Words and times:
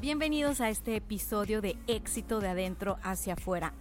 Bienvenidos 0.00 0.60
a 0.60 0.70
este 0.70 0.96
episodio 0.96 1.60
de 1.60 1.76
Éxito 1.86 2.40
de 2.40 2.48
Adentro 2.48 2.96
hacia 3.02 3.34
afuera. 3.34 3.74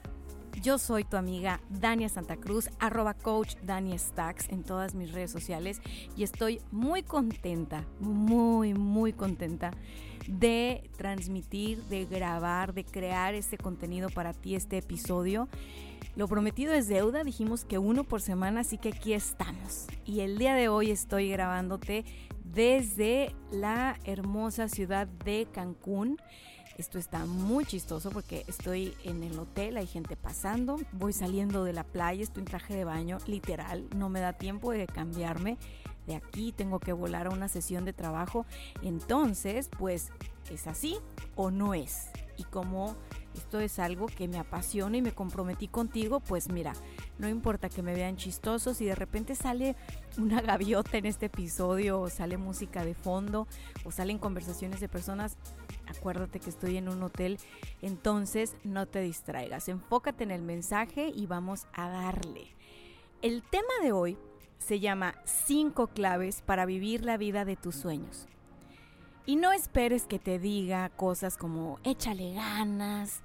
Yo 0.61 0.77
soy 0.77 1.03
tu 1.03 1.17
amiga 1.17 1.59
Dania 1.69 2.09
Santa 2.09 2.37
Cruz, 2.37 2.69
arroba 2.79 3.13
coach 3.13 3.55
Dania 3.61 3.97
Stacks 3.97 4.49
en 4.49 4.63
todas 4.63 4.95
mis 4.95 5.11
redes 5.11 5.31
sociales 5.31 5.81
y 6.15 6.23
estoy 6.23 6.61
muy 6.71 7.03
contenta, 7.03 7.83
muy, 7.99 8.73
muy 8.73 9.13
contenta 9.13 9.71
de 10.27 10.89
transmitir, 10.97 11.83
de 11.83 12.05
grabar, 12.05 12.73
de 12.73 12.83
crear 12.83 13.33
este 13.33 13.57
contenido 13.57 14.09
para 14.09 14.33
ti, 14.33 14.55
este 14.55 14.77
episodio. 14.77 15.47
Lo 16.15 16.27
prometido 16.27 16.73
es 16.73 16.87
deuda, 16.87 17.23
dijimos 17.23 17.65
que 17.65 17.77
uno 17.77 18.03
por 18.03 18.21
semana, 18.21 18.61
así 18.61 18.77
que 18.77 18.89
aquí 18.89 19.13
estamos. 19.13 19.87
Y 20.05 20.21
el 20.21 20.37
día 20.37 20.55
de 20.55 20.69
hoy 20.69 20.91
estoy 20.91 21.29
grabándote 21.29 22.05
desde 22.43 23.35
la 23.51 23.99
hermosa 24.05 24.69
ciudad 24.69 25.07
de 25.07 25.47
Cancún. 25.51 26.17
Esto 26.77 26.99
está 26.99 27.25
muy 27.25 27.65
chistoso 27.65 28.11
porque 28.11 28.43
estoy 28.47 28.93
en 29.03 29.23
el 29.23 29.39
hotel, 29.39 29.77
hay 29.77 29.87
gente 29.87 30.17
pasando, 30.17 30.77
voy 30.91 31.13
saliendo 31.13 31.63
de 31.63 31.71
la 31.71 31.85
playa, 31.85 32.21
estoy 32.21 32.41
en 32.41 32.47
traje 32.47 32.75
de 32.75 32.83
baño, 32.83 33.17
literal, 33.27 33.87
no 33.95 34.09
me 34.09 34.19
da 34.19 34.33
tiempo 34.33 34.71
de 34.71 34.85
cambiarme. 34.85 35.57
De 36.07 36.15
aquí 36.15 36.51
tengo 36.51 36.79
que 36.79 36.93
volar 36.93 37.27
a 37.27 37.31
una 37.31 37.47
sesión 37.47 37.85
de 37.85 37.93
trabajo. 37.93 38.45
Entonces, 38.81 39.69
pues, 39.77 40.11
¿es 40.51 40.67
así 40.67 40.97
o 41.35 41.51
no 41.51 41.73
es? 41.73 42.09
Y 42.37 42.43
como 42.43 42.95
esto 43.33 43.59
es 43.59 43.79
algo 43.79 44.07
que 44.07 44.27
me 44.27 44.37
apasiona 44.37 44.97
y 44.97 45.01
me 45.01 45.13
comprometí 45.13 45.67
contigo, 45.67 46.19
pues 46.19 46.49
mira, 46.49 46.73
no 47.17 47.27
importa 47.27 47.69
que 47.69 47.81
me 47.81 47.93
vean 47.93 48.17
chistosos 48.17 48.79
y 48.81 48.85
de 48.85 48.95
repente 48.95 49.35
sale 49.35 49.75
una 50.17 50.41
gaviota 50.41 50.97
en 50.97 51.05
este 51.05 51.27
episodio 51.27 51.99
o 51.99 52.09
sale 52.09 52.37
música 52.37 52.85
de 52.85 52.93
fondo 52.93 53.47
o 53.83 53.91
salen 53.91 54.19
conversaciones 54.19 54.79
de 54.79 54.89
personas, 54.89 55.37
acuérdate 55.87 56.39
que 56.39 56.49
estoy 56.49 56.77
en 56.77 56.89
un 56.89 57.03
hotel, 57.03 57.39
entonces 57.81 58.55
no 58.63 58.85
te 58.85 59.01
distraigas, 59.01 59.67
enfócate 59.67 60.23
en 60.23 60.31
el 60.31 60.41
mensaje 60.41 61.11
y 61.13 61.25
vamos 61.25 61.67
a 61.73 61.89
darle. 61.89 62.47
El 63.21 63.43
tema 63.43 63.73
de 63.81 63.91
hoy 63.91 64.17
se 64.57 64.79
llama 64.79 65.15
5 65.25 65.87
claves 65.87 66.41
para 66.41 66.65
vivir 66.65 67.03
la 67.03 67.17
vida 67.17 67.45
de 67.45 67.55
tus 67.55 67.75
sueños. 67.75 68.27
Y 69.25 69.37
no 69.37 69.51
esperes 69.51 70.05
que 70.05 70.19
te 70.19 70.37
diga 70.37 70.89
cosas 70.89 71.37
como 71.37 71.79
échale 71.83 72.33
ganas, 72.33 73.21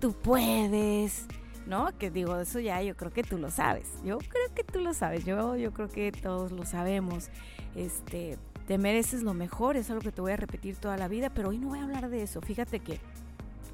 tú 0.00 0.12
puedes, 0.12 1.26
¿no? 1.66 1.96
Que 1.98 2.10
digo, 2.10 2.38
eso 2.38 2.60
ya 2.60 2.82
yo 2.82 2.96
creo 2.96 3.12
que 3.12 3.22
tú 3.22 3.36
lo 3.36 3.50
sabes. 3.50 3.88
Yo 4.04 4.18
creo 4.18 4.54
que 4.54 4.62
tú 4.62 4.80
lo 4.80 4.94
sabes. 4.94 5.24
Yo, 5.24 5.56
yo 5.56 5.72
creo 5.72 5.88
que 5.88 6.12
todos 6.12 6.52
lo 6.52 6.64
sabemos. 6.64 7.30
Este, 7.74 8.38
te 8.66 8.78
mereces 8.78 9.22
lo 9.22 9.34
mejor, 9.34 9.76
es 9.76 9.90
algo 9.90 10.02
que 10.02 10.12
te 10.12 10.20
voy 10.20 10.32
a 10.32 10.36
repetir 10.36 10.76
toda 10.76 10.96
la 10.96 11.08
vida, 11.08 11.30
pero 11.30 11.48
hoy 11.48 11.58
no 11.58 11.68
voy 11.68 11.80
a 11.80 11.82
hablar 11.82 12.08
de 12.08 12.22
eso. 12.22 12.40
Fíjate 12.40 12.78
que 12.78 13.00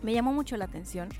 me 0.02 0.14
llamó 0.14 0.32
mucho 0.32 0.56
la 0.56 0.64
atención 0.64 1.10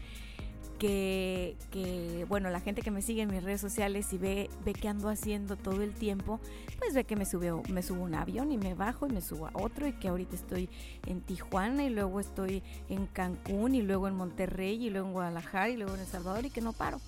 que, 0.78 2.26
bueno, 2.28 2.50
la 2.50 2.60
gente 2.60 2.82
que 2.82 2.90
me 2.90 3.02
sigue 3.02 3.22
en 3.22 3.30
mis 3.30 3.42
redes 3.42 3.60
sociales 3.60 4.12
y 4.12 4.18
ve, 4.18 4.50
ve 4.64 4.72
que 4.72 4.88
ando 4.88 5.08
haciendo 5.08 5.56
todo 5.56 5.82
el 5.82 5.94
tiempo, 5.94 6.40
pues 6.78 6.94
ve 6.94 7.04
que 7.04 7.16
me, 7.16 7.24
sube, 7.24 7.52
me 7.70 7.82
subo 7.82 8.02
un 8.02 8.14
avión 8.14 8.52
y 8.52 8.58
me 8.58 8.74
bajo 8.74 9.06
y 9.06 9.10
me 9.10 9.20
subo 9.20 9.46
a 9.46 9.50
otro 9.54 9.86
y 9.86 9.92
que 9.92 10.08
ahorita 10.08 10.34
estoy 10.34 10.68
en 11.06 11.20
Tijuana 11.20 11.84
y 11.84 11.90
luego 11.90 12.20
estoy 12.20 12.62
en 12.88 13.06
Cancún 13.06 13.74
y 13.74 13.82
luego 13.82 14.08
en 14.08 14.14
Monterrey 14.14 14.86
y 14.86 14.90
luego 14.90 15.08
en 15.08 15.12
Guadalajara 15.14 15.68
y 15.70 15.76
luego 15.76 15.94
en 15.94 16.00
El 16.00 16.06
Salvador 16.06 16.44
y 16.44 16.50
que 16.50 16.60
no 16.60 16.72
paro. 16.72 17.00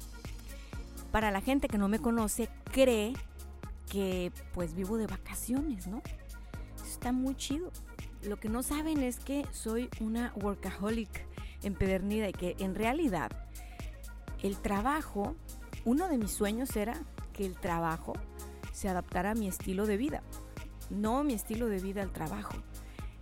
Para 1.12 1.30
la 1.30 1.40
gente 1.40 1.68
que 1.68 1.78
no 1.78 1.88
me 1.88 1.98
conoce, 1.98 2.48
cree 2.72 3.14
que 3.90 4.32
pues 4.52 4.74
vivo 4.74 4.98
de 4.98 5.06
vacaciones, 5.06 5.86
¿no? 5.86 6.02
está 6.98 7.12
muy 7.12 7.36
chido. 7.36 7.70
Lo 8.22 8.38
que 8.38 8.48
no 8.48 8.62
saben 8.62 9.02
es 9.02 9.20
que 9.20 9.46
soy 9.52 9.88
una 10.00 10.32
workaholic 10.42 11.26
empedernida 11.62 12.28
y 12.28 12.32
que 12.32 12.56
en 12.58 12.74
realidad 12.74 13.30
el 14.42 14.56
trabajo, 14.56 15.36
uno 15.84 16.08
de 16.08 16.18
mis 16.18 16.30
sueños 16.30 16.76
era 16.76 16.94
que 17.32 17.44
el 17.44 17.56
trabajo 17.56 18.14
se 18.72 18.88
adaptara 18.88 19.32
a 19.32 19.34
mi 19.34 19.48
estilo 19.48 19.86
de 19.86 19.96
vida, 19.96 20.22
no 20.90 21.24
mi 21.24 21.34
estilo 21.34 21.66
de 21.66 21.80
vida 21.80 22.02
al 22.02 22.12
trabajo. 22.12 22.54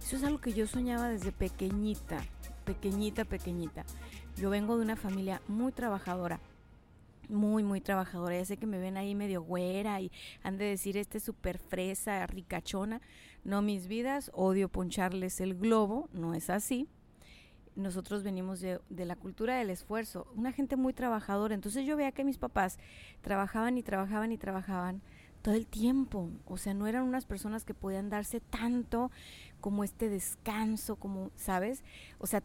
Eso 0.00 0.16
es 0.16 0.24
algo 0.24 0.40
que 0.40 0.52
yo 0.52 0.66
soñaba 0.66 1.08
desde 1.08 1.32
pequeñita, 1.32 2.22
pequeñita, 2.64 3.24
pequeñita. 3.24 3.84
Yo 4.36 4.50
vengo 4.50 4.76
de 4.76 4.84
una 4.84 4.96
familia 4.96 5.40
muy 5.48 5.72
trabajadora, 5.72 6.38
muy, 7.28 7.64
muy 7.64 7.80
trabajadora. 7.80 8.36
Ya 8.36 8.44
sé 8.44 8.56
que 8.56 8.66
me 8.66 8.78
ven 8.78 8.96
ahí 8.96 9.14
medio 9.14 9.42
güera 9.42 10.00
y 10.00 10.12
han 10.42 10.58
de 10.58 10.66
decir, 10.66 10.96
este 10.96 11.18
súper 11.18 11.58
fresa, 11.58 12.26
ricachona. 12.26 13.00
No, 13.42 13.62
mis 13.62 13.88
vidas, 13.88 14.30
odio 14.34 14.68
poncharles 14.68 15.40
el 15.40 15.56
globo, 15.56 16.08
no 16.12 16.34
es 16.34 16.50
así 16.50 16.88
nosotros 17.76 18.22
venimos 18.22 18.60
de, 18.60 18.80
la 18.88 19.16
cultura 19.16 19.56
del 19.56 19.70
esfuerzo, 19.70 20.26
una 20.34 20.52
gente 20.52 20.76
muy 20.76 20.92
trabajadora. 20.92 21.54
Entonces 21.54 21.86
yo 21.86 21.96
veía 21.96 22.12
que 22.12 22.24
mis 22.24 22.38
papás 22.38 22.78
trabajaban 23.20 23.78
y 23.78 23.82
trabajaban 23.82 24.32
y 24.32 24.38
trabajaban 24.38 25.02
todo 25.42 25.54
el 25.54 25.66
tiempo. 25.66 26.30
O 26.46 26.56
sea, 26.56 26.74
no 26.74 26.86
eran 26.86 27.02
unas 27.04 27.26
personas 27.26 27.64
que 27.64 27.74
podían 27.74 28.08
darse 28.08 28.40
tanto 28.40 29.10
como 29.60 29.84
este 29.84 30.08
descanso, 30.08 30.96
como, 30.96 31.30
¿sabes? 31.36 31.84
O 32.18 32.26
sea, 32.26 32.42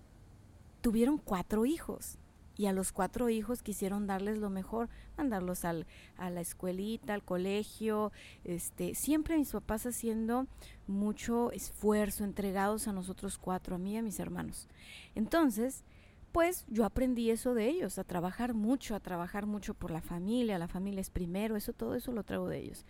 tuvieron 0.81 1.17
cuatro 1.17 1.65
hijos 1.65 2.17
y 2.61 2.67
a 2.67 2.73
los 2.73 2.91
cuatro 2.91 3.27
hijos 3.29 3.63
quisieron 3.63 4.05
darles 4.05 4.38
lo 4.38 4.51
mejor, 4.51 4.88
mandarlos 5.17 5.66
al, 5.66 5.88
a 6.16 6.29
la 6.29 6.41
escuelita, 6.41 7.16
al 7.16 7.23
colegio, 7.23 8.11
este, 8.44 8.94
siempre 8.94 9.35
mis 9.35 9.51
papás 9.51 9.88
haciendo 9.88 10.45
mucho 10.85 11.51
esfuerzo, 11.53 12.23
entregados 12.23 12.88
a 12.88 12.94
nosotros 12.94 13.39
cuatro, 13.39 13.77
a 13.77 13.79
mí 13.79 13.94
y 13.94 13.97
a 13.97 14.03
mis 14.03 14.19
hermanos. 14.19 14.67
Entonces, 15.16 15.83
pues 16.31 16.63
yo 16.67 16.85
aprendí 16.85 17.31
eso 17.31 17.55
de 17.55 17.67
ellos, 17.67 17.97
a 17.97 18.03
trabajar 18.03 18.53
mucho, 18.53 18.93
a 18.93 18.99
trabajar 18.99 19.47
mucho 19.47 19.73
por 19.73 19.89
la 19.89 20.03
familia, 20.03 20.59
la 20.59 20.67
familia 20.67 21.01
es 21.01 21.09
primero, 21.09 21.55
eso 21.55 21.73
todo 21.73 21.95
eso 21.95 22.11
lo 22.11 22.22
traigo 22.22 22.47
de 22.47 22.59
ellos. 22.59 22.85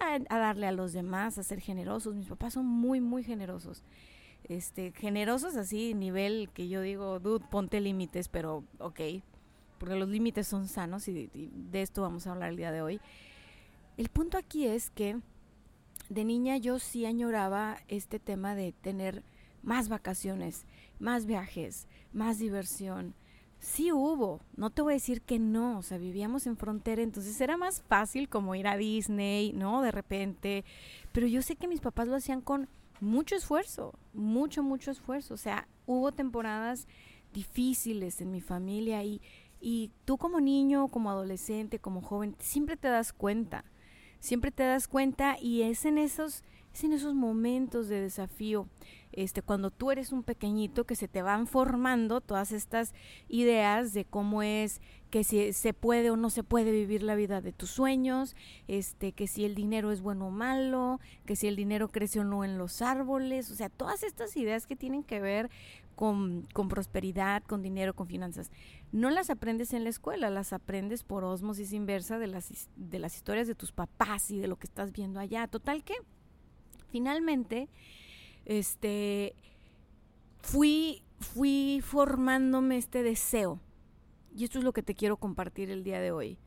A, 0.00 0.18
a 0.28 0.38
darle 0.38 0.66
a 0.66 0.72
los 0.72 0.92
demás, 0.92 1.38
a 1.38 1.44
ser 1.44 1.60
generosos, 1.60 2.14
mis 2.14 2.28
papás 2.28 2.52
son 2.52 2.66
muy, 2.66 3.00
muy 3.00 3.24
generosos 3.24 3.84
este, 4.48 4.92
generosos 4.92 5.56
así, 5.56 5.94
nivel 5.94 6.50
que 6.52 6.68
yo 6.68 6.80
digo, 6.80 7.18
dude, 7.20 7.44
ponte 7.50 7.80
límites, 7.80 8.28
pero 8.28 8.64
ok, 8.78 9.00
porque 9.78 9.96
los 9.96 10.08
límites 10.08 10.46
son 10.46 10.68
sanos 10.68 11.08
y, 11.08 11.30
de 11.34 11.82
esto 11.82 12.02
vamos 12.02 12.26
a 12.26 12.32
hablar 12.32 12.50
el 12.50 12.56
día 12.56 12.72
de 12.72 12.82
hoy. 12.82 13.00
El 13.96 14.08
punto 14.08 14.38
aquí 14.38 14.66
es 14.66 14.90
que 14.90 15.20
de 16.08 16.24
niña 16.24 16.56
yo 16.56 16.78
sí 16.78 17.06
añoraba 17.06 17.78
este 17.88 18.18
tema 18.18 18.54
de 18.54 18.72
tener 18.72 19.22
más 19.62 19.88
vacaciones, 19.88 20.66
más 20.98 21.26
viajes, 21.26 21.86
más 22.12 22.38
diversión. 22.38 23.14
Sí 23.60 23.92
hubo, 23.92 24.40
no 24.56 24.68
te 24.68 24.82
voy 24.82 24.92
a 24.92 24.96
decir 24.96 25.22
que 25.22 25.38
no, 25.38 25.78
o 25.78 25.82
sea, 25.82 25.96
vivíamos 25.96 26.46
en 26.46 26.58
frontera, 26.58 27.00
entonces 27.00 27.40
era 27.40 27.56
más 27.56 27.80
fácil 27.82 28.28
como 28.28 28.54
ir 28.54 28.66
a 28.66 28.76
Disney, 28.76 29.54
¿no? 29.54 29.80
De 29.80 29.90
repente, 29.90 30.64
pero 31.12 31.26
yo 31.26 31.40
sé 31.40 31.56
que 31.56 31.68
mis 31.68 31.80
papás 31.80 32.08
lo 32.08 32.16
hacían 32.16 32.42
con 32.42 32.68
mucho 33.00 33.36
esfuerzo, 33.36 33.94
mucho, 34.12 34.62
mucho 34.62 34.90
esfuerzo. 34.90 35.34
O 35.34 35.36
sea, 35.36 35.68
hubo 35.86 36.12
temporadas 36.12 36.86
difíciles 37.32 38.20
en 38.20 38.30
mi 38.30 38.40
familia 38.40 39.02
y, 39.02 39.20
y 39.60 39.90
tú 40.04 40.18
como 40.18 40.40
niño, 40.40 40.88
como 40.88 41.10
adolescente, 41.10 41.78
como 41.78 42.00
joven, 42.00 42.36
siempre 42.38 42.76
te 42.76 42.88
das 42.88 43.12
cuenta, 43.12 43.64
siempre 44.20 44.50
te 44.50 44.62
das 44.62 44.88
cuenta 44.88 45.36
y 45.40 45.62
es 45.62 45.84
en 45.84 45.98
esos, 45.98 46.42
es 46.74 46.84
en 46.84 46.92
esos 46.92 47.14
momentos 47.14 47.88
de 47.88 48.00
desafío 48.00 48.68
este, 49.16 49.42
cuando 49.42 49.70
tú 49.70 49.92
eres 49.92 50.10
un 50.10 50.24
pequeñito 50.24 50.84
que 50.84 50.96
se 50.96 51.06
te 51.06 51.22
van 51.22 51.46
formando 51.46 52.20
todas 52.20 52.50
estas 52.50 52.94
ideas 53.28 53.92
de 53.92 54.04
cómo 54.04 54.42
es 54.42 54.80
que 55.10 55.22
si 55.22 55.52
se 55.52 55.72
puede 55.72 56.10
o 56.10 56.16
no 56.16 56.30
se 56.30 56.42
puede 56.42 56.72
vivir 56.72 57.04
la 57.04 57.14
vida 57.14 57.40
de 57.40 57.52
tus 57.52 57.70
sueños, 57.70 58.34
este, 58.66 59.12
que 59.12 59.28
si 59.28 59.44
el 59.44 59.54
dinero 59.54 59.92
es 59.92 60.00
bueno 60.00 60.26
o 60.26 60.30
malo, 60.30 60.98
que 61.26 61.36
si 61.36 61.46
el 61.46 61.54
dinero 61.54 61.88
crece 61.88 62.18
o 62.18 62.24
no 62.24 62.44
en 62.44 62.58
los 62.58 62.82
árboles, 62.82 63.52
o 63.52 63.54
sea, 63.54 63.68
todas 63.68 64.02
estas 64.02 64.36
ideas 64.36 64.66
que 64.66 64.74
tienen 64.74 65.04
que 65.04 65.20
ver 65.20 65.48
con, 65.94 66.48
con, 66.52 66.66
prosperidad, 66.66 67.44
con 67.44 67.62
dinero, 67.62 67.94
con 67.94 68.08
finanzas. 68.08 68.50
No 68.90 69.10
las 69.10 69.30
aprendes 69.30 69.72
en 69.74 69.84
la 69.84 69.90
escuela, 69.90 70.28
las 70.28 70.52
aprendes 70.52 71.04
por 71.04 71.22
osmosis 71.22 71.72
inversa 71.72 72.18
de 72.18 72.26
las, 72.26 72.68
de 72.74 72.98
las 72.98 73.14
historias 73.14 73.46
de 73.46 73.54
tus 73.54 73.70
papás 73.70 74.32
y 74.32 74.40
de 74.40 74.48
lo 74.48 74.56
que 74.56 74.66
estás 74.66 74.90
viendo 74.90 75.20
allá. 75.20 75.46
Total 75.46 75.84
que, 75.84 75.94
finalmente, 76.94 77.68
este, 78.44 79.34
fui, 80.42 81.02
fui 81.18 81.80
formándome 81.82 82.76
este 82.76 83.02
deseo. 83.02 83.58
Y 84.32 84.44
esto 84.44 84.60
es 84.60 84.64
lo 84.64 84.72
que 84.72 84.84
te 84.84 84.94
quiero 84.94 85.16
compartir 85.16 85.70
el 85.70 85.82
día 85.82 86.00
de 86.00 86.12
hoy 86.12 86.38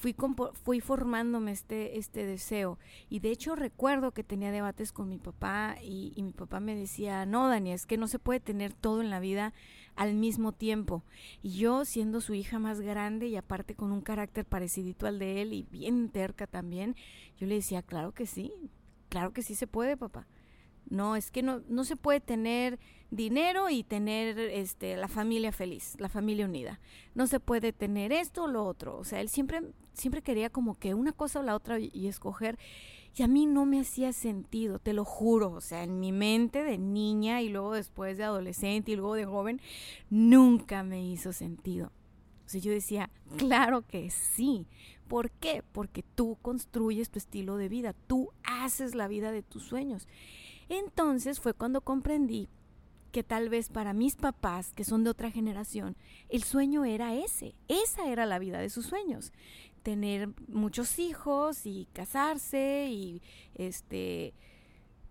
fui, 0.00 0.16
fui 0.54 0.80
formándome 0.80 1.52
este, 1.52 1.98
este 1.98 2.24
deseo. 2.24 2.78
Y 3.10 3.20
de 3.20 3.30
hecho 3.30 3.54
recuerdo 3.54 4.12
que 4.12 4.24
tenía 4.24 4.50
debates 4.50 4.92
con 4.92 5.08
mi 5.08 5.18
papá 5.18 5.76
y, 5.82 6.14
mi 6.16 6.32
papá 6.32 6.58
me 6.58 6.74
decía, 6.74 7.26
no, 7.26 7.48
Dani, 7.48 7.72
es 7.72 7.86
que 7.86 7.98
no 7.98 8.08
se 8.08 8.18
puede 8.18 8.40
tener 8.40 8.72
todo 8.72 9.02
en 9.02 9.10
la 9.10 9.20
vida 9.20 9.52
al 9.96 10.14
mismo 10.14 10.52
tiempo. 10.52 11.04
Y 11.42 11.58
yo, 11.58 11.84
siendo 11.84 12.22
su 12.22 12.32
hija 12.34 12.58
más 12.58 12.80
grande 12.80 13.26
y 13.26 13.36
aparte 13.36 13.74
con 13.74 13.92
un 13.92 14.00
carácter 14.00 14.46
parecidito 14.46 15.06
al 15.06 15.18
de 15.18 15.42
él 15.42 15.52
y 15.52 15.64
bien 15.70 16.08
terca 16.08 16.46
también, 16.46 16.96
yo 17.36 17.46
le 17.46 17.56
decía, 17.56 17.82
claro 17.82 18.12
que 18.12 18.26
sí, 18.26 18.52
claro 19.10 19.34
que 19.34 19.42
sí 19.42 19.54
se 19.54 19.66
puede, 19.66 19.98
papá. 19.98 20.26
No, 20.88 21.14
es 21.14 21.30
que 21.30 21.42
no, 21.42 21.62
no 21.68 21.84
se 21.84 21.96
puede 21.96 22.20
tener 22.20 22.80
dinero 23.10 23.68
y 23.70 23.82
tener 23.82 24.38
este, 24.38 24.96
la 24.96 25.08
familia 25.08 25.52
feliz, 25.52 25.94
la 25.98 26.08
familia 26.08 26.46
unida. 26.46 26.80
No 27.14 27.26
se 27.26 27.40
puede 27.40 27.72
tener 27.72 28.12
esto 28.12 28.44
o 28.44 28.48
lo 28.48 28.64
otro. 28.64 28.96
O 28.96 29.04
sea, 29.04 29.20
él 29.20 29.28
siempre, 29.28 29.62
siempre 29.92 30.22
quería 30.22 30.50
como 30.50 30.78
que 30.78 30.94
una 30.94 31.12
cosa 31.12 31.40
o 31.40 31.42
la 31.42 31.54
otra 31.54 31.78
y, 31.78 32.08
escoger. 32.08 32.58
Y 33.14 33.22
a 33.22 33.28
mí 33.28 33.46
no 33.46 33.66
me 33.66 33.80
hacía 33.80 34.12
sentido, 34.12 34.78
te 34.78 34.92
lo 34.92 35.04
juro. 35.04 35.52
O 35.52 35.60
sea, 35.60 35.82
en 35.82 36.00
mi 36.00 36.12
mente 36.12 36.62
de 36.62 36.78
niña 36.78 37.42
y 37.42 37.48
luego 37.48 37.74
después 37.74 38.16
de 38.16 38.24
adolescente 38.24 38.92
y 38.92 38.96
luego 38.96 39.14
de 39.14 39.26
joven, 39.26 39.60
nunca 40.08 40.82
me 40.82 41.04
hizo 41.04 41.32
sentido. 41.32 41.92
Sea, 42.50 42.60
yo 42.60 42.72
decía, 42.72 43.10
claro 43.36 43.86
que 43.86 44.10
sí. 44.10 44.66
¿Por 45.08 45.30
qué? 45.30 45.62
Porque 45.72 46.02
tú 46.02 46.36
construyes 46.42 47.10
tu 47.10 47.18
estilo 47.18 47.56
de 47.56 47.68
vida, 47.68 47.94
tú 48.06 48.30
haces 48.44 48.94
la 48.94 49.08
vida 49.08 49.32
de 49.32 49.42
tus 49.42 49.64
sueños. 49.64 50.06
Entonces 50.68 51.40
fue 51.40 51.52
cuando 51.52 51.80
comprendí 51.80 52.48
que 53.10 53.24
tal 53.24 53.48
vez 53.48 53.68
para 53.68 53.92
mis 53.92 54.16
papás, 54.16 54.72
que 54.72 54.84
son 54.84 55.02
de 55.02 55.10
otra 55.10 55.30
generación, 55.30 55.96
el 56.28 56.44
sueño 56.44 56.84
era 56.84 57.14
ese, 57.14 57.54
esa 57.68 58.08
era 58.08 58.24
la 58.24 58.38
vida 58.38 58.58
de 58.58 58.70
sus 58.70 58.86
sueños, 58.86 59.32
tener 59.82 60.28
muchos 60.48 60.98
hijos 60.98 61.66
y 61.66 61.88
casarse 61.92 62.88
y 62.90 63.22
este 63.54 64.34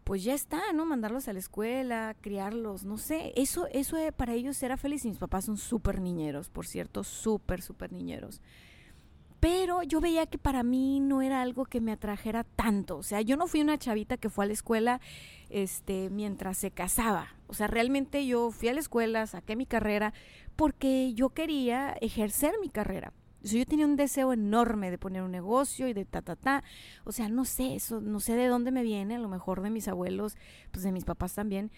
pues 0.09 0.23
ya 0.23 0.33
está, 0.33 0.73
¿no? 0.73 0.87
Mandarlos 0.87 1.27
a 1.27 1.33
la 1.33 1.37
escuela, 1.37 2.15
criarlos, 2.19 2.83
no 2.83 2.97
sé. 2.97 3.31
Eso, 3.35 3.67
eso 3.71 3.95
para 4.17 4.33
ellos 4.33 4.63
era 4.63 4.75
feliz. 4.75 5.05
Y 5.05 5.09
mis 5.09 5.19
papás 5.19 5.45
son 5.45 5.55
súper 5.55 6.01
niñeros, 6.01 6.49
por 6.49 6.65
cierto, 6.65 7.03
súper, 7.03 7.61
súper 7.61 7.91
niñeros. 7.91 8.41
Pero 9.39 9.83
yo 9.83 10.01
veía 10.01 10.25
que 10.25 10.39
para 10.39 10.63
mí 10.63 10.99
no 10.99 11.21
era 11.21 11.43
algo 11.43 11.63
que 11.65 11.79
me 11.79 11.91
atrajera 11.91 12.43
tanto. 12.43 12.97
O 12.97 13.03
sea, 13.03 13.21
yo 13.21 13.37
no 13.37 13.45
fui 13.45 13.61
una 13.61 13.77
chavita 13.77 14.17
que 14.17 14.31
fue 14.31 14.45
a 14.45 14.47
la 14.47 14.53
escuela 14.53 14.99
este, 15.51 16.09
mientras 16.09 16.57
se 16.57 16.71
casaba. 16.71 17.27
O 17.45 17.53
sea, 17.53 17.67
realmente 17.67 18.25
yo 18.25 18.49
fui 18.49 18.69
a 18.69 18.73
la 18.73 18.79
escuela, 18.79 19.27
saqué 19.27 19.55
mi 19.55 19.67
carrera, 19.67 20.15
porque 20.55 21.13
yo 21.13 21.29
quería 21.29 21.95
ejercer 22.01 22.55
mi 22.59 22.69
carrera. 22.69 23.13
Yo 23.41 23.65
tenía 23.65 23.85
un 23.85 23.95
deseo 23.95 24.33
enorme 24.33 24.91
de 24.91 24.97
poner 24.97 25.23
un 25.23 25.31
negocio 25.31 25.87
y 25.87 25.93
de 25.93 26.05
ta, 26.05 26.21
ta, 26.21 26.35
ta. 26.35 26.63
O 27.05 27.11
sea, 27.11 27.29
no 27.29 27.45
sé, 27.45 27.75
eso, 27.75 28.01
no 28.01 28.19
sé 28.19 28.35
de 28.35 28.47
dónde 28.47 28.71
me 28.71 28.83
viene, 28.83 29.15
a 29.15 29.19
lo 29.19 29.29
mejor 29.29 29.61
de 29.61 29.69
mis 29.69 29.87
abuelos, 29.87 30.35
pues 30.71 30.83
de 30.83 30.91
mis 30.91 31.05
papás 31.05 31.35
también. 31.35 31.71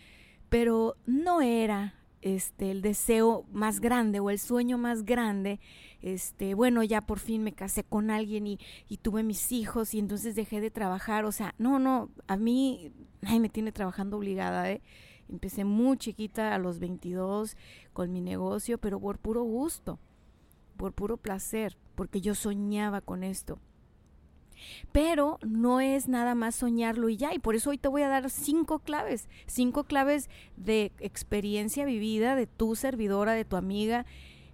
Pero 0.50 0.98
no 1.06 1.42
era 1.42 1.96
este, 2.22 2.72
el 2.72 2.82
deseo 2.82 3.46
más 3.52 3.80
grande 3.80 4.20
o 4.20 4.30
el 4.30 4.40
sueño 4.40 4.78
más 4.78 5.06
grande, 5.06 5.60
este, 6.02 6.54
bueno, 6.54 6.84
ya 6.84 7.02
por 7.02 7.20
fin 7.20 7.44
me 7.44 7.54
casé 7.54 7.84
con 7.84 8.12
alguien 8.12 8.48
y, 8.48 8.60
y, 8.88 8.98
tuve 8.98 9.24
mis 9.24 9.52
hijos 9.52 9.94
y 9.94 10.00
entonces 10.00 10.36
dejé 10.36 10.62
de 10.62 10.72
trabajar, 10.72 11.26
o 11.26 11.32
sea, 11.32 11.56
no, 11.58 11.80
no, 11.80 12.10
a 12.28 12.38
mí, 12.38 12.92
ay, 13.24 13.40
me 13.40 13.50
tiene 13.50 13.72
trabajando 13.72 14.18
obligada, 14.18 14.70
¿eh? 14.72 14.82
Empecé 15.30 15.64
muy 15.64 15.98
chiquita 15.98 16.54
a 16.54 16.60
los 16.60 16.80
22 16.80 17.56
con 17.94 18.12
mi 18.12 18.22
negocio, 18.22 18.78
pero 18.78 19.00
por 19.00 19.18
puro 19.18 19.44
gusto, 19.44 19.98
por 20.82 20.94
puro 20.94 21.18
placer, 21.18 21.78
porque 21.94 22.22
yo 22.22 22.34
soñaba 22.34 23.02
con 23.02 23.24
esto. 23.24 23.60
Pero 24.92 25.38
no 25.46 25.80
es 25.80 26.08
nada 26.08 26.34
más 26.34 26.56
soñarlo 26.56 27.08
y 27.08 27.18
ya. 27.18 27.36
Y 27.36 27.38
por 27.40 27.54
eso 27.54 27.70
hoy 27.70 27.78
te 27.78 27.88
voy 27.88 28.02
a 28.02 28.08
dar 28.08 28.32
cinco 28.32 28.80
claves, 28.80 29.30
cinco 29.46 29.84
claves 29.84 30.28
de 30.58 30.92
experiencia 31.00 31.86
vivida 31.86 32.34
de 32.36 32.48
tu 32.48 32.76
servidora, 32.76 33.34
de 33.34 33.46
tu 33.46 33.58
amiga. 33.58 34.08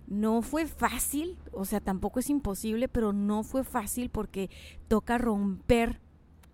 No 0.05 0.41
fue 0.41 0.67
fácil, 0.67 1.37
o 1.53 1.63
sea, 1.63 1.79
tampoco 1.79 2.19
es 2.19 2.29
imposible, 2.29 2.89
pero 2.89 3.13
no 3.13 3.43
fue 3.43 3.63
fácil 3.63 4.09
porque 4.09 4.49
toca 4.89 5.17
romper 5.17 6.01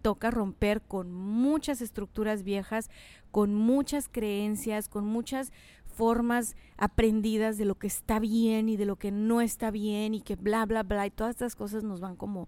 toca 0.04 0.30
romper 0.31 0.81
con 0.81 1.14
muchas 1.14 1.81
estructuras 1.81 2.44
viejas, 2.44 2.90
con 3.31 3.56
muchas 3.56 4.10
creencias, 4.10 4.90
con 4.90 5.06
muchas 5.06 5.54
formas 5.94 6.56
aprendidas 6.78 7.57
de 7.57 7.66
lo 7.66 7.75
que 7.75 7.88
está 7.88 8.19
bien 8.19 8.69
y 8.69 8.78
de 8.78 8.86
lo 8.86 8.98
que 8.98 9.12
no 9.12 9.42
está 9.42 9.72
bien 9.72 10.13
y 10.13 10.22
que 10.22 10.36
bla, 10.36 10.66
bla, 10.66 10.84
bla, 10.84 11.06
y 11.07 11.12
todas 11.12 11.31
estas 11.31 11.56
cosas 11.56 11.84
nos 11.84 12.00
van 12.00 12.16
como 12.16 12.48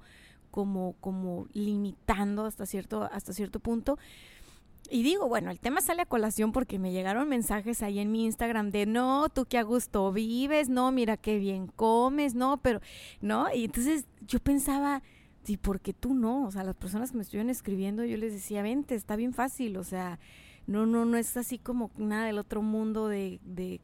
como, 0.55 0.95
como 1.01 1.47
limitando 1.51 2.45
hasta 2.45 2.65
cierto, 2.65 3.03
hasta 3.11 3.33
cierto 3.33 3.59
punto. 3.59 3.99
Y 4.89 5.03
digo, 5.03 5.27
bueno, 5.27 5.51
el 5.51 5.59
tema 5.59 5.81
sale 5.81 6.03
a 6.03 6.05
colación 6.05 6.53
porque 6.53 6.79
me 6.79 6.93
llegaron 6.93 7.27
mensajes 7.27 7.83
ahí 7.83 7.99
en 7.99 8.09
mi 8.09 8.23
Instagram 8.23 8.71
de 8.71 8.85
no, 8.85 9.27
tú 9.27 9.45
qué 9.47 9.57
a 9.57 9.63
gusto 9.63 10.13
vives, 10.13 10.69
no, 10.69 10.93
mira 10.93 11.17
qué 11.17 11.39
bien 11.39 11.67
comes, 11.67 12.35
no, 12.35 12.55
pero, 12.61 12.79
¿no? 13.19 13.53
Y 13.53 13.65
entonces 13.65 14.05
yo 14.21 14.39
pensaba, 14.39 15.03
¿y 15.45 15.57
por 15.57 15.81
qué 15.81 15.91
tú 15.91 16.13
no? 16.13 16.45
O 16.45 16.51
sea, 16.51 16.63
las 16.63 16.75
personas 16.75 17.11
que 17.11 17.17
me 17.17 17.23
estuvieron 17.23 17.49
escribiendo, 17.49 18.05
yo 18.05 18.15
les 18.15 18.31
decía, 18.31 18.61
vente, 18.61 18.95
está 18.95 19.17
bien 19.17 19.33
fácil, 19.33 19.75
o 19.75 19.83
sea, 19.83 20.19
no, 20.67 20.85
no, 20.85 21.05
no 21.05 21.17
es 21.17 21.35
así 21.37 21.57
como 21.59 21.91
nada 21.97 22.25
del 22.25 22.39
otro 22.39 22.61
mundo 22.61 23.07
de, 23.07 23.39
de 23.43 23.81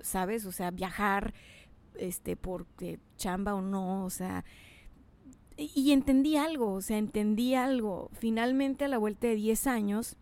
¿sabes? 0.00 0.44
O 0.44 0.52
sea, 0.52 0.70
viajar, 0.70 1.34
este, 1.96 2.36
porque 2.36 2.98
chamba 3.16 3.54
o 3.54 3.62
no, 3.62 4.04
o 4.04 4.10
sea, 4.10 4.44
y 5.56 5.92
entendí 5.92 6.36
algo, 6.36 6.72
o 6.72 6.80
sea, 6.80 6.98
entendí 6.98 7.54
algo. 7.54 8.10
Finalmente 8.12 8.84
a 8.84 8.88
la 8.88 8.98
vuelta 8.98 9.28
de 9.28 9.36
10 9.36 9.66
años, 9.66 10.16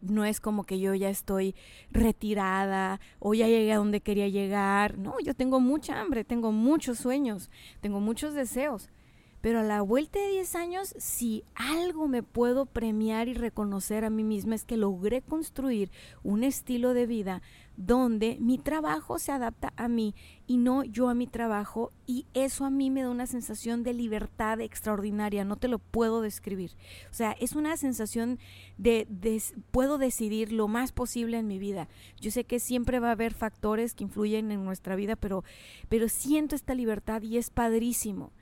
no 0.00 0.24
es 0.24 0.40
como 0.40 0.64
que 0.64 0.78
yo 0.78 0.94
ya 0.94 1.10
estoy 1.10 1.54
retirada 1.90 3.00
o 3.18 3.34
ya 3.34 3.48
llegué 3.48 3.72
a 3.72 3.78
donde 3.78 4.00
quería 4.00 4.28
llegar. 4.28 4.98
No, 4.98 5.18
yo 5.20 5.34
tengo 5.34 5.60
mucha 5.60 6.00
hambre, 6.00 6.24
tengo 6.24 6.52
muchos 6.52 6.98
sueños, 6.98 7.50
tengo 7.80 8.00
muchos 8.00 8.34
deseos. 8.34 8.88
Pero 9.40 9.60
a 9.60 9.62
la 9.62 9.82
vuelta 9.82 10.18
de 10.18 10.30
10 10.30 10.54
años, 10.56 10.94
si 10.98 11.44
algo 11.54 12.08
me 12.08 12.22
puedo 12.22 12.66
premiar 12.66 13.28
y 13.28 13.34
reconocer 13.34 14.04
a 14.04 14.10
mí 14.10 14.24
misma 14.24 14.54
es 14.54 14.64
que 14.64 14.76
logré 14.76 15.22
construir 15.22 15.90
un 16.22 16.42
estilo 16.42 16.92
de 16.94 17.06
vida 17.06 17.42
donde 17.78 18.38
mi 18.40 18.58
trabajo 18.58 19.20
se 19.20 19.30
adapta 19.30 19.72
a 19.76 19.86
mí 19.86 20.12
y 20.48 20.56
no 20.56 20.82
yo 20.82 21.08
a 21.08 21.14
mi 21.14 21.28
trabajo 21.28 21.92
y 22.06 22.26
eso 22.34 22.64
a 22.64 22.70
mí 22.70 22.90
me 22.90 23.02
da 23.02 23.10
una 23.10 23.28
sensación 23.28 23.84
de 23.84 23.92
libertad 23.92 24.60
extraordinaria, 24.60 25.44
no 25.44 25.54
te 25.54 25.68
lo 25.68 25.78
puedo 25.78 26.20
describir. 26.20 26.72
O 27.12 27.14
sea, 27.14 27.32
es 27.38 27.52
una 27.54 27.76
sensación 27.76 28.40
de, 28.78 29.06
de 29.08 29.40
puedo 29.70 29.96
decidir 29.96 30.50
lo 30.52 30.66
más 30.66 30.90
posible 30.90 31.38
en 31.38 31.46
mi 31.46 31.60
vida. 31.60 31.86
Yo 32.20 32.32
sé 32.32 32.42
que 32.42 32.58
siempre 32.58 32.98
va 32.98 33.10
a 33.10 33.12
haber 33.12 33.32
factores 33.32 33.94
que 33.94 34.02
influyen 34.02 34.50
en 34.50 34.64
nuestra 34.64 34.96
vida, 34.96 35.14
pero, 35.14 35.44
pero 35.88 36.08
siento 36.08 36.56
esta 36.56 36.74
libertad 36.74 37.22
y 37.22 37.36
es 37.36 37.50
padrísimo. 37.50 38.32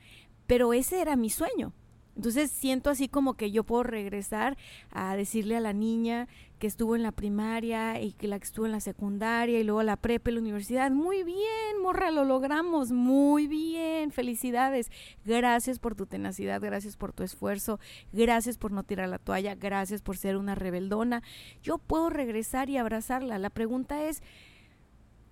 Pero 0.47 0.73
ese 0.73 1.01
era 1.01 1.17
mi 1.17 1.31
sueño. 1.31 1.73
Entonces 2.17 2.51
siento 2.51 2.89
así 2.89 3.09
como 3.09 3.35
que 3.35 3.51
yo 3.51 3.63
puedo 3.63 3.83
regresar 3.83 4.57
a 4.91 5.15
decirle 5.17 5.55
a 5.55 5.61
la 5.61 5.75
niña 5.75 6.29
que 6.59 6.67
estuvo 6.67 6.97
en 6.97 7.03
la 7.03 7.13
primaria 7.13 8.01
y 8.01 8.13
que 8.13 8.27
la 8.27 8.39
que 8.39 8.47
estuvo 8.47 8.65
en 8.65 8.73
la 8.73 8.81
secundaria 8.81 9.61
y 9.61 9.65
luego 9.65 9.83
la 9.83 9.99
prepa 9.99 10.31
y 10.31 10.35
la 10.35 10.41
universidad. 10.41 10.91
Muy 10.91 11.25
bien, 11.25 11.83
morra, 11.83 12.11
lo 12.11 12.25
logramos. 12.25 12.91
Muy 12.91 13.47
bien, 13.47 14.13
felicidades. 14.13 14.91
Gracias 15.27 15.79
por 15.79 15.95
tu 15.95 16.07
tenacidad, 16.07 16.63
gracias 16.63 16.97
por 16.97 17.13
tu 17.13 17.23
esfuerzo, 17.23 17.79
gracias 18.13 18.57
por 18.57 18.73
no 18.73 18.83
tirar 18.83 19.11
la 19.11 19.19
toalla, 19.19 19.55
gracias 19.55 20.01
por 20.01 20.17
ser 20.17 20.39
una 20.39 20.55
rebeldona. 20.55 21.23
Yo 21.63 21.77
puedo 21.77 22.09
regresar 22.09 22.71
y 22.71 22.79
abrazarla. 22.79 23.39
La 23.39 23.51
pregunta 23.51 24.05
es, 24.05 24.23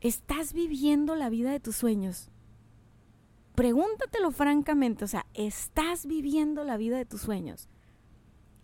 ¿estás 0.02 0.52
viviendo 0.52 1.14
la 1.14 1.30
vida 1.30 1.50
de 1.50 1.60
tus 1.60 1.76
sueños? 1.76 2.30
Pregúntatelo 3.54 4.30
francamente, 4.32 5.04
o 5.04 5.08
sea, 5.08 5.26
¿estás 5.34 6.06
viviendo 6.06 6.64
la 6.64 6.76
vida 6.76 6.96
de 6.96 7.04
tus 7.04 7.20
sueños? 7.20 7.68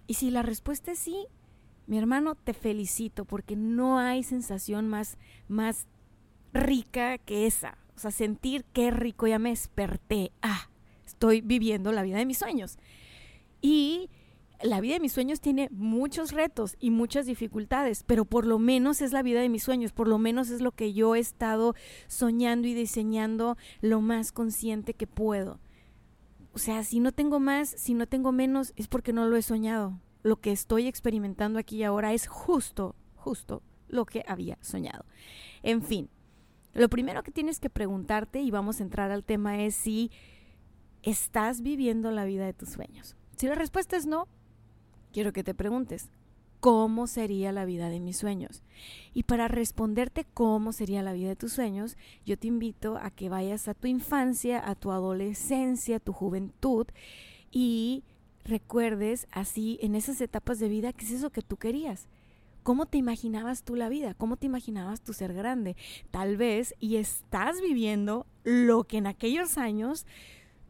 Y 0.06 0.14
si 0.14 0.30
la 0.30 0.42
respuesta 0.42 0.90
es 0.90 0.99
sí, 0.99 1.26
mi 1.87 1.99
hermano, 1.99 2.35
te 2.35 2.54
felicito 2.54 3.25
porque 3.25 3.56
no 3.56 3.99
hay 3.99 4.23
sensación 4.23 4.88
más, 4.88 5.18
más 5.49 5.87
rica 6.52 7.18
que 7.18 7.47
esa. 7.47 7.78
O 7.97 7.99
sea, 7.99 8.11
sentir 8.11 8.64
qué 8.73 8.90
rico, 8.90 9.26
ya 9.26 9.38
me 9.38 9.50
desperté. 9.50 10.32
Ah, 10.42 10.68
estoy 11.06 11.40
viviendo 11.40 11.92
la 11.92 12.02
vida 12.02 12.18
de 12.18 12.26
mis 12.26 12.38
sueños. 12.38 12.78
Y 13.61 14.09
la 14.62 14.81
vida 14.81 14.95
de 14.95 15.00
mis 15.00 15.12
sueños 15.12 15.40
tiene 15.40 15.69
muchos 15.71 16.33
retos 16.33 16.76
y 16.79 16.90
muchas 16.90 17.26
dificultades, 17.26 18.05
pero 18.05 18.25
por 18.25 18.47
lo 18.47 18.59
menos 18.59 19.00
es 19.00 19.12
la 19.12 19.23
vida 19.23 19.40
de 19.40 19.49
mis 19.49 19.62
sueños, 19.62 19.93
por 19.93 20.09
lo 20.09 20.19
menos 20.19 20.50
es 20.50 20.61
lo 20.61 20.73
que 20.73 20.93
yo 20.93 21.14
he 21.14 21.19
estado 21.19 21.75
soñando 22.09 22.69
y 22.69 22.75
diseñando 22.75 23.57
lo 23.81 24.00
más 24.00 24.33
consciente 24.33 24.95
que 24.95 25.07
puedo. 25.07 25.61
O 26.52 26.59
sea, 26.59 26.83
si 26.85 27.00
no 27.00 27.12
tengo 27.12 27.40
más, 27.40 27.71
si 27.71 27.95
no 27.95 28.07
tengo 28.07 28.33
menos, 28.33 28.73
es 28.76 28.88
porque 28.88 29.12
no 29.12 29.26
lo 29.26 29.37
he 29.37 29.43
soñado. 29.43 30.00
Lo 30.23 30.40
que 30.40 30.52
estoy 30.52 30.87
experimentando 30.87 31.59
aquí 31.59 31.76
y 31.76 31.85
ahora 31.85 32.12
es 32.12 32.26
justo, 32.26 32.97
justo 33.14 33.62
lo 33.88 34.05
que 34.05 34.25
había 34.26 34.59
soñado. 34.61 35.05
En 35.62 35.83
fin, 35.83 36.11
lo 36.75 36.88
primero 36.88 37.23
que 37.23 37.31
tienes 37.31 37.61
que 37.61 37.71
preguntarte, 37.71 38.40
y 38.40 38.50
vamos 38.50 38.81
a 38.81 38.83
entrar 38.83 39.11
al 39.11 39.25
tema, 39.25 39.62
es 39.62 39.75
si 39.75 40.11
estás 41.02 41.62
viviendo 41.62 42.11
la 42.11 42.25
vida 42.25 42.45
de 42.45 42.52
tus 42.52 42.71
sueños. 42.71 43.17
Si 43.37 43.47
la 43.47 43.55
respuesta 43.55 43.97
es 43.97 44.07
no, 44.07 44.29
quiero 45.12 45.33
que 45.33 45.45
te 45.45 45.55
preguntes, 45.55 46.09
¿cómo 46.61 47.07
sería 47.07 47.52
la 47.52 47.64
vida 47.64 47.88
de 47.88 48.00
mis 48.00 48.19
sueños? 48.19 48.62
Y 49.14 49.25
para 49.25 49.49
responderte 49.49 50.26
cómo 50.35 50.73
sería 50.73 51.02
la 51.02 51.12
vida 51.12 51.29
de 51.29 51.37
tus 51.37 51.52
sueños, 51.52 51.97
yo 52.25 52.38
te 52.38 52.47
invito 52.47 52.99
a 52.99 53.11
que 53.11 53.29
vayas 53.29 53.69
a 53.69 53.75
tu 53.75 53.88
infancia, 53.88 54.62
a 54.69 54.75
tu 54.75 54.93
adolescencia, 54.93 55.97
a 55.97 56.00
tu 56.00 56.12
juventud 56.12 56.87
y 57.50 58.05
recuerdes 58.45 59.26
así 59.31 59.79
en 59.83 59.95
esas 59.95 60.21
etapas 60.21 60.59
de 60.59 60.69
vida 60.69 60.93
qué 60.93 61.05
es 61.05 61.12
eso 61.12 61.31
que 61.31 61.43
tú 61.43 61.57
querías. 61.57 62.09
¿Cómo 62.62 62.85
te 62.85 62.99
imaginabas 62.99 63.62
tú 63.62 63.75
la 63.75 63.88
vida? 63.88 64.12
¿Cómo 64.14 64.37
te 64.37 64.47
imaginabas 64.47 65.00
tu 65.00 65.14
ser 65.14 65.33
grande? 65.33 65.76
Tal 66.11 66.37
vez 66.37 66.75
y 66.79 66.97
estás 66.97 67.61
viviendo 67.62 68.26
lo 68.45 68.85
que 68.85 68.99
en 68.99 69.07
aquellos 69.07 69.57
años 69.57 70.07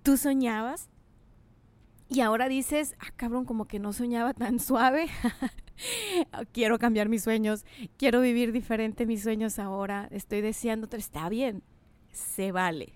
tú 0.05 0.17
soñabas 0.17 0.89
y 2.11 2.21
ahora 2.21 2.49
dices, 2.49 2.97
ah, 2.99 3.13
cabrón, 3.15 3.45
como 3.45 3.67
que 3.67 3.79
no 3.79 3.93
soñaba 3.93 4.35
tan 4.35 4.59
suave. 4.59 5.07
quiero 6.53 6.79
cambiar 6.79 7.09
mis 7.09 7.23
sueños, 7.23 7.65
quiero 7.97 8.21
vivir 8.21 8.51
diferente 8.51 9.07
mis 9.07 9.23
sueños 9.23 9.61
ahora, 9.61 10.09
estoy 10.11 10.41
deseando, 10.41 10.89
está 10.91 11.29
bien, 11.29 11.63
se 12.11 12.51
vale. 12.51 12.95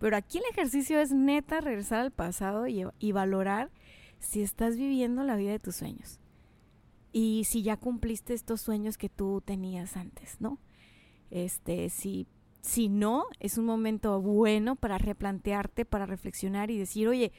Pero 0.00 0.16
aquí 0.16 0.38
el 0.38 0.44
ejercicio 0.50 1.00
es 1.00 1.12
neta 1.12 1.60
regresar 1.60 2.00
al 2.00 2.10
pasado 2.10 2.66
y, 2.66 2.84
y 2.98 3.12
valorar 3.12 3.70
si 4.18 4.42
estás 4.42 4.76
viviendo 4.76 5.22
la 5.22 5.36
vida 5.36 5.52
de 5.52 5.60
tus 5.60 5.76
sueños. 5.76 6.18
Y 7.12 7.44
si 7.44 7.62
ya 7.62 7.76
cumpliste 7.76 8.34
estos 8.34 8.60
sueños 8.60 8.98
que 8.98 9.08
tú 9.08 9.40
tenías 9.44 9.96
antes, 9.96 10.40
¿no? 10.40 10.58
Este, 11.30 11.90
si, 11.90 12.26
si 12.60 12.88
no, 12.88 13.26
es 13.38 13.56
un 13.56 13.66
momento 13.66 14.20
bueno 14.20 14.74
para 14.74 14.98
replantearte, 14.98 15.84
para 15.84 16.06
reflexionar 16.06 16.72
y 16.72 16.78
decir, 16.78 17.06
oye, 17.06 17.32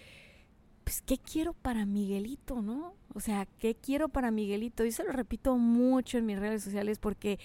pues, 0.89 1.03
¿qué 1.03 1.19
quiero 1.19 1.53
para 1.53 1.85
Miguelito, 1.85 2.63
no? 2.63 2.95
O 3.13 3.19
sea, 3.19 3.45
¿qué 3.59 3.75
quiero 3.75 4.09
para 4.09 4.31
Miguelito? 4.31 4.85
Y 4.85 4.91
se 4.91 5.03
lo 5.03 5.11
repito 5.11 5.55
mucho 5.55 6.17
en 6.17 6.25
mis 6.25 6.39
redes 6.39 6.63
sociales 6.63 6.97
porque 6.97 7.37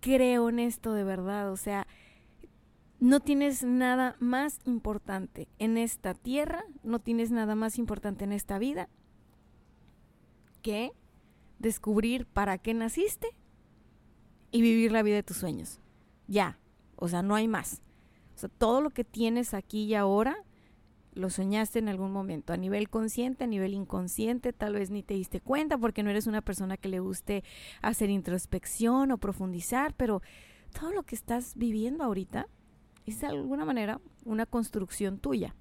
creo 0.00 0.48
en 0.48 0.58
esto 0.58 0.92
de 0.92 1.04
verdad. 1.04 1.52
O 1.52 1.56
sea, 1.56 1.86
no 2.98 3.20
tienes 3.20 3.62
nada 3.62 4.16
más 4.18 4.58
importante 4.64 5.46
en 5.60 5.78
esta 5.78 6.14
tierra, 6.14 6.64
no 6.82 6.98
tienes 6.98 7.30
nada 7.30 7.54
más 7.54 7.78
importante 7.78 8.24
en 8.24 8.32
esta 8.32 8.58
vida 8.58 8.88
que 10.62 10.90
descubrir 11.60 12.26
para 12.26 12.58
qué 12.58 12.74
naciste 12.74 13.28
y 14.50 14.62
vivir 14.62 14.90
la 14.90 15.04
vida 15.04 15.14
de 15.14 15.22
tus 15.22 15.36
sueños. 15.36 15.80
Ya, 16.26 16.58
o 16.96 17.06
sea, 17.06 17.22
no 17.22 17.36
hay 17.36 17.46
más. 17.46 17.82
O 18.34 18.38
sea, 18.40 18.48
todo 18.48 18.80
lo 18.80 18.90
que 18.90 19.04
tienes 19.04 19.54
aquí 19.54 19.84
y 19.84 19.94
ahora 19.94 20.44
lo 21.14 21.30
soñaste 21.30 21.78
en 21.78 21.88
algún 21.88 22.12
momento, 22.12 22.52
a 22.52 22.56
nivel 22.56 22.88
consciente, 22.88 23.44
a 23.44 23.46
nivel 23.46 23.74
inconsciente, 23.74 24.52
tal 24.52 24.74
vez 24.74 24.90
ni 24.90 25.02
te 25.02 25.14
diste 25.14 25.40
cuenta 25.40 25.76
porque 25.76 26.02
no 26.02 26.10
eres 26.10 26.26
una 26.26 26.40
persona 26.40 26.76
que 26.76 26.88
le 26.88 27.00
guste 27.00 27.44
hacer 27.82 28.10
introspección 28.10 29.10
o 29.10 29.18
profundizar, 29.18 29.94
pero 29.94 30.22
todo 30.72 30.92
lo 30.92 31.02
que 31.02 31.14
estás 31.14 31.54
viviendo 31.56 32.04
ahorita 32.04 32.46
es 33.06 33.20
de 33.20 33.26
alguna 33.26 33.64
manera 33.64 34.00
una 34.24 34.46
construcción 34.46 35.18
tuya, 35.18 35.54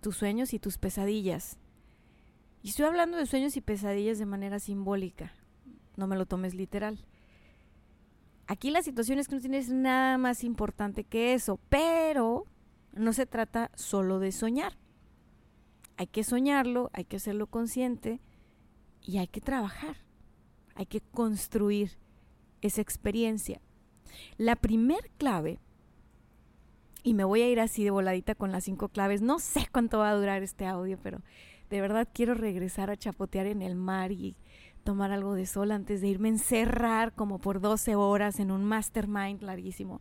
tus 0.00 0.16
sueños 0.16 0.52
y 0.54 0.58
tus 0.58 0.78
pesadillas. 0.78 1.58
Y 2.62 2.70
estoy 2.70 2.86
hablando 2.86 3.16
de 3.16 3.26
sueños 3.26 3.56
y 3.56 3.60
pesadillas 3.60 4.18
de 4.18 4.26
manera 4.26 4.58
simbólica, 4.58 5.32
no 5.96 6.06
me 6.06 6.16
lo 6.16 6.26
tomes 6.26 6.54
literal. 6.54 6.98
Aquí 8.48 8.70
la 8.70 8.82
situación 8.82 9.20
es 9.20 9.28
que 9.28 9.36
no 9.36 9.40
tienes 9.40 9.70
nada 9.70 10.18
más 10.18 10.42
importante 10.42 11.04
que 11.04 11.34
eso, 11.34 11.60
pero 11.68 12.46
no 12.92 13.12
se 13.12 13.26
trata 13.26 13.70
solo 13.74 14.18
de 14.18 14.32
soñar. 14.32 14.76
Hay 15.96 16.06
que 16.06 16.24
soñarlo, 16.24 16.90
hay 16.92 17.04
que 17.04 17.16
hacerlo 17.16 17.46
consciente 17.46 18.20
y 19.02 19.18
hay 19.18 19.28
que 19.28 19.40
trabajar. 19.40 19.96
Hay 20.74 20.86
que 20.86 21.00
construir 21.00 21.98
esa 22.62 22.80
experiencia. 22.80 23.60
La 24.36 24.56
primer 24.56 25.10
clave, 25.18 25.60
y 27.02 27.14
me 27.14 27.24
voy 27.24 27.42
a 27.42 27.48
ir 27.48 27.60
así 27.60 27.84
de 27.84 27.90
voladita 27.90 28.34
con 28.34 28.52
las 28.52 28.64
cinco 28.64 28.88
claves, 28.88 29.22
no 29.22 29.38
sé 29.38 29.66
cuánto 29.72 29.98
va 29.98 30.10
a 30.10 30.14
durar 30.14 30.42
este 30.42 30.66
audio, 30.66 30.98
pero 31.02 31.22
de 31.70 31.80
verdad 31.80 32.08
quiero 32.12 32.34
regresar 32.34 32.90
a 32.90 32.96
chapotear 32.96 33.46
en 33.46 33.62
el 33.62 33.74
mar 33.74 34.12
y 34.12 34.36
tomar 34.84 35.12
algo 35.12 35.34
de 35.34 35.46
sol 35.46 35.70
antes 35.70 36.00
de 36.00 36.08
irme 36.08 36.28
a 36.28 36.32
encerrar 36.32 37.12
como 37.14 37.38
por 37.38 37.60
12 37.60 37.94
horas 37.94 38.40
en 38.40 38.50
un 38.50 38.64
mastermind 38.64 39.42
larguísimo. 39.42 40.00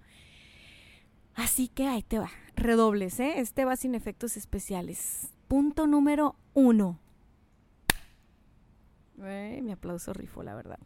Así 1.39 1.69
que 1.69 1.88
ahí 1.88 2.03
te 2.03 2.19
va, 2.19 2.29
redobles, 2.58 3.17
¿eh? 3.22 3.39
Este 3.39 3.63
va 3.63 3.77
sin 3.77 3.96
efectos 3.96 4.36
especiales. 4.36 5.31
Punto 5.48 5.88
número 5.88 6.36
uno. 6.53 7.00
mi 9.15 9.72
aplauso 9.72 10.12
rifo, 10.12 10.43
la 10.43 10.53
verdad. 10.53 10.79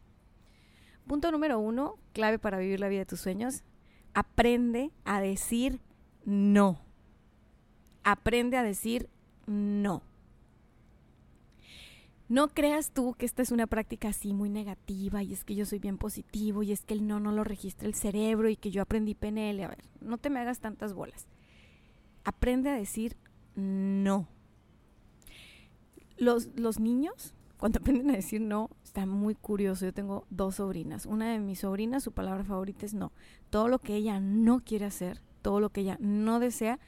Punto 1.08 1.32
número 1.32 1.58
uno, 1.58 1.96
clave 2.14 2.38
para 2.38 2.60
vivir 2.60 2.80
la 2.80 2.88
vida 2.88 3.00
de 3.00 3.08
tus 3.08 3.20
sueños. 3.20 3.64
Aprende 4.14 4.92
a 5.06 5.20
decir 5.22 5.80
no. 6.24 6.80
Aprende 8.04 8.58
a 8.58 8.64
decir 8.64 9.10
no. 9.48 10.04
No 12.34 12.48
creas 12.48 12.90
tú 12.90 13.14
que 13.14 13.28
esta 13.28 13.44
es 13.44 13.52
una 13.52 13.68
práctica 13.68 14.08
así 14.08 14.34
muy 14.34 14.50
negativa 14.50 15.22
y 15.22 15.34
es 15.34 15.44
que 15.44 15.54
yo 15.54 15.68
soy 15.68 15.78
bien 15.78 16.00
positivo 16.00 16.64
y 16.64 16.72
es 16.72 16.84
que 16.84 16.96
el 16.96 17.06
no 17.06 17.20
no 17.20 17.32
lo 17.32 17.44
registra 17.44 17.88
el 17.88 17.94
cerebro 17.94 18.50
y 18.50 18.56
que 18.56 18.72
yo 18.72 18.82
aprendí 18.82 19.14
PNL. 19.14 19.62
A 19.62 19.68
ver, 19.68 19.84
no 20.02 20.18
te 20.18 20.32
me 20.32 20.40
hagas 20.40 20.60
tantas 20.60 20.96
bolas. 20.96 21.28
Aprende 22.24 22.72
a 22.72 22.74
decir 22.74 23.18
no. 23.54 24.28
Los, 26.18 26.48
los 26.56 26.80
niños, 26.80 27.36
cuando 27.58 27.78
aprenden 27.82 28.10
a 28.10 28.16
decir 28.16 28.42
no, 28.42 28.72
está 28.84 29.06
muy 29.06 29.36
curioso. 29.36 29.86
Yo 29.86 29.94
tengo 29.94 30.26
dos 30.32 30.56
sobrinas. 30.56 31.06
Una 31.06 31.32
de 31.32 31.38
mis 31.38 31.60
sobrinas, 31.60 32.02
su 32.02 32.14
palabra 32.14 32.44
favorita 32.44 32.88
es 32.88 32.96
no. 32.96 33.12
Todo 33.52 33.68
lo 33.68 33.78
que 33.78 33.94
ella 33.96 34.20
no 34.20 34.62
quiere 34.62 34.86
hacer, 34.86 35.22
todo 35.44 35.60
lo 35.60 35.70
que 35.70 35.82
ella 35.82 35.98
no 36.00 36.40
desea, 36.40 36.80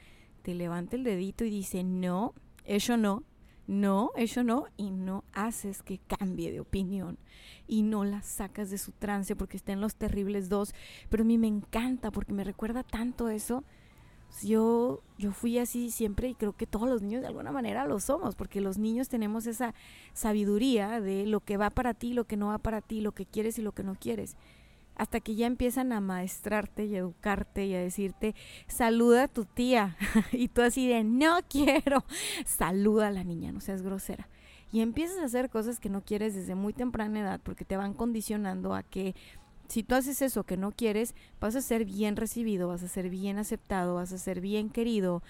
te 0.42 0.56
levanta 0.56 0.96
el 0.96 1.04
dedito 1.04 1.44
y 1.44 1.50
dice 1.50 1.84
no, 1.84 2.34
eso 2.64 2.96
no, 2.96 3.22
no, 3.66 4.10
eso 4.16 4.44
no, 4.44 4.66
y 4.76 4.90
no 4.90 5.24
haces 5.32 5.82
que 5.82 5.98
cambie 5.98 6.52
de 6.52 6.60
opinión 6.60 7.18
y 7.66 7.82
no 7.82 8.04
la 8.04 8.22
sacas 8.22 8.70
de 8.70 8.78
su 8.78 8.92
trance 8.92 9.34
porque 9.34 9.56
está 9.56 9.72
en 9.72 9.80
los 9.80 9.96
terribles 9.96 10.48
dos. 10.48 10.74
Pero 11.08 11.22
a 11.22 11.26
mí 11.26 11.36
me 11.36 11.48
encanta 11.48 12.10
porque 12.10 12.32
me 12.32 12.44
recuerda 12.44 12.84
tanto 12.84 13.28
eso. 13.28 13.64
Yo, 14.42 15.02
yo 15.18 15.32
fui 15.32 15.58
así 15.58 15.90
siempre 15.90 16.28
y 16.28 16.34
creo 16.34 16.52
que 16.52 16.66
todos 16.66 16.88
los 16.88 17.00
niños 17.00 17.22
de 17.22 17.28
alguna 17.28 17.52
manera 17.52 17.86
lo 17.86 18.00
somos, 18.00 18.34
porque 18.34 18.60
los 18.60 18.76
niños 18.76 19.08
tenemos 19.08 19.46
esa 19.46 19.74
sabiduría 20.12 21.00
de 21.00 21.26
lo 21.26 21.40
que 21.40 21.56
va 21.56 21.70
para 21.70 21.94
ti, 21.94 22.12
lo 22.12 22.24
que 22.24 22.36
no 22.36 22.48
va 22.48 22.58
para 22.58 22.80
ti, 22.80 23.00
lo 23.00 23.12
que 23.12 23.24
quieres 23.24 23.58
y 23.58 23.62
lo 23.62 23.72
que 23.72 23.84
no 23.84 23.94
quieres 23.94 24.36
hasta 24.96 25.20
que 25.20 25.34
ya 25.34 25.46
empiezan 25.46 25.92
a 25.92 26.00
maestrarte 26.00 26.86
y 26.86 26.96
educarte 26.96 27.66
y 27.66 27.74
a 27.74 27.80
decirte, 27.80 28.34
saluda 28.66 29.24
a 29.24 29.28
tu 29.28 29.44
tía. 29.44 29.96
y 30.32 30.48
tú 30.48 30.62
así 30.62 30.88
de, 30.88 31.04
no 31.04 31.38
quiero, 31.48 32.04
saluda 32.44 33.08
a 33.08 33.12
la 33.12 33.24
niña, 33.24 33.52
no 33.52 33.60
seas 33.60 33.82
grosera. 33.82 34.28
Y 34.72 34.80
empiezas 34.80 35.18
a 35.18 35.24
hacer 35.24 35.50
cosas 35.50 35.78
que 35.78 35.88
no 35.88 36.02
quieres 36.02 36.34
desde 36.34 36.54
muy 36.54 36.72
temprana 36.72 37.20
edad 37.20 37.40
porque 37.42 37.64
te 37.64 37.76
van 37.76 37.94
condicionando 37.94 38.74
a 38.74 38.82
que 38.82 39.14
si 39.68 39.82
tú 39.82 39.94
haces 39.94 40.22
eso 40.22 40.44
que 40.44 40.56
no 40.56 40.72
quieres, 40.72 41.14
vas 41.40 41.56
a 41.56 41.60
ser 41.60 41.84
bien 41.84 42.16
recibido, 42.16 42.68
vas 42.68 42.82
a 42.82 42.88
ser 42.88 43.10
bien 43.10 43.38
aceptado, 43.38 43.96
vas 43.96 44.12
a 44.12 44.18
ser 44.18 44.40
bien 44.40 44.70
querido. 44.70 45.22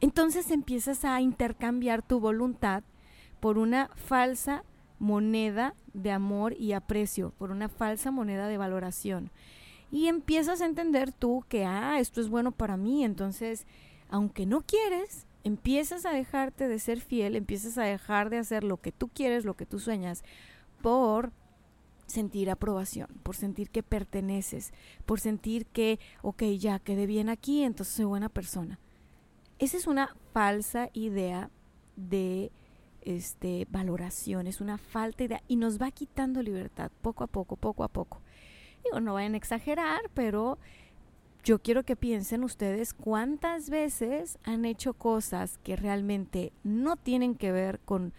Entonces 0.00 0.50
empiezas 0.50 1.04
a 1.04 1.20
intercambiar 1.20 2.02
tu 2.02 2.20
voluntad 2.20 2.82
por 3.40 3.58
una 3.58 3.90
falsa 3.94 4.64
moneda 4.98 5.74
de 5.92 6.10
amor 6.10 6.54
y 6.58 6.72
aprecio, 6.72 7.32
por 7.38 7.50
una 7.50 7.68
falsa 7.68 8.10
moneda 8.10 8.48
de 8.48 8.58
valoración. 8.58 9.30
Y 9.90 10.08
empiezas 10.08 10.60
a 10.60 10.66
entender 10.66 11.12
tú 11.12 11.44
que, 11.48 11.64
ah, 11.64 12.00
esto 12.00 12.20
es 12.20 12.28
bueno 12.28 12.52
para 12.52 12.76
mí, 12.76 13.04
entonces, 13.04 13.66
aunque 14.08 14.46
no 14.46 14.62
quieres, 14.62 15.26
empiezas 15.44 16.06
a 16.06 16.12
dejarte 16.12 16.66
de 16.66 16.78
ser 16.78 17.00
fiel, 17.00 17.36
empiezas 17.36 17.78
a 17.78 17.84
dejar 17.84 18.30
de 18.30 18.38
hacer 18.38 18.64
lo 18.64 18.78
que 18.78 18.92
tú 18.92 19.08
quieres, 19.08 19.44
lo 19.44 19.54
que 19.54 19.66
tú 19.66 19.78
sueñas, 19.78 20.24
por 20.82 21.32
sentir 22.06 22.50
aprobación, 22.50 23.08
por 23.22 23.36
sentir 23.36 23.70
que 23.70 23.82
perteneces, 23.82 24.72
por 25.04 25.20
sentir 25.20 25.66
que, 25.66 25.98
ok, 26.22 26.42
ya 26.58 26.78
quedé 26.78 27.06
bien 27.06 27.28
aquí, 27.28 27.62
entonces 27.62 27.94
soy 27.94 28.04
buena 28.06 28.28
persona. 28.28 28.78
Esa 29.58 29.76
es 29.76 29.86
una 29.86 30.14
falsa 30.32 30.90
idea 30.92 31.50
de 31.96 32.52
este, 33.06 33.66
valoración, 33.70 34.46
es 34.46 34.60
una 34.60 34.76
falta 34.76 35.26
de... 35.26 35.40
y 35.48 35.56
nos 35.56 35.80
va 35.80 35.90
quitando 35.90 36.42
libertad 36.42 36.90
poco 37.00 37.24
a 37.24 37.28
poco, 37.28 37.56
poco 37.56 37.84
a 37.84 37.88
poco. 37.88 38.20
Digo, 38.84 39.00
no 39.00 39.14
vayan 39.14 39.34
a 39.34 39.38
exagerar, 39.38 40.10
pero 40.12 40.58
yo 41.44 41.60
quiero 41.60 41.84
que 41.84 41.94
piensen 41.96 42.42
ustedes 42.42 42.92
cuántas 42.92 43.70
veces 43.70 44.38
han 44.42 44.64
hecho 44.64 44.94
cosas 44.94 45.58
que 45.58 45.76
realmente 45.76 46.52
no 46.64 46.96
tienen 46.96 47.36
que 47.36 47.52
ver 47.52 47.78
con 47.80 48.12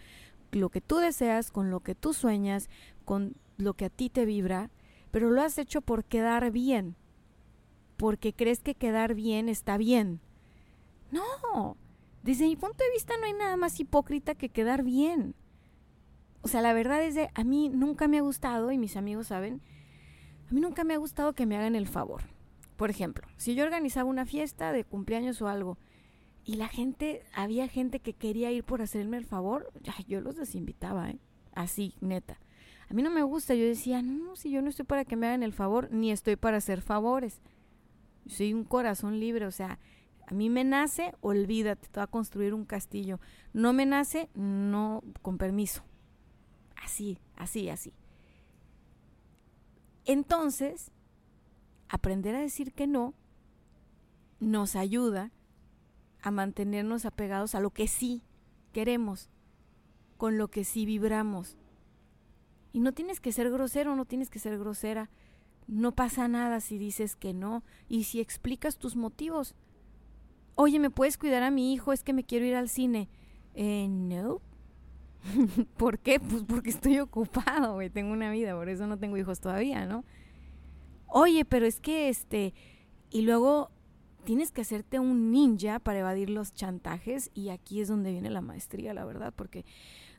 lo 0.50 0.70
que 0.70 0.80
tú 0.80 0.96
deseas, 0.96 1.50
con 1.50 1.70
lo 1.70 1.80
que 1.80 1.94
tú 1.94 2.14
sueñas, 2.14 2.70
con 3.04 3.36
lo 3.58 3.74
que 3.74 3.84
a 3.84 3.90
ti 3.90 4.08
te 4.08 4.24
vibra, 4.24 4.70
pero 5.10 5.30
lo 5.30 5.42
has 5.42 5.58
hecho 5.58 5.82
por 5.82 6.04
quedar 6.04 6.50
bien, 6.50 6.96
porque 7.98 8.32
crees 8.32 8.60
que 8.60 8.74
quedar 8.74 9.14
bien 9.14 9.50
está 9.50 9.76
bien. 9.76 10.20
No, 11.10 11.76
desde 12.28 12.46
mi 12.46 12.56
punto 12.56 12.84
de 12.84 12.90
vista 12.92 13.14
no 13.18 13.24
hay 13.24 13.32
nada 13.32 13.56
más 13.56 13.80
hipócrita 13.80 14.34
que 14.34 14.50
quedar 14.50 14.82
bien. 14.82 15.34
O 16.42 16.48
sea, 16.48 16.60
la 16.60 16.74
verdad 16.74 17.02
es 17.02 17.14
que 17.14 17.30
a 17.32 17.42
mí 17.42 17.70
nunca 17.70 18.06
me 18.06 18.18
ha 18.18 18.20
gustado, 18.20 18.70
y 18.70 18.76
mis 18.76 18.98
amigos 18.98 19.28
saben, 19.28 19.62
a 20.50 20.52
mí 20.52 20.60
nunca 20.60 20.84
me 20.84 20.92
ha 20.92 20.98
gustado 20.98 21.32
que 21.32 21.46
me 21.46 21.56
hagan 21.56 21.74
el 21.74 21.88
favor. 21.88 22.24
Por 22.76 22.90
ejemplo, 22.90 23.26
si 23.38 23.54
yo 23.54 23.64
organizaba 23.64 24.10
una 24.10 24.26
fiesta 24.26 24.72
de 24.72 24.84
cumpleaños 24.84 25.40
o 25.40 25.48
algo, 25.48 25.78
y 26.44 26.56
la 26.56 26.68
gente, 26.68 27.22
había 27.34 27.66
gente 27.66 28.00
que 28.00 28.12
quería 28.12 28.52
ir 28.52 28.62
por 28.62 28.82
hacerme 28.82 29.16
el 29.16 29.24
favor, 29.24 29.72
yo 30.06 30.20
los 30.20 30.36
desinvitaba, 30.36 31.08
¿eh? 31.08 31.18
Así, 31.54 31.94
neta. 32.02 32.38
A 32.90 32.92
mí 32.92 33.02
no 33.02 33.10
me 33.10 33.22
gusta, 33.22 33.54
yo 33.54 33.64
decía, 33.64 34.02
no, 34.02 34.36
si 34.36 34.50
yo 34.50 34.60
no 34.60 34.68
estoy 34.68 34.84
para 34.84 35.06
que 35.06 35.16
me 35.16 35.28
hagan 35.28 35.42
el 35.42 35.54
favor, 35.54 35.90
ni 35.90 36.12
estoy 36.12 36.36
para 36.36 36.58
hacer 36.58 36.82
favores. 36.82 37.40
Soy 38.26 38.52
un 38.52 38.64
corazón 38.64 39.18
libre, 39.18 39.46
o 39.46 39.50
sea, 39.50 39.78
a 40.30 40.34
mí 40.34 40.50
me 40.50 40.62
nace, 40.62 41.14
olvídate, 41.22 41.88
te 41.88 42.00
va 42.00 42.04
a 42.04 42.06
construir 42.06 42.52
un 42.52 42.66
castillo. 42.66 43.18
No 43.54 43.72
me 43.72 43.86
nace, 43.86 44.28
no, 44.34 45.02
con 45.22 45.38
permiso. 45.38 45.82
Así, 46.76 47.18
así, 47.34 47.70
así. 47.70 47.94
Entonces, 50.04 50.90
aprender 51.88 52.34
a 52.34 52.40
decir 52.40 52.74
que 52.74 52.86
no 52.86 53.14
nos 54.38 54.76
ayuda 54.76 55.32
a 56.20 56.30
mantenernos 56.30 57.06
apegados 57.06 57.54
a 57.54 57.60
lo 57.60 57.70
que 57.70 57.88
sí 57.88 58.22
queremos, 58.72 59.30
con 60.18 60.36
lo 60.36 60.48
que 60.48 60.64
sí 60.64 60.84
vibramos. 60.84 61.56
Y 62.74 62.80
no 62.80 62.92
tienes 62.92 63.18
que 63.18 63.32
ser 63.32 63.50
grosero, 63.50 63.96
no 63.96 64.04
tienes 64.04 64.28
que 64.28 64.40
ser 64.40 64.58
grosera. 64.58 65.08
No 65.66 65.92
pasa 65.92 66.28
nada 66.28 66.60
si 66.60 66.76
dices 66.76 67.16
que 67.16 67.32
no 67.32 67.62
y 67.88 68.04
si 68.04 68.20
explicas 68.20 68.76
tus 68.76 68.94
motivos. 68.94 69.54
Oye, 70.60 70.80
¿me 70.80 70.90
puedes 70.90 71.18
cuidar 71.18 71.44
a 71.44 71.52
mi 71.52 71.72
hijo? 71.72 71.92
Es 71.92 72.02
que 72.02 72.12
me 72.12 72.24
quiero 72.24 72.44
ir 72.44 72.56
al 72.56 72.68
cine. 72.68 73.08
Eh, 73.54 73.86
no. 73.88 74.42
¿Por 75.76 76.00
qué? 76.00 76.18
Pues 76.18 76.42
porque 76.42 76.70
estoy 76.70 76.98
ocupado, 76.98 77.74
güey. 77.74 77.90
Tengo 77.90 78.12
una 78.12 78.28
vida, 78.32 78.56
por 78.56 78.68
eso 78.68 78.88
no 78.88 78.98
tengo 78.98 79.16
hijos 79.16 79.38
todavía, 79.38 79.86
¿no? 79.86 80.04
Oye, 81.06 81.44
pero 81.44 81.64
es 81.64 81.78
que 81.78 82.08
este... 82.08 82.54
Y 83.08 83.22
luego 83.22 83.70
tienes 84.24 84.50
que 84.50 84.62
hacerte 84.62 84.98
un 84.98 85.30
ninja 85.30 85.78
para 85.78 86.00
evadir 86.00 86.28
los 86.28 86.52
chantajes 86.52 87.30
y 87.34 87.50
aquí 87.50 87.80
es 87.80 87.86
donde 87.86 88.10
viene 88.10 88.28
la 88.28 88.40
maestría, 88.40 88.92
la 88.94 89.04
verdad, 89.04 89.32
porque 89.36 89.64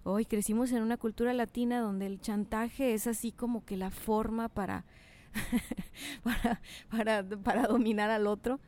hoy 0.03 0.24
crecimos 0.24 0.72
en 0.72 0.84
una 0.84 0.96
cultura 0.96 1.34
latina 1.34 1.81
donde 1.81 2.05
el 2.05 2.22
chantaje 2.22 2.93
es 2.93 3.08
así 3.08 3.34
como 3.34 3.65
que 3.65 3.75
la 3.75 3.91
forma 3.91 4.48
para, 4.48 4.86
para, 6.24 6.62
para, 6.89 7.27
para 7.27 7.63
dominar 7.63 8.10
al 8.10 8.25
otro. 8.25 8.62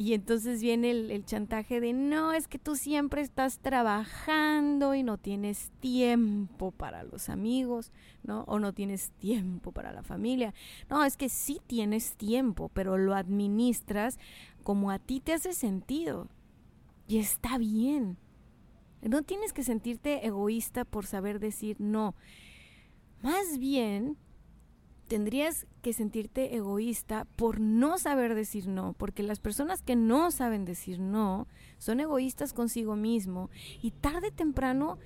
Y 0.00 0.14
entonces 0.14 0.62
viene 0.62 0.92
el, 0.92 1.26
chantaje 1.26 1.78
de, 1.78 1.92
no, 1.92 2.32
es 2.32 2.48
que 2.48 2.58
tú 2.58 2.74
siempre 2.74 3.20
estás 3.20 3.58
trabajando 3.58 4.94
y 4.94 5.02
no 5.02 5.18
tienes 5.18 5.72
tiempo 5.78 6.70
para 6.70 7.02
los 7.02 7.28
amigos, 7.28 7.92
¿no? 8.22 8.44
O 8.44 8.58
no 8.58 8.72
tienes 8.72 9.10
tiempo 9.18 9.72
para 9.72 9.92
la 9.92 10.02
familia. 10.02 10.54
No, 10.88 11.04
es 11.04 11.18
que 11.18 11.28
sí 11.28 11.60
tienes 11.66 12.16
tiempo, 12.16 12.70
pero 12.72 12.96
lo 12.96 13.14
administras 13.14 14.18
como 14.62 14.90
a 14.90 14.98
ti 14.98 15.20
te 15.20 15.34
hace 15.34 15.52
sentido. 15.52 16.30
Y 17.06 17.18
está 17.18 17.58
bien. 17.58 18.16
No 19.02 19.20
tienes 19.20 19.52
que 19.52 19.64
sentirte 19.64 20.26
egoísta 20.26 20.86
por 20.86 21.04
saber 21.04 21.40
decir 21.40 21.76
no. 21.78 22.14
Más 23.20 23.58
bien, 23.58 24.16
tendrías 25.08 25.66
que 25.80 25.92
sentirte 25.92 26.54
egoísta 26.54 27.26
por 27.36 27.60
no 27.60 27.98
saber 27.98 28.34
decir 28.34 28.68
no, 28.68 28.94
porque 28.94 29.22
las 29.22 29.40
personas 29.40 29.82
que 29.82 29.96
no 29.96 30.30
saben 30.30 30.64
decir 30.64 31.00
no 31.00 31.48
son 31.78 32.00
egoístas 32.00 32.52
consigo 32.52 32.96
mismo 32.96 33.50
y 33.82 33.90
tarde 33.90 34.28
o 34.28 34.32
temprano 34.32 34.98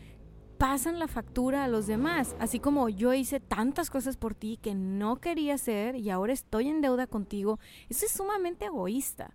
pasan 0.58 0.98
la 0.98 1.08
factura 1.08 1.64
a 1.64 1.68
los 1.68 1.86
demás, 1.86 2.36
así 2.38 2.60
como 2.60 2.88
yo 2.88 3.12
hice 3.12 3.40
tantas 3.40 3.90
cosas 3.90 4.16
por 4.16 4.34
ti 4.34 4.58
que 4.60 4.74
no 4.74 5.16
quería 5.16 5.54
hacer 5.54 5.96
y 5.96 6.10
ahora 6.10 6.32
estoy 6.32 6.68
en 6.68 6.80
deuda 6.80 7.06
contigo, 7.06 7.58
eso 7.88 8.06
es 8.06 8.12
sumamente 8.12 8.66
egoísta, 8.66 9.34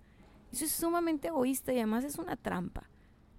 eso 0.51 0.65
es 0.65 0.71
sumamente 0.71 1.27
egoísta 1.27 1.73
y 1.73 1.77
además 1.77 2.03
es 2.03 2.17
una 2.17 2.35
trampa. 2.35 2.89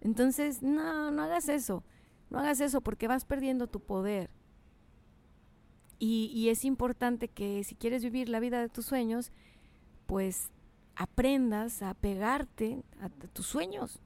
Entonces, 0.01 0.63
no, 0.63 1.11
no 1.11 1.23
hagas 1.23 1.49
eso, 1.49 1.85
no 2.31 2.39
hagas 2.39 2.61
eso 2.61 2.81
porque 2.81 3.09
vas 3.09 3.25
perdiendo 3.25 3.67
tu 3.67 3.81
poder 3.81 4.31
y, 6.03 6.49
es 6.49 6.65
importante 6.65 7.29
que 7.29 7.63
si 7.63 7.75
quieres 7.75 8.03
vivir 8.03 8.31
la 8.31 8.41
vida 8.41 8.59
de 8.61 8.71
tus 8.71 8.87
sueños, 8.87 9.33
pues 10.07 10.51
aprendas 10.97 11.83
a 11.83 11.93
pegarte 11.93 12.83
a, 13.01 13.11
tus 13.11 13.47
sueños, 13.47 14.01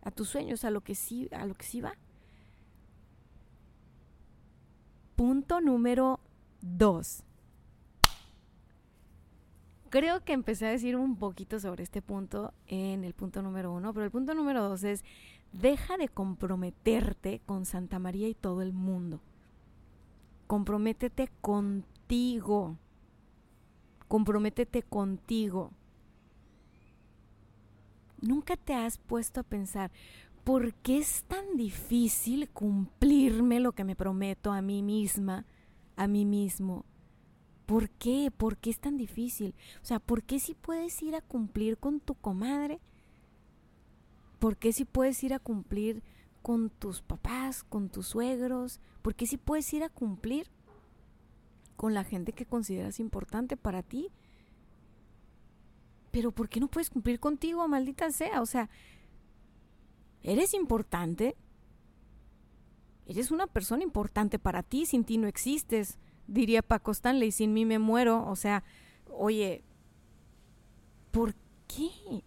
a 0.00 0.10
tus 0.10 0.30
sueños, 0.30 0.64
a 0.64 0.70
lo 0.70 0.80
que 0.80 0.94
sí, 0.94 1.28
a 1.30 1.44
lo 1.44 1.54
que 1.54 1.66
sí 1.66 1.82
va. 1.82 1.92
Punto 5.14 5.60
número 5.60 6.20
dos. 6.62 7.22
Creo 9.90 10.24
que 10.24 10.32
empecé 10.32 10.68
a 10.68 10.70
decir 10.70 10.96
un 10.96 11.16
poquito 11.16 11.60
sobre 11.60 11.82
este 11.82 12.00
punto 12.00 12.54
en 12.66 13.04
el 13.04 13.12
punto 13.12 13.42
número 13.42 13.72
uno, 13.72 13.92
pero 13.92 14.06
el 14.06 14.10
punto 14.10 14.34
número 14.34 14.66
dos 14.66 14.84
es 14.84 15.04
deja 15.52 15.98
de 15.98 16.08
comprometerte 16.08 17.42
con 17.44 17.66
Santa 17.66 17.98
María 17.98 18.26
y 18.26 18.34
todo 18.34 18.62
el 18.62 18.72
mundo. 18.72 19.20
Comprométete 20.50 21.30
contigo. 21.40 22.76
Comprométete 24.08 24.82
contigo. 24.82 25.70
Nunca 28.20 28.56
te 28.56 28.74
has 28.74 28.98
puesto 28.98 29.38
a 29.38 29.44
pensar, 29.44 29.92
¿por 30.42 30.74
qué 30.74 30.98
es 30.98 31.22
tan 31.28 31.56
difícil 31.56 32.48
cumplirme 32.48 33.60
lo 33.60 33.70
que 33.70 33.84
me 33.84 33.94
prometo 33.94 34.50
a 34.50 34.60
mí 34.60 34.82
misma, 34.82 35.46
a 35.94 36.08
mí 36.08 36.24
mismo? 36.24 36.84
¿Por 37.64 37.88
qué? 37.88 38.32
¿Por 38.36 38.56
qué 38.56 38.70
es 38.70 38.80
tan 38.80 38.96
difícil? 38.96 39.54
O 39.80 39.86
sea, 39.86 40.00
¿por 40.00 40.24
qué 40.24 40.40
si 40.40 40.54
puedes 40.54 41.00
ir 41.00 41.14
a 41.14 41.22
cumplir 41.22 41.78
con 41.78 42.00
tu 42.00 42.16
comadre? 42.16 42.80
¿Por 44.40 44.56
qué 44.56 44.72
si 44.72 44.84
puedes 44.84 45.22
ir 45.22 45.32
a 45.32 45.38
cumplir 45.38 46.02
con 46.42 46.70
tus 46.70 47.02
papás, 47.02 47.62
con 47.64 47.88
tus 47.88 48.08
suegros, 48.08 48.80
porque 49.02 49.26
si 49.26 49.36
puedes 49.36 49.72
ir 49.72 49.82
a 49.84 49.88
cumplir 49.88 50.48
con 51.76 51.94
la 51.94 52.04
gente 52.04 52.32
que 52.32 52.44
consideras 52.44 53.00
importante 53.00 53.56
para 53.56 53.82
ti. 53.82 54.10
Pero 56.10 56.30
¿por 56.30 56.48
qué 56.48 56.60
no 56.60 56.68
puedes 56.68 56.90
cumplir 56.90 57.20
contigo, 57.20 57.66
maldita 57.68 58.10
sea? 58.10 58.42
O 58.42 58.46
sea, 58.46 58.68
eres 60.22 60.52
importante. 60.52 61.36
Eres 63.06 63.30
una 63.30 63.46
persona 63.46 63.82
importante 63.82 64.38
para 64.38 64.62
ti, 64.62 64.84
sin 64.84 65.04
ti 65.04 65.16
no 65.16 65.26
existes. 65.26 65.98
Diría 66.26 66.60
Paco 66.60 66.90
Stanley, 66.90 67.32
sin 67.32 67.54
mí 67.54 67.64
me 67.64 67.78
muero. 67.78 68.26
O 68.26 68.36
sea, 68.36 68.62
oye, 69.08 69.64
¿por 71.10 71.34
qué? 71.66 72.22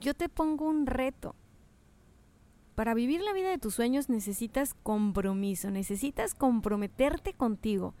Yo 0.00 0.14
te 0.14 0.28
pongo 0.28 0.66
un 0.66 0.86
reto. 0.86 1.36
Para 2.74 2.94
vivir 2.94 3.20
la 3.20 3.32
vida 3.32 3.50
de 3.50 3.58
tus 3.58 3.74
sueños 3.74 4.08
necesitas 4.08 4.74
compromiso, 4.82 5.70
necesitas 5.70 6.34
comprometerte 6.34 7.32
contigo. 7.32 7.94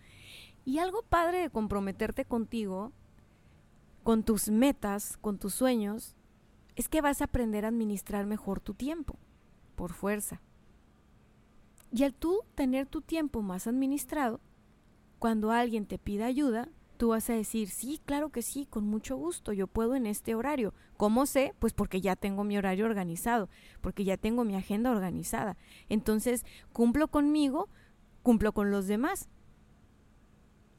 Y 0.64 0.78
algo 0.78 1.02
padre 1.02 1.38
de 1.38 1.50
comprometerte 1.50 2.24
contigo, 2.24 2.92
con 4.02 4.24
tus 4.24 4.48
metas, 4.48 5.16
con 5.18 5.38
tus 5.38 5.54
sueños, 5.54 6.16
es 6.74 6.88
que 6.88 7.00
vas 7.00 7.20
a 7.20 7.24
aprender 7.24 7.64
a 7.64 7.68
administrar 7.68 8.26
mejor 8.26 8.60
tu 8.60 8.74
tiempo, 8.74 9.16
por 9.76 9.92
fuerza. 9.92 10.40
Y 11.92 12.02
al 12.02 12.12
tú 12.12 12.40
tener 12.56 12.86
tu 12.86 13.00
tiempo 13.00 13.42
más 13.42 13.68
administrado, 13.68 14.40
cuando 15.20 15.52
alguien 15.52 15.86
te 15.86 15.98
pida 15.98 16.26
ayuda, 16.26 16.68
tú 16.94 17.08
vas 17.08 17.28
a 17.30 17.34
decir, 17.34 17.68
sí, 17.68 18.00
claro 18.04 18.30
que 18.30 18.42
sí, 18.42 18.66
con 18.66 18.86
mucho 18.86 19.16
gusto, 19.16 19.52
yo 19.52 19.66
puedo 19.66 19.94
en 19.94 20.06
este 20.06 20.34
horario. 20.34 20.74
¿Cómo 20.96 21.26
sé? 21.26 21.54
Pues 21.58 21.72
porque 21.72 22.00
ya 22.00 22.16
tengo 22.16 22.44
mi 22.44 22.56
horario 22.56 22.86
organizado, 22.86 23.48
porque 23.80 24.04
ya 24.04 24.16
tengo 24.16 24.44
mi 24.44 24.56
agenda 24.56 24.90
organizada. 24.90 25.56
Entonces, 25.88 26.44
cumplo 26.72 27.08
conmigo, 27.08 27.68
cumplo 28.22 28.52
con 28.52 28.70
los 28.70 28.86
demás. 28.86 29.28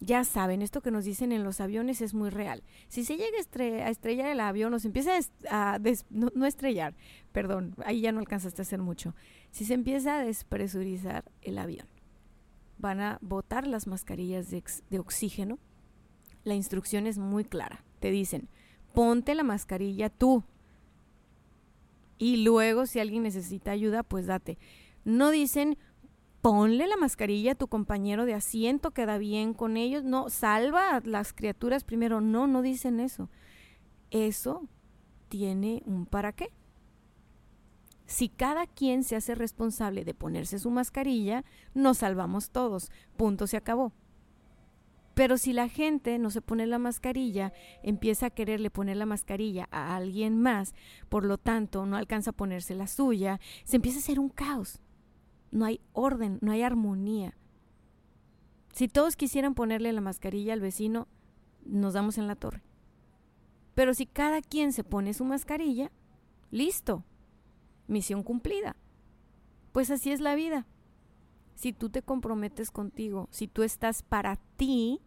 ya 0.01 0.25
saben, 0.25 0.61
esto 0.61 0.81
que 0.81 0.91
nos 0.91 1.05
dicen 1.05 1.31
en 1.31 1.43
los 1.43 1.61
aviones 1.61 2.01
es 2.01 2.13
muy 2.13 2.29
real. 2.29 2.63
Si 2.89 3.05
se 3.05 3.15
llega 3.15 3.37
a, 3.37 3.89
estrellar 3.89 4.27
el 4.29 4.39
avión 4.41 4.73
o 4.73 4.79
se 4.79 4.87
empieza 4.87 5.11
a, 5.49 5.79
no, 6.09 6.45
estrellar, 6.45 6.95
perdón, 7.31 7.75
ahí 7.85 8.01
ya 8.01 8.11
no 8.11 8.19
alcanzaste 8.19 8.61
a 8.61 8.63
hacer 8.63 8.81
mucho. 8.81 9.15
Si 9.51 9.63
se 9.65 9.73
empieza 9.73 10.17
a 10.17 10.25
despresurizar 10.25 11.31
el 11.41 11.57
avión, 11.57 11.87
van 12.77 12.99
a 12.99 13.19
botar 13.21 13.67
las 13.67 13.87
mascarillas 13.87 14.49
de 14.49 14.99
oxígeno. 14.99 15.59
La 16.45 16.55
instrucción 16.55 17.07
es 17.07 17.17
muy 17.17 17.43
clara. 17.43 17.83
Te 17.99 18.11
dicen, 18.11 18.47
ponte 18.93 19.35
la 19.35 19.43
mascarilla 19.43 20.09
tú. 20.09 20.43
Y 22.17 22.37
luego, 22.37 22.85
si 22.85 22.99
alguien 22.99 23.23
necesita 23.23 23.71
ayuda, 23.71 24.03
pues 24.03 24.27
date. 24.27 24.57
No 25.03 25.31
dicen, 25.31 25.77
ponle 26.41 26.87
la 26.87 26.95
mascarilla 26.95 27.53
a 27.53 27.55
tu 27.55 27.67
compañero 27.67 28.25
de 28.25 28.35
asiento, 28.35 28.91
queda 28.91 29.17
bien 29.17 29.53
con 29.53 29.75
ellos. 29.75 30.03
No, 30.03 30.29
salva 30.29 30.95
a 30.95 31.01
las 31.01 31.33
criaturas 31.33 31.83
primero. 31.83 32.21
No, 32.21 32.47
no 32.47 32.61
dicen 32.61 32.99
eso. 32.99 33.29
Eso 34.11 34.69
tiene 35.27 35.81
un 35.85 36.05
para 36.05 36.31
qué. 36.31 36.53
Si 38.05 38.29
cada 38.29 38.67
quien 38.67 39.03
se 39.03 39.15
hace 39.15 39.33
responsable 39.33 40.05
de 40.05 40.13
ponerse 40.13 40.59
su 40.59 40.69
mascarilla, 40.69 41.43
nos 41.73 41.97
salvamos 41.97 42.51
todos. 42.51 42.91
Punto, 43.17 43.47
se 43.47 43.57
acabó. 43.57 43.91
Pero 45.15 45.37
si 45.37 45.53
la 45.53 45.69
gente 45.69 46.19
no 46.19 46.29
se 46.29 46.41
pone 46.41 46.67
la 46.67 46.77
mascarilla, 46.77 47.51
empieza 47.81 48.27
a 48.27 48.29
quererle 48.29 48.69
poner 48.69 48.97
la 48.97 49.07
mascarilla 49.07 49.67
a 49.71 49.95
alguien 49.95 50.39
más, 50.39 50.75
por 51.09 51.25
lo 51.25 51.37
tanto 51.37 51.85
no 51.87 51.97
alcanza 51.97 52.29
a 52.29 52.33
ponerse 52.33 52.75
la 52.75 52.85
suya, 52.85 53.39
se 53.63 53.77
empieza 53.77 53.97
a 53.97 54.01
hacer 54.01 54.19
un 54.19 54.29
caos 54.29 54.81
no 55.55 55.65
hay 55.65 55.79
orden, 55.93 56.37
no 56.41 56.51
hay 56.51 56.61
armonía. 56.61 57.33
Si 58.73 58.89
todos 58.89 59.15
quisieran 59.15 59.55
ponerle 59.55 59.93
la 59.93 60.01
mascarilla 60.01 60.51
al 60.51 60.59
vecino, 60.59 61.07
nos 61.63 61.93
damos 61.93 62.17
en 62.17 62.27
la 62.27 62.35
torre. 62.35 62.61
Pero 63.73 63.93
si 63.93 64.05
cada 64.05 64.41
quien 64.41 64.73
se 64.73 64.83
pone 64.83 65.13
su 65.13 65.23
mascarilla, 65.23 65.91
listo, 66.51 67.05
misión 67.87 68.21
cumplida. 68.21 68.75
Pues 69.71 69.89
así 69.91 70.11
es 70.11 70.19
la 70.19 70.35
vida. 70.35 70.67
Si 71.55 71.71
tú 71.71 71.89
te 71.89 72.01
comprometes 72.01 72.69
contigo, 72.69 73.29
si 73.31 73.47
tú 73.47 73.63
estás 73.63 74.03
para 74.03 74.35
ti, 74.57 74.99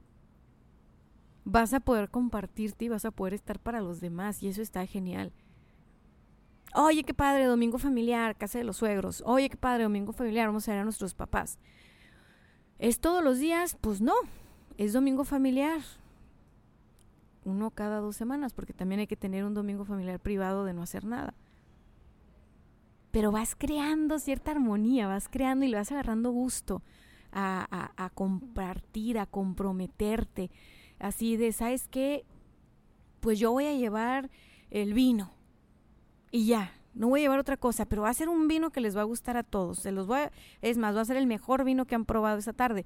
vas 1.50 1.72
a 1.72 1.80
poder 1.80 2.10
compartirte 2.10 2.84
y 2.84 2.88
vas 2.88 3.06
a 3.06 3.10
poder 3.10 3.32
estar 3.32 3.58
para 3.58 3.80
los 3.80 4.00
demás 4.00 4.42
y 4.42 4.48
eso 4.48 4.60
está 4.60 4.84
genial. 4.84 5.32
Oye, 6.74 7.04
qué 7.04 7.14
padre, 7.14 7.46
domingo 7.46 7.78
familiar, 7.78 8.36
casa 8.36 8.58
de 8.58 8.64
los 8.64 8.76
suegros. 8.76 9.22
Oye, 9.24 9.48
qué 9.48 9.56
padre, 9.56 9.84
domingo 9.84 10.12
familiar, 10.12 10.46
vamos 10.46 10.68
a 10.68 10.72
ver 10.72 10.80
a 10.82 10.84
nuestros 10.84 11.14
papás. 11.14 11.58
¿Es 12.78 13.00
todos 13.00 13.24
los 13.24 13.38
días? 13.38 13.78
Pues 13.80 14.02
no, 14.02 14.12
es 14.76 14.92
domingo 14.92 15.24
familiar. 15.24 15.80
Uno 17.44 17.70
cada 17.70 18.00
dos 18.00 18.14
semanas, 18.14 18.52
porque 18.52 18.74
también 18.74 19.00
hay 19.00 19.06
que 19.06 19.16
tener 19.16 19.44
un 19.44 19.54
domingo 19.54 19.86
familiar 19.86 20.20
privado 20.20 20.66
de 20.66 20.74
no 20.74 20.82
hacer 20.82 21.06
nada. 21.06 21.32
Pero 23.10 23.32
vas 23.32 23.54
creando 23.54 24.18
cierta 24.18 24.50
armonía, 24.50 25.06
vas 25.06 25.28
creando 25.30 25.64
y 25.64 25.68
le 25.68 25.78
vas 25.78 25.90
agarrando 25.92 26.30
gusto 26.30 26.82
a, 27.32 27.90
a 27.96 28.10
compartir, 28.10 29.18
a 29.18 29.24
comprometerte. 29.24 30.50
Así 30.98 31.36
de, 31.36 31.52
¿sabes 31.52 31.88
qué? 31.88 32.24
Pues 33.20 33.38
yo 33.38 33.52
voy 33.52 33.66
a 33.66 33.74
llevar 33.74 34.30
el 34.70 34.94
vino 34.94 35.32
y 36.30 36.46
ya, 36.46 36.72
no 36.94 37.08
voy 37.08 37.20
a 37.20 37.22
llevar 37.22 37.38
otra 37.38 37.56
cosa, 37.56 37.86
pero 37.86 38.02
va 38.02 38.10
a 38.10 38.14
ser 38.14 38.28
un 38.28 38.48
vino 38.48 38.70
que 38.70 38.80
les 38.80 38.96
va 38.96 39.02
a 39.02 39.04
gustar 39.04 39.36
a 39.36 39.42
todos. 39.42 39.78
Se 39.78 39.92
los 39.92 40.06
voy 40.06 40.20
es 40.62 40.78
más, 40.78 40.96
va 40.96 41.00
a 41.00 41.04
ser 41.04 41.16
el 41.16 41.26
mejor 41.26 41.64
vino 41.64 41.86
que 41.86 41.94
han 41.94 42.04
probado 42.04 42.38
esa 42.38 42.52
tarde. 42.52 42.84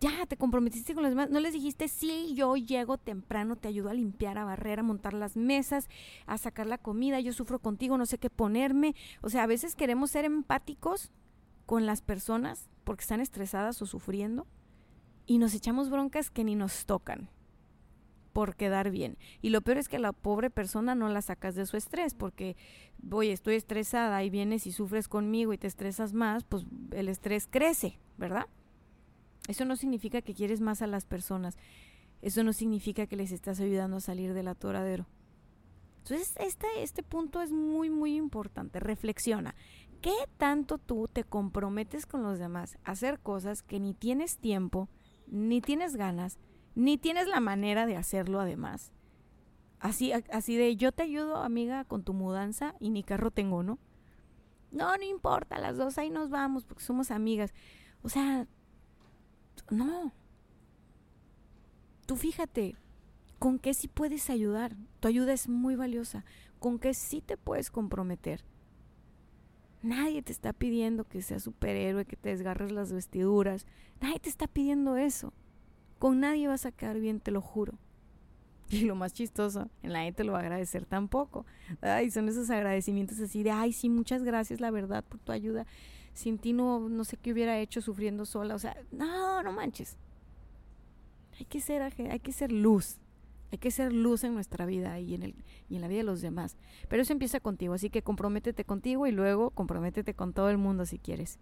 Ya, 0.00 0.26
te 0.26 0.36
comprometiste 0.36 0.94
con 0.94 1.04
los 1.04 1.12
demás. 1.12 1.30
No 1.30 1.38
les 1.38 1.52
dijiste, 1.52 1.86
sí, 1.86 2.34
yo 2.34 2.56
llego 2.56 2.98
temprano, 2.98 3.54
te 3.54 3.68
ayudo 3.68 3.88
a 3.88 3.94
limpiar, 3.94 4.36
a 4.36 4.44
barrer, 4.44 4.80
a 4.80 4.82
montar 4.82 5.12
las 5.12 5.36
mesas, 5.36 5.88
a 6.26 6.38
sacar 6.38 6.66
la 6.66 6.78
comida, 6.78 7.20
yo 7.20 7.32
sufro 7.32 7.60
contigo, 7.60 7.96
no 7.98 8.06
sé 8.06 8.18
qué 8.18 8.28
ponerme. 8.28 8.96
O 9.20 9.30
sea, 9.30 9.44
a 9.44 9.46
veces 9.46 9.76
queremos 9.76 10.10
ser 10.10 10.24
empáticos 10.24 11.10
con 11.66 11.86
las 11.86 12.02
personas 12.02 12.68
porque 12.82 13.02
están 13.02 13.20
estresadas 13.20 13.80
o 13.80 13.86
sufriendo 13.86 14.46
y 15.26 15.38
nos 15.38 15.54
echamos 15.54 15.90
broncas 15.90 16.30
que 16.30 16.44
ni 16.44 16.54
nos 16.54 16.86
tocan 16.86 17.28
por 18.32 18.56
quedar 18.56 18.90
bien. 18.90 19.18
Y 19.40 19.50
lo 19.50 19.60
peor 19.60 19.78
es 19.78 19.88
que 19.88 19.98
la 19.98 20.12
pobre 20.12 20.50
persona 20.50 20.94
no 20.94 21.08
la 21.08 21.22
sacas 21.22 21.54
de 21.54 21.66
su 21.66 21.76
estrés, 21.76 22.14
porque, 22.14 22.56
oye, 23.10 23.32
estoy 23.32 23.56
estresada 23.56 24.22
y 24.24 24.30
vienes 24.30 24.66
y 24.66 24.72
sufres 24.72 25.08
conmigo 25.08 25.52
y 25.52 25.58
te 25.58 25.66
estresas 25.66 26.12
más, 26.12 26.44
pues 26.44 26.64
el 26.92 27.08
estrés 27.08 27.46
crece, 27.46 27.98
¿verdad? 28.16 28.46
Eso 29.48 29.64
no 29.64 29.76
significa 29.76 30.22
que 30.22 30.34
quieres 30.34 30.60
más 30.60 30.82
a 30.82 30.86
las 30.86 31.04
personas. 31.04 31.56
Eso 32.22 32.44
no 32.44 32.52
significa 32.52 33.06
que 33.06 33.16
les 33.16 33.32
estás 33.32 33.60
ayudando 33.60 33.96
a 33.96 34.00
salir 34.00 34.32
del 34.32 34.48
atoradero. 34.48 35.06
Entonces, 35.98 36.34
este, 36.38 36.66
este 36.78 37.02
punto 37.02 37.42
es 37.42 37.52
muy, 37.52 37.90
muy 37.90 38.16
importante. 38.16 38.80
Reflexiona. 38.80 39.54
¿Qué 40.00 40.14
tanto 40.36 40.78
tú 40.78 41.08
te 41.12 41.24
comprometes 41.24 42.06
con 42.06 42.22
los 42.22 42.38
demás 42.38 42.76
a 42.84 42.92
hacer 42.92 43.20
cosas 43.20 43.62
que 43.62 43.78
ni 43.78 43.94
tienes 43.94 44.38
tiempo, 44.38 44.88
ni 45.32 45.62
tienes 45.62 45.96
ganas, 45.96 46.38
ni 46.74 46.98
tienes 46.98 47.26
la 47.26 47.40
manera 47.40 47.86
de 47.86 47.96
hacerlo 47.96 48.38
además. 48.38 48.92
Así, 49.80 50.12
así 50.12 50.56
de 50.56 50.76
yo 50.76 50.92
te 50.92 51.02
ayudo, 51.02 51.38
amiga, 51.38 51.84
con 51.84 52.04
tu 52.04 52.12
mudanza 52.12 52.74
y 52.78 52.90
ni 52.90 53.02
carro 53.02 53.30
tengo, 53.30 53.62
¿no? 53.62 53.78
No, 54.70 54.96
no 54.96 55.02
importa, 55.02 55.58
las 55.58 55.76
dos 55.76 55.98
ahí 55.98 56.10
nos 56.10 56.30
vamos 56.30 56.64
porque 56.64 56.84
somos 56.84 57.10
amigas. 57.10 57.52
O 58.02 58.08
sea, 58.08 58.46
no. 59.70 60.12
Tú 62.06 62.16
fíjate, 62.16 62.76
con 63.38 63.58
qué 63.58 63.74
sí 63.74 63.88
puedes 63.88 64.28
ayudar. 64.30 64.76
Tu 65.00 65.08
ayuda 65.08 65.32
es 65.32 65.48
muy 65.48 65.76
valiosa. 65.76 66.24
Con 66.58 66.78
qué 66.78 66.94
sí 66.94 67.22
te 67.22 67.36
puedes 67.36 67.70
comprometer. 67.70 68.44
Nadie 69.82 70.22
te 70.22 70.32
está 70.32 70.52
pidiendo 70.52 71.04
que 71.04 71.22
seas 71.22 71.42
superhéroe, 71.42 72.04
que 72.04 72.16
te 72.16 72.28
desgarres 72.28 72.70
las 72.70 72.92
vestiduras. 72.92 73.66
Nadie 74.00 74.20
te 74.20 74.28
está 74.28 74.46
pidiendo 74.46 74.96
eso. 74.96 75.32
Con 75.98 76.20
nadie 76.20 76.48
vas 76.48 76.66
a 76.66 76.72
quedar 76.72 76.98
bien, 77.00 77.20
te 77.20 77.30
lo 77.30 77.40
juro. 77.40 77.74
Y 78.70 78.86
lo 78.86 78.94
más 78.94 79.12
chistoso, 79.12 79.68
en 79.82 79.92
la 79.92 80.02
gente 80.02 80.24
lo 80.24 80.32
va 80.32 80.38
a 80.38 80.42
agradecer 80.42 80.86
tampoco. 80.86 81.44
Ay, 81.82 82.10
son 82.10 82.28
esos 82.28 82.48
agradecimientos 82.48 83.20
así 83.20 83.42
de, 83.42 83.50
ay, 83.50 83.72
sí, 83.72 83.90
muchas 83.90 84.22
gracias, 84.22 84.60
la 84.60 84.70
verdad, 84.70 85.04
por 85.04 85.20
tu 85.20 85.32
ayuda. 85.32 85.66
Sin 86.14 86.38
ti 86.38 86.52
no, 86.52 86.88
no 86.88 87.04
sé 87.04 87.16
qué 87.18 87.32
hubiera 87.32 87.58
hecho 87.58 87.82
sufriendo 87.82 88.24
sola. 88.24 88.54
O 88.54 88.58
sea, 88.58 88.76
no, 88.90 89.42
no 89.42 89.52
manches. 89.52 89.98
Hay 91.38 91.44
que 91.44 91.60
ser, 91.60 91.82
hay 91.82 92.20
que 92.20 92.32
ser 92.32 92.50
luz. 92.50 92.98
Hay 93.52 93.58
que 93.58 93.70
ser 93.70 93.92
luz 93.92 94.24
en 94.24 94.32
nuestra 94.32 94.64
vida 94.64 94.98
y 94.98 95.14
en, 95.14 95.34
la 95.68 95.86
vida 95.86 95.98
de 95.98 96.04
los 96.04 96.22
demás. 96.22 96.56
Pero 96.88 97.02
eso 97.02 97.12
empieza 97.12 97.38
contigo, 97.38 97.74
así 97.74 97.90
que 97.90 98.00
comprométete 98.00 98.64
contigo 98.64 99.06
y 99.06 99.12
luego 99.12 99.50
comprométete 99.50 100.14
con 100.14 100.32
todo 100.32 100.48
el 100.48 100.56
mundo 100.56 100.86
si 100.86 100.98
quieres. 100.98 101.38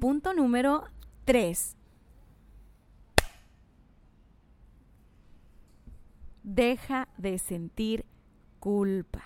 Punto 0.00 0.34
número 0.34 0.82
3. 1.24 1.76
Deja 6.42 7.08
de 7.18 7.38
sentir 7.38 8.06
culpa. 8.58 9.22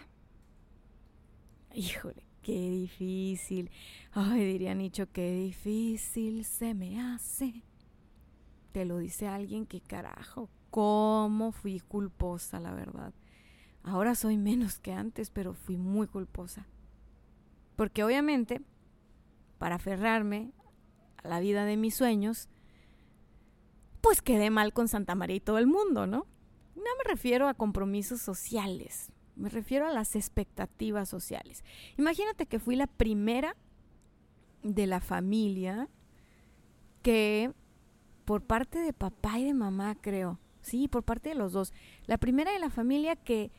Híjole, 1.72 2.22
qué 2.42 2.68
difícil. 2.68 3.70
Ay, 4.12 4.44
diría 4.44 4.74
Nicho, 4.74 5.10
qué 5.10 5.32
difícil 5.32 6.44
se 6.44 6.74
me 6.74 7.00
hace. 7.00 7.62
Te 8.72 8.84
lo 8.84 8.98
dice 8.98 9.26
alguien 9.26 9.66
que 9.66 9.80
carajo, 9.80 10.48
cómo 10.70 11.52
fui 11.52 11.80
culposa, 11.80 12.60
la 12.60 12.72
verdad. 12.72 13.12
Ahora 13.82 14.14
soy 14.14 14.36
menos 14.36 14.78
que 14.78 14.92
antes, 14.92 15.30
pero 15.30 15.54
fui 15.54 15.76
muy 15.76 16.06
culposa. 16.06 16.66
Porque 17.76 18.04
obviamente, 18.04 18.60
para 19.58 19.76
aferrarme 19.76 20.52
la 21.22 21.40
vida 21.40 21.64
de 21.64 21.76
mis 21.76 21.94
sueños, 21.94 22.48
pues 24.00 24.22
quedé 24.22 24.50
mal 24.50 24.72
con 24.72 24.88
Santa 24.88 25.14
María 25.14 25.36
y 25.36 25.40
todo 25.40 25.58
el 25.58 25.66
mundo, 25.66 26.06
¿no? 26.06 26.26
No 26.76 26.96
me 26.98 27.04
refiero 27.04 27.48
a 27.48 27.54
compromisos 27.54 28.20
sociales, 28.20 29.12
me 29.36 29.48
refiero 29.48 29.86
a 29.86 29.92
las 29.92 30.16
expectativas 30.16 31.08
sociales. 31.08 31.64
Imagínate 31.98 32.46
que 32.46 32.58
fui 32.58 32.76
la 32.76 32.86
primera 32.86 33.56
de 34.62 34.86
la 34.86 35.00
familia 35.00 35.88
que 37.02 37.52
por 38.30 38.42
parte 38.42 38.78
de 38.78 38.92
papá 38.92 39.40
y 39.40 39.44
de 39.44 39.54
mamá, 39.54 39.96
creo, 40.00 40.38
sí, 40.60 40.86
por 40.86 41.02
parte 41.02 41.30
de 41.30 41.34
los 41.34 41.52
dos, 41.52 41.72
la 42.06 42.16
primera 42.16 42.52
de 42.52 42.60
la 42.60 42.70
familia 42.70 43.16
que 43.16 43.50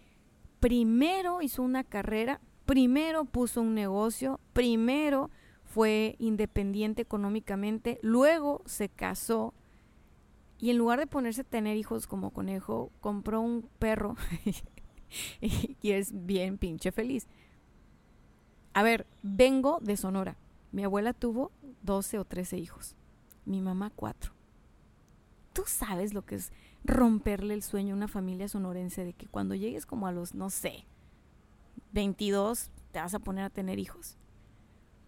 primero 0.62 1.42
hizo 1.42 1.62
una 1.62 1.84
carrera, 1.84 2.40
primero 2.66 3.26
puso 3.26 3.60
un 3.60 3.76
negocio, 3.76 4.40
primero 4.54 5.30
fue 5.66 6.16
independiente 6.20 7.02
económicamente, 7.02 8.00
luego 8.02 8.62
se 8.66 8.88
casó 8.88 9.54
y 10.58 10.70
en 10.70 10.78
lugar 10.78 11.00
de 11.00 11.08
ponerse 11.08 11.42
a 11.42 11.44
tener 11.44 11.76
hijos 11.76 12.08
como 12.08 12.32
conejo, 12.32 12.94
compró 13.02 13.42
un 13.42 13.68
perro 13.78 14.16
y 15.42 15.92
es 15.92 16.26
bien 16.26 16.58
pinche 16.58 16.94
feliz. 16.94 17.28
A 18.74 18.84
ver, 18.84 19.06
vengo 19.22 19.80
de 19.82 19.98
Sonora. 19.98 20.38
Mi 20.72 20.86
abuela 20.86 21.12
tuvo 21.12 21.52
12 21.82 22.20
o 22.20 22.24
13 22.24 22.58
hijos, 22.58 22.96
mi 23.44 23.60
mamá 23.60 23.92
cuatro. 23.94 24.32
Tú 25.54 25.64
sabes 25.66 26.14
lo 26.14 26.26
que 26.26 26.36
es 26.36 26.52
romperle 26.84 27.54
el 27.54 27.64
sueño 27.64 27.94
a 27.94 27.98
una 27.98 28.08
familia 28.08 28.48
sonorense 28.48 29.04
de 29.04 29.14
que 29.14 29.28
cuando 29.28 29.56
llegues 29.56 29.86
como 29.86 30.08
a 30.08 30.12
los, 30.12 30.34
no 30.34 30.50
sé, 30.50 30.86
22, 31.94 32.70
te 32.92 33.00
vas 33.00 33.14
a 33.14 33.20
poner 33.20 33.46
a 33.46 33.50
tener 33.50 33.80
hijos. 33.80 34.18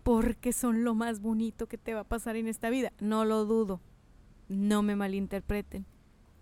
Porque 0.04 0.52
son 0.52 0.84
lo 0.84 0.96
más 0.96 1.22
bonito 1.22 1.68
que 1.68 1.78
te 1.78 1.94
va 1.94 2.02
a 2.02 2.08
pasar 2.08 2.36
en 2.36 2.48
esta 2.48 2.70
vida. 2.70 2.92
No 3.00 3.24
lo 3.24 3.46
dudo. 3.46 3.80
No 4.50 4.84
me 4.84 4.98
malinterpreten. 4.98 5.86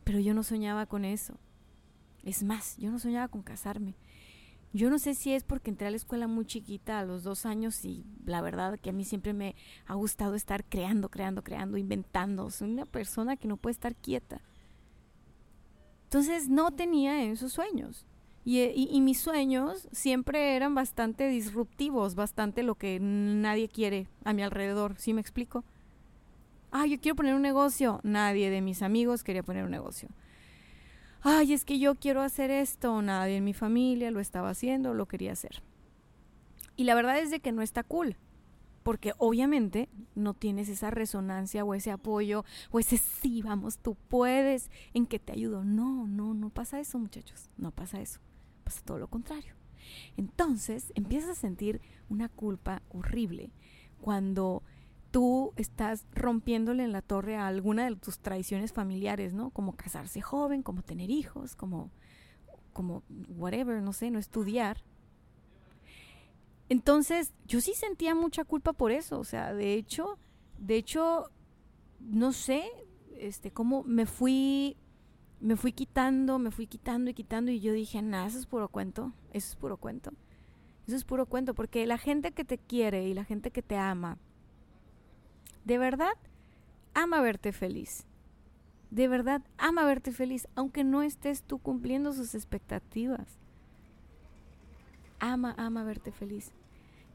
Pero 0.03 0.19
yo 0.19 0.33
no 0.33 0.41
soñaba 0.41 0.87
con 0.87 1.05
eso. 1.05 1.37
Es 2.23 2.41
más, 2.43 2.77
yo 2.77 2.91
no 2.91 2.97
soñaba 2.97 3.27
con 3.27 3.43
casarme. 3.43 3.95
Yo 4.73 4.89
no 4.89 4.99
sé 4.99 5.15
si 5.15 5.33
es 5.33 5.43
porque 5.43 5.69
entré 5.69 5.87
a 5.87 5.91
la 5.91 5.97
escuela 5.97 6.27
muy 6.27 6.45
chiquita 6.45 6.99
a 6.99 7.05
los 7.05 7.23
dos 7.23 7.45
años 7.45 7.83
y 7.83 8.05
la 8.25 8.41
verdad 8.41 8.79
que 8.79 8.91
a 8.91 8.93
mí 8.93 9.03
siempre 9.03 9.33
me 9.33 9.55
ha 9.85 9.95
gustado 9.95 10.35
estar 10.35 10.63
creando, 10.63 11.09
creando, 11.09 11.43
creando, 11.43 11.77
inventando. 11.77 12.49
Soy 12.49 12.71
una 12.71 12.85
persona 12.85 13.35
que 13.35 13.49
no 13.49 13.57
puede 13.57 13.73
estar 13.73 13.95
quieta. 13.95 14.41
Entonces 16.05 16.47
no 16.47 16.71
tenía 16.71 17.23
esos 17.23 17.51
sueños. 17.51 18.05
Y, 18.43 18.99
mis 19.01 19.19
sueños 19.19 19.87
siempre 19.91 20.55
eran 20.55 20.73
bastante 20.73 21.27
disruptivos, 21.27 22.15
bastante 22.15 22.63
lo 22.63 22.73
que 22.75 22.99
nadie 22.99 23.69
quiere 23.69 24.07
a 24.23 24.33
mi 24.33 24.41
alrededor. 24.41 24.95
¿Sí 24.97 25.13
me 25.13 25.21
explico? 25.21 25.63
Ah, 26.71 26.87
yo 26.87 26.99
quiero 26.99 27.15
poner 27.15 27.35
un 27.35 27.43
negocio. 27.43 27.99
Nadie 28.03 28.49
de 28.49 28.61
mis 28.61 28.81
amigos 28.81 29.23
quería 29.23 29.43
poner 29.43 29.63
un 29.63 29.71
negocio. 29.71 30.09
Ay, 31.21 31.53
es 31.53 31.65
que 31.65 31.79
yo 31.79 31.95
quiero 31.95 32.21
hacer 32.21 32.51
esto. 32.51 33.01
Nadie 33.01 33.37
en 33.37 33.43
mi 33.43 33.53
familia 33.53 34.11
lo 34.11 34.19
estaba 34.19 34.49
haciendo, 34.49 34.93
lo 34.93 35.07
quería 35.07 35.33
hacer. 35.33 35.61
Y 36.75 36.83
la 36.85 36.95
verdad 36.95 37.19
es 37.19 37.31
de 37.31 37.39
que 37.39 37.51
no 37.51 37.61
está 37.61 37.83
cool 37.83 38.17
porque 38.83 39.13
obviamente 39.19 39.89
no 40.15 40.33
tienes 40.33 40.67
esa 40.67 40.89
resonancia 40.89 41.63
o 41.63 41.75
ese 41.75 41.91
apoyo 41.91 42.43
o 42.71 42.79
ese 42.79 42.97
sí, 42.97 43.43
vamos, 43.43 43.77
tú 43.77 43.95
puedes, 44.07 44.71
en 44.95 45.05
que 45.05 45.19
te 45.19 45.33
ayudo. 45.33 45.63
No, 45.63 46.07
no, 46.07 46.33
no 46.33 46.49
pasa 46.49 46.79
eso, 46.79 46.97
muchachos, 46.97 47.51
no 47.57 47.69
pasa 47.69 48.01
eso 48.01 48.19
pasa 48.61 48.81
todo 48.85 48.99
lo 48.99 49.07
contrario. 49.07 49.53
Entonces 50.17 50.91
empiezas 50.95 51.31
a 51.31 51.35
sentir 51.35 51.81
una 52.09 52.29
culpa 52.29 52.81
horrible 52.89 53.51
cuando 53.99 54.63
tú 55.11 55.53
estás 55.57 56.05
rompiéndole 56.13 56.83
en 56.83 56.91
la 56.91 57.01
torre 57.01 57.35
a 57.35 57.47
alguna 57.47 57.85
de 57.85 57.95
tus 57.95 58.19
tradiciones 58.19 58.73
familiares, 58.73 59.33
¿no? 59.33 59.49
Como 59.51 59.75
casarse 59.75 60.21
joven, 60.21 60.63
como 60.63 60.81
tener 60.81 61.09
hijos, 61.09 61.55
como, 61.55 61.91
como 62.73 63.03
whatever, 63.37 63.81
no 63.81 63.93
sé, 63.93 64.09
no 64.09 64.19
estudiar. 64.19 64.83
Entonces, 66.69 67.33
yo 67.45 67.59
sí 67.59 67.73
sentía 67.73 68.15
mucha 68.15 68.45
culpa 68.45 68.71
por 68.73 68.91
eso, 68.91 69.19
o 69.19 69.25
sea, 69.25 69.53
de 69.53 69.73
hecho, 69.73 70.17
de 70.57 70.77
hecho, 70.77 71.29
no 71.99 72.31
sé, 72.31 72.63
este, 73.17 73.51
cómo 73.51 73.83
me 73.83 74.05
fui 74.05 74.77
me 75.41 75.55
fui 75.55 75.73
quitando, 75.73 76.37
me 76.37 76.51
fui 76.51 76.67
quitando 76.67 77.09
y 77.09 77.13
quitando 77.13 77.51
y 77.51 77.59
yo 77.59 77.73
dije, 77.73 78.01
nada, 78.01 78.27
eso 78.27 78.37
es 78.37 78.45
puro 78.45 78.69
cuento, 78.69 79.11
eso 79.33 79.49
es 79.49 79.55
puro 79.55 79.77
cuento. 79.77 80.11
Eso 80.87 80.95
es 80.95 81.03
puro 81.03 81.25
cuento, 81.25 81.53
porque 81.53 81.85
la 81.85 81.97
gente 81.97 82.31
que 82.31 82.45
te 82.45 82.57
quiere 82.57 83.07
y 83.07 83.13
la 83.13 83.25
gente 83.25 83.51
que 83.51 83.61
te 83.61 83.75
ama, 83.75 84.17
de 85.65 85.77
verdad, 85.77 86.13
ama 86.93 87.21
verte 87.21 87.51
feliz. 87.51 88.05
De 88.89 89.07
verdad, 89.07 89.41
ama 89.57 89.85
verte 89.85 90.11
feliz, 90.11 90.47
aunque 90.55 90.83
no 90.83 91.01
estés 91.01 91.43
tú 91.43 91.59
cumpliendo 91.59 92.11
sus 92.13 92.35
expectativas. 92.35 93.39
Ama, 95.19 95.55
ama 95.57 95.83
verte 95.83 96.11
feliz. 96.11 96.51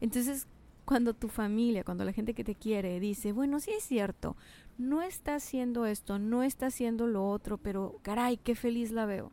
Entonces, 0.00 0.46
cuando 0.86 1.14
tu 1.14 1.28
familia, 1.28 1.84
cuando 1.84 2.04
la 2.04 2.12
gente 2.12 2.32
que 2.32 2.44
te 2.44 2.54
quiere 2.54 3.00
dice, 3.00 3.32
bueno, 3.32 3.60
sí 3.60 3.72
es 3.72 3.82
cierto, 3.82 4.36
no 4.78 5.02
está 5.02 5.34
haciendo 5.34 5.84
esto, 5.84 6.18
no 6.18 6.42
está 6.42 6.66
haciendo 6.66 7.06
lo 7.06 7.28
otro, 7.28 7.58
pero 7.58 7.98
caray, 8.02 8.36
qué 8.36 8.54
feliz 8.54 8.92
la 8.92 9.04
veo. 9.04 9.32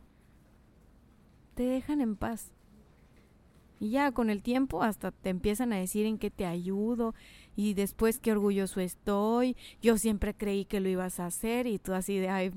Te 1.54 1.62
dejan 1.62 2.00
en 2.00 2.16
paz. 2.16 2.52
Y 3.78 3.90
ya 3.90 4.12
con 4.12 4.30
el 4.30 4.42
tiempo 4.42 4.82
hasta 4.82 5.12
te 5.12 5.30
empiezan 5.30 5.72
a 5.72 5.76
decir 5.76 6.06
en 6.06 6.18
qué 6.18 6.30
te 6.30 6.44
ayudo 6.44 7.14
y 7.56 7.74
después 7.74 8.18
qué 8.18 8.32
orgulloso 8.32 8.80
estoy. 8.80 9.56
Yo 9.80 9.98
siempre 9.98 10.34
creí 10.34 10.64
que 10.64 10.80
lo 10.80 10.88
ibas 10.88 11.20
a 11.20 11.26
hacer 11.26 11.66
y 11.66 11.78
tú 11.78 11.94
así 11.94 12.18
de, 12.18 12.28
ay, 12.28 12.52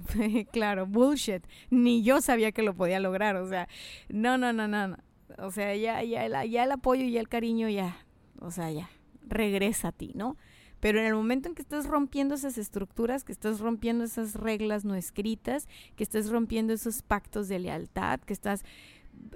claro, 0.52 0.86
bullshit. 0.88 1.46
Ni 1.70 2.04
yo 2.04 2.22
sabía 2.22 2.52
que 2.52 2.64
lo 2.64 2.74
podía 2.74 3.00
lograr. 3.00 3.36
O 3.36 3.48
sea, 3.48 3.68
no, 4.10 4.38
no, 4.38 4.54
no, 4.54 4.68
no. 4.68 4.88
no. 4.88 4.98
O 5.40 5.52
sea, 5.52 5.76
ya, 5.76 6.04
ya, 6.04 6.46
ya 6.46 6.64
el 6.64 6.72
apoyo 6.72 7.04
y 7.04 7.18
el 7.18 7.28
cariño 7.28 7.70
ya 7.70 7.98
o 8.40 8.52
sea, 8.52 8.72
ya, 8.72 8.90
regresa 9.28 9.90
a 9.90 9.92
ti, 9.92 10.12
¿no? 10.16 10.38
Pero 10.80 11.00
en 11.00 11.06
el 11.06 11.16
momento 11.16 11.50
en 11.50 11.56
que 11.56 11.64
estás 11.64 11.88
rompiendo 11.88 12.36
esas 12.36 12.58
estructuras, 12.58 13.24
que 13.24 13.32
estás 13.32 13.60
rompiendo 13.60 14.04
esas 14.04 14.36
reglas 14.36 14.86
no 14.86 14.94
escritas, 14.96 15.68
que 15.96 16.04
estás 16.04 16.30
rompiendo 16.30 16.74
esos 16.74 17.02
pactos 17.02 17.48
de 17.48 17.60
lealtad, 17.60 18.20
que 18.20 18.34
estás 18.34 18.64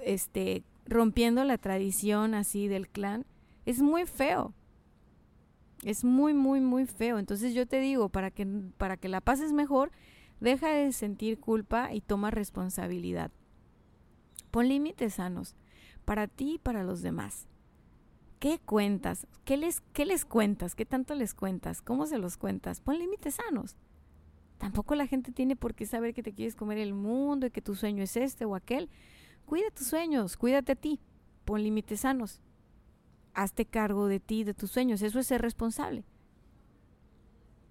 este, 0.04 0.64
rompiendo 0.86 1.44
la 1.44 1.58
tradición 1.58 2.36
así 2.36 2.68
del 2.68 2.88
clan, 2.88 3.26
es 3.66 3.82
muy 3.82 4.06
feo. 4.06 4.54
Es 5.84 6.04
muy, 6.04 6.34
muy, 6.34 6.62
muy 6.62 6.86
feo. 6.86 7.18
Entonces 7.18 7.54
yo 7.54 7.66
te 7.68 7.80
digo, 7.80 8.10
para 8.10 8.32
que, 8.32 8.46
para 8.78 8.98
que 8.98 9.10
la 9.10 9.22
pases 9.22 9.52
mejor, 9.54 9.92
deja 10.40 10.70
de 10.70 10.92
sentir 10.92 11.40
culpa 11.40 11.94
y 11.94 12.02
toma 12.02 12.32
responsabilidad. 12.32 13.32
Pon 14.52 14.68
límites 14.68 15.16
sanos 15.16 15.56
para 16.06 16.28
ti 16.28 16.56
y 16.56 16.60
para 16.60 16.84
los 16.84 17.02
demás. 17.02 17.48
¿Qué 18.40 18.60
cuentas? 18.60 19.28
¿Qué 19.46 19.56
les, 19.56 19.82
¿Qué 19.94 20.06
les 20.06 20.26
cuentas? 20.26 20.76
¿Qué 20.76 20.86
tanto 20.86 21.14
les 21.16 21.34
cuentas? 21.34 21.82
¿Cómo 21.82 22.08
se 22.08 22.18
los 22.18 22.38
cuentas? 22.38 22.82
Pon 22.82 22.98
límites 22.98 23.36
sanos. 23.36 23.78
Tampoco 24.58 24.96
la 24.96 25.08
gente 25.08 25.32
tiene 25.32 25.56
por 25.56 25.74
qué 25.74 25.86
saber 25.86 26.14
que 26.14 26.24
te 26.24 26.34
quieres 26.34 26.56
comer 26.56 26.78
el 26.78 26.94
mundo 26.94 27.48
y 27.48 27.52
que 27.52 27.62
tu 27.62 27.76
sueño 27.76 28.04
es 28.04 28.18
este 28.18 28.46
o 28.46 28.56
aquel. 28.56 28.90
Cuida 29.46 29.70
tus 29.72 29.88
sueños, 29.88 30.38
cuídate 30.38 30.74
a 30.74 30.76
ti. 30.76 31.00
Pon 31.46 31.64
límites 31.64 32.02
sanos. 32.02 32.42
Hazte 33.34 33.66
cargo 33.66 34.08
de 34.08 34.20
ti, 34.20 34.44
de 34.44 34.54
tus 34.54 34.72
sueños. 34.72 35.02
Eso 35.02 35.20
es 35.20 35.28
ser 35.28 35.42
responsable. 35.42 36.04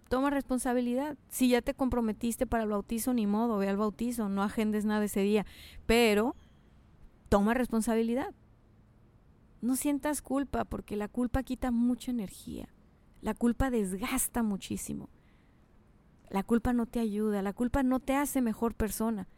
Toma 0.09 0.31
responsabilidad. 0.31 1.17
Si 1.29 1.49
ya 1.49 1.63
te 1.63 1.75
comprometiste 1.75 2.47
para 2.47 2.65
el 2.65 2.71
bautizo, 2.71 3.15
ni 3.15 3.27
modo, 3.27 3.59
ve 3.59 3.69
al 3.69 3.77
bautizo, 3.77 4.29
no 4.29 4.43
agendes 4.43 4.85
nada 4.85 5.05
ese 5.05 5.21
día. 5.21 5.47
Pero 5.87 6.35
toma 7.29 7.55
responsabilidad. 7.55 8.35
No 9.61 9.77
sientas 9.77 10.23
culpa 10.23 10.65
porque 10.65 10.97
la 10.97 11.09
culpa 11.09 11.43
quita 11.43 11.71
mucha 11.71 12.11
energía. 12.11 12.69
La 13.21 13.35
culpa 13.35 13.71
desgasta 13.71 14.43
muchísimo. 14.43 15.11
La 16.31 16.43
culpa 16.43 16.73
no 16.73 16.87
te 16.87 17.01
ayuda, 17.01 17.43
la 17.43 17.53
culpa 17.53 17.83
no 17.83 18.01
te 18.01 18.17
hace 18.17 18.41
mejor 18.41 18.75
persona. 18.75 19.29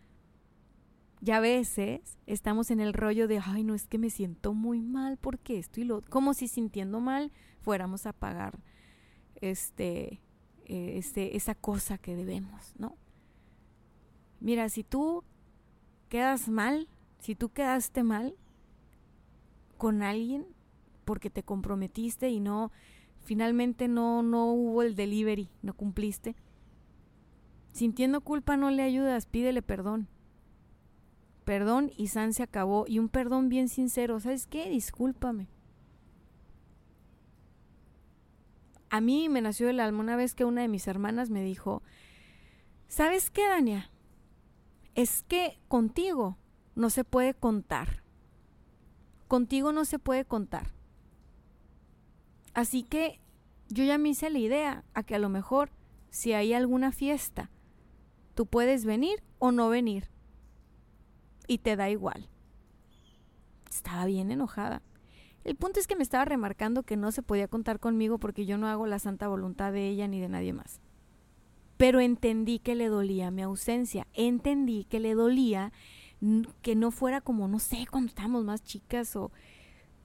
Ya 1.23 1.37
a 1.37 1.41
veces 1.41 2.19
estamos 2.27 2.73
en 2.73 2.81
el 2.81 2.93
rollo 2.93 3.29
de, 3.29 3.41
ay, 3.45 3.63
no 3.63 3.77
es 3.77 3.87
que 3.87 3.97
me 3.97 4.11
siento 4.11 4.55
muy 4.55 4.83
mal 4.83 5.19
porque 5.19 5.57
esto 5.57 5.81
y 5.81 5.85
lo, 5.85 6.03
como 6.03 6.35
si 6.35 6.49
sintiendo 6.49 6.99
mal 6.99 7.31
fuéramos 7.61 8.07
a 8.07 8.13
pagar 8.13 8.59
este, 9.41 10.21
eh, 10.65 10.95
este, 10.97 11.37
esa 11.37 11.55
cosa 11.55 11.97
que 11.97 12.17
debemos, 12.17 12.75
¿no? 12.77 12.97
Mira, 14.41 14.69
si 14.69 14.83
tú 14.83 15.23
quedas 16.09 16.49
mal, 16.49 16.89
si 17.21 17.37
tú 17.37 17.51
quedaste 17.51 18.03
mal, 18.03 18.35
con 19.79 20.03
alguien 20.03 20.45
porque 21.05 21.31
te 21.31 21.45
comprometiste 21.45 22.31
y 22.31 22.41
no 22.41 22.73
finalmente 23.23 23.87
no 23.87 24.25
no 24.25 24.53
hubo 24.53 24.83
el 24.83 24.97
delivery, 24.97 25.49
no 25.63 25.75
cumpliste. 25.75 26.35
Sintiendo 27.73 28.23
culpa 28.23 28.57
no 28.57 28.73
le 28.73 28.83
ayudas, 28.83 29.27
pídele 29.27 29.63
perdón. 29.63 30.09
Perdón 31.45 31.91
y 31.97 32.09
San 32.09 32.33
se 32.33 32.43
acabó 32.43 32.85
y 32.87 32.99
un 32.99 33.09
perdón 33.09 33.49
bien 33.49 33.69
sincero, 33.69 34.21
¿sabes 34.21 34.47
qué? 34.47 34.69
Discúlpame. 34.69 35.49
A 38.91 39.01
mí 39.01 39.29
me 39.29 39.41
nació 39.41 39.69
el 39.69 39.81
alma 39.81 40.01
una 40.01 40.17
vez 40.17 40.35
que 40.35 40.45
una 40.45 40.63
de 40.63 40.69
mis 40.69 40.87
hermanas 40.87 41.31
me 41.31 41.43
dijo, 41.43 41.83
¿sabes 42.89 43.31
qué, 43.31 43.47
Dania? 43.49 43.91
Es 44.95 45.23
que 45.23 45.59
contigo 45.69 46.37
no 46.75 46.91
se 46.91 47.05
puede 47.05 47.35
contar 47.35 48.03
contigo 49.33 49.73
no 49.73 49.87
se 49.87 49.99
puede 49.99 50.27
contar. 50.27 50.75
Así 52.53 52.83
que 52.83 53.19
yo 53.71 53.83
ya 53.83 53.97
me 53.97 54.11
hice 54.11 54.29
la 54.29 54.39
idea 54.39 54.85
a 54.93 55.05
que 55.05 55.15
a 55.15 55.19
lo 55.19 55.31
mejor 55.31 55.71
si 56.11 56.35
hay 56.35 56.53
alguna 56.53 56.93
fiesta, 56.93 57.49
tú 58.35 58.45
puedes 58.45 58.85
venir 58.85 59.23
o 59.39 59.51
no 59.51 59.71
venir. 59.71 60.11
Y 61.47 61.59
te 61.59 61.77
da 61.77 61.91
igual. 61.91 62.29
Estaba 63.71 64.07
bien 64.07 64.31
enojada. 64.31 64.83
El 65.45 65.57
punto 65.57 65.81
es 65.81 65.87
que 65.87 65.97
me 65.97 66.03
estaba 66.03 66.25
remarcando 66.25 66.85
que 66.85 66.97
no 66.97 67.11
se 67.11 67.23
podía 67.23 67.49
contar 67.49 67.81
conmigo 67.81 68.19
porque 68.19 68.47
yo 68.47 68.59
no 68.59 68.69
hago 68.69 68.87
la 68.87 68.99
santa 68.99 69.27
voluntad 69.29 69.73
de 69.73 69.89
ella 69.89 70.07
ni 70.07 70.21
de 70.21 70.29
nadie 70.29 70.53
más. 70.53 70.81
Pero 71.77 71.99
entendí 72.01 72.61
que 72.61 72.77
le 72.77 72.87
dolía 72.87 73.33
mi 73.33 73.43
ausencia, 73.43 74.07
entendí 74.13 74.85
que 74.85 75.01
le 75.01 75.15
dolía 75.15 75.73
que 76.61 76.77
no 76.77 76.93
fuera 76.93 77.21
como, 77.21 77.49
no 77.49 77.59
sé, 77.59 77.87
cuando 77.91 78.09
estábamos 78.09 78.45
más 78.45 78.63
chicas 78.63 79.17
o 79.17 79.33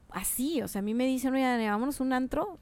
así. 0.09 0.63
O 0.63 0.67
sea, 0.67 0.79
a 0.79 0.81
mí 0.81 0.95
me 0.95 1.05
dicen, 1.05 1.35
oye, 1.35 1.69
vámonos 1.69 1.99
un 1.99 2.13
antro. 2.13 2.57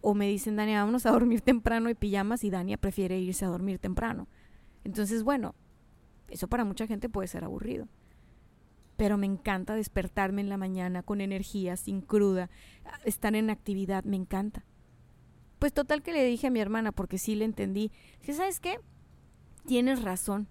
O 0.00 0.14
me 0.14 0.28
dicen, 0.28 0.54
Dania, 0.54 0.80
vámonos 0.80 1.06
a 1.06 1.10
dormir 1.10 1.40
temprano 1.40 1.90
y 1.90 1.94
pijamas 1.94 2.44
y 2.44 2.50
Dania 2.50 2.76
prefiere 2.76 3.18
irse 3.18 3.46
a 3.46 3.48
dormir 3.48 3.80
temprano. 3.80 4.28
Entonces, 4.84 5.24
bueno, 5.24 5.56
eso 6.34 6.48
para 6.48 6.64
mucha 6.64 6.88
gente 6.88 7.08
puede 7.08 7.28
ser 7.28 7.44
aburrido. 7.44 7.86
Pero 8.96 9.16
me 9.16 9.26
encanta 9.26 9.76
despertarme 9.76 10.40
en 10.40 10.48
la 10.48 10.56
mañana 10.56 11.04
con 11.04 11.20
energía, 11.20 11.76
sin 11.76 12.00
cruda, 12.00 12.50
estar 13.04 13.36
en 13.36 13.50
actividad, 13.50 14.02
me 14.02 14.16
encanta. 14.16 14.64
Pues 15.60 15.72
total 15.72 16.02
que 16.02 16.12
le 16.12 16.24
dije 16.24 16.48
a 16.48 16.50
mi 16.50 16.58
hermana, 16.58 16.90
porque 16.90 17.18
sí 17.18 17.36
le 17.36 17.44
entendí, 17.44 17.92
que 18.20 18.32
sabes 18.32 18.58
qué, 18.58 18.80
tienes 19.64 20.02
razón, 20.02 20.48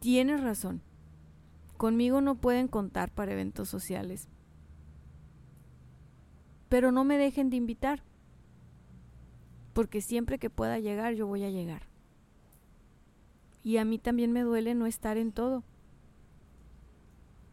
tienes 0.00 0.42
razón. 0.42 0.82
Conmigo 1.76 2.20
no 2.20 2.34
pueden 2.34 2.66
contar 2.66 3.12
para 3.12 3.32
eventos 3.32 3.68
sociales. 3.68 4.28
Pero 6.68 6.90
no 6.90 7.04
me 7.04 7.18
dejen 7.18 7.50
de 7.50 7.56
invitar. 7.56 8.02
Porque 9.74 10.00
siempre 10.00 10.40
que 10.40 10.50
pueda 10.50 10.80
llegar, 10.80 11.14
yo 11.14 11.28
voy 11.28 11.44
a 11.44 11.50
llegar. 11.50 11.89
Y 13.62 13.76
a 13.76 13.84
mí 13.84 13.98
también 13.98 14.32
me 14.32 14.42
duele 14.42 14.74
no 14.74 14.86
estar 14.86 15.16
en 15.16 15.32
todo. 15.32 15.64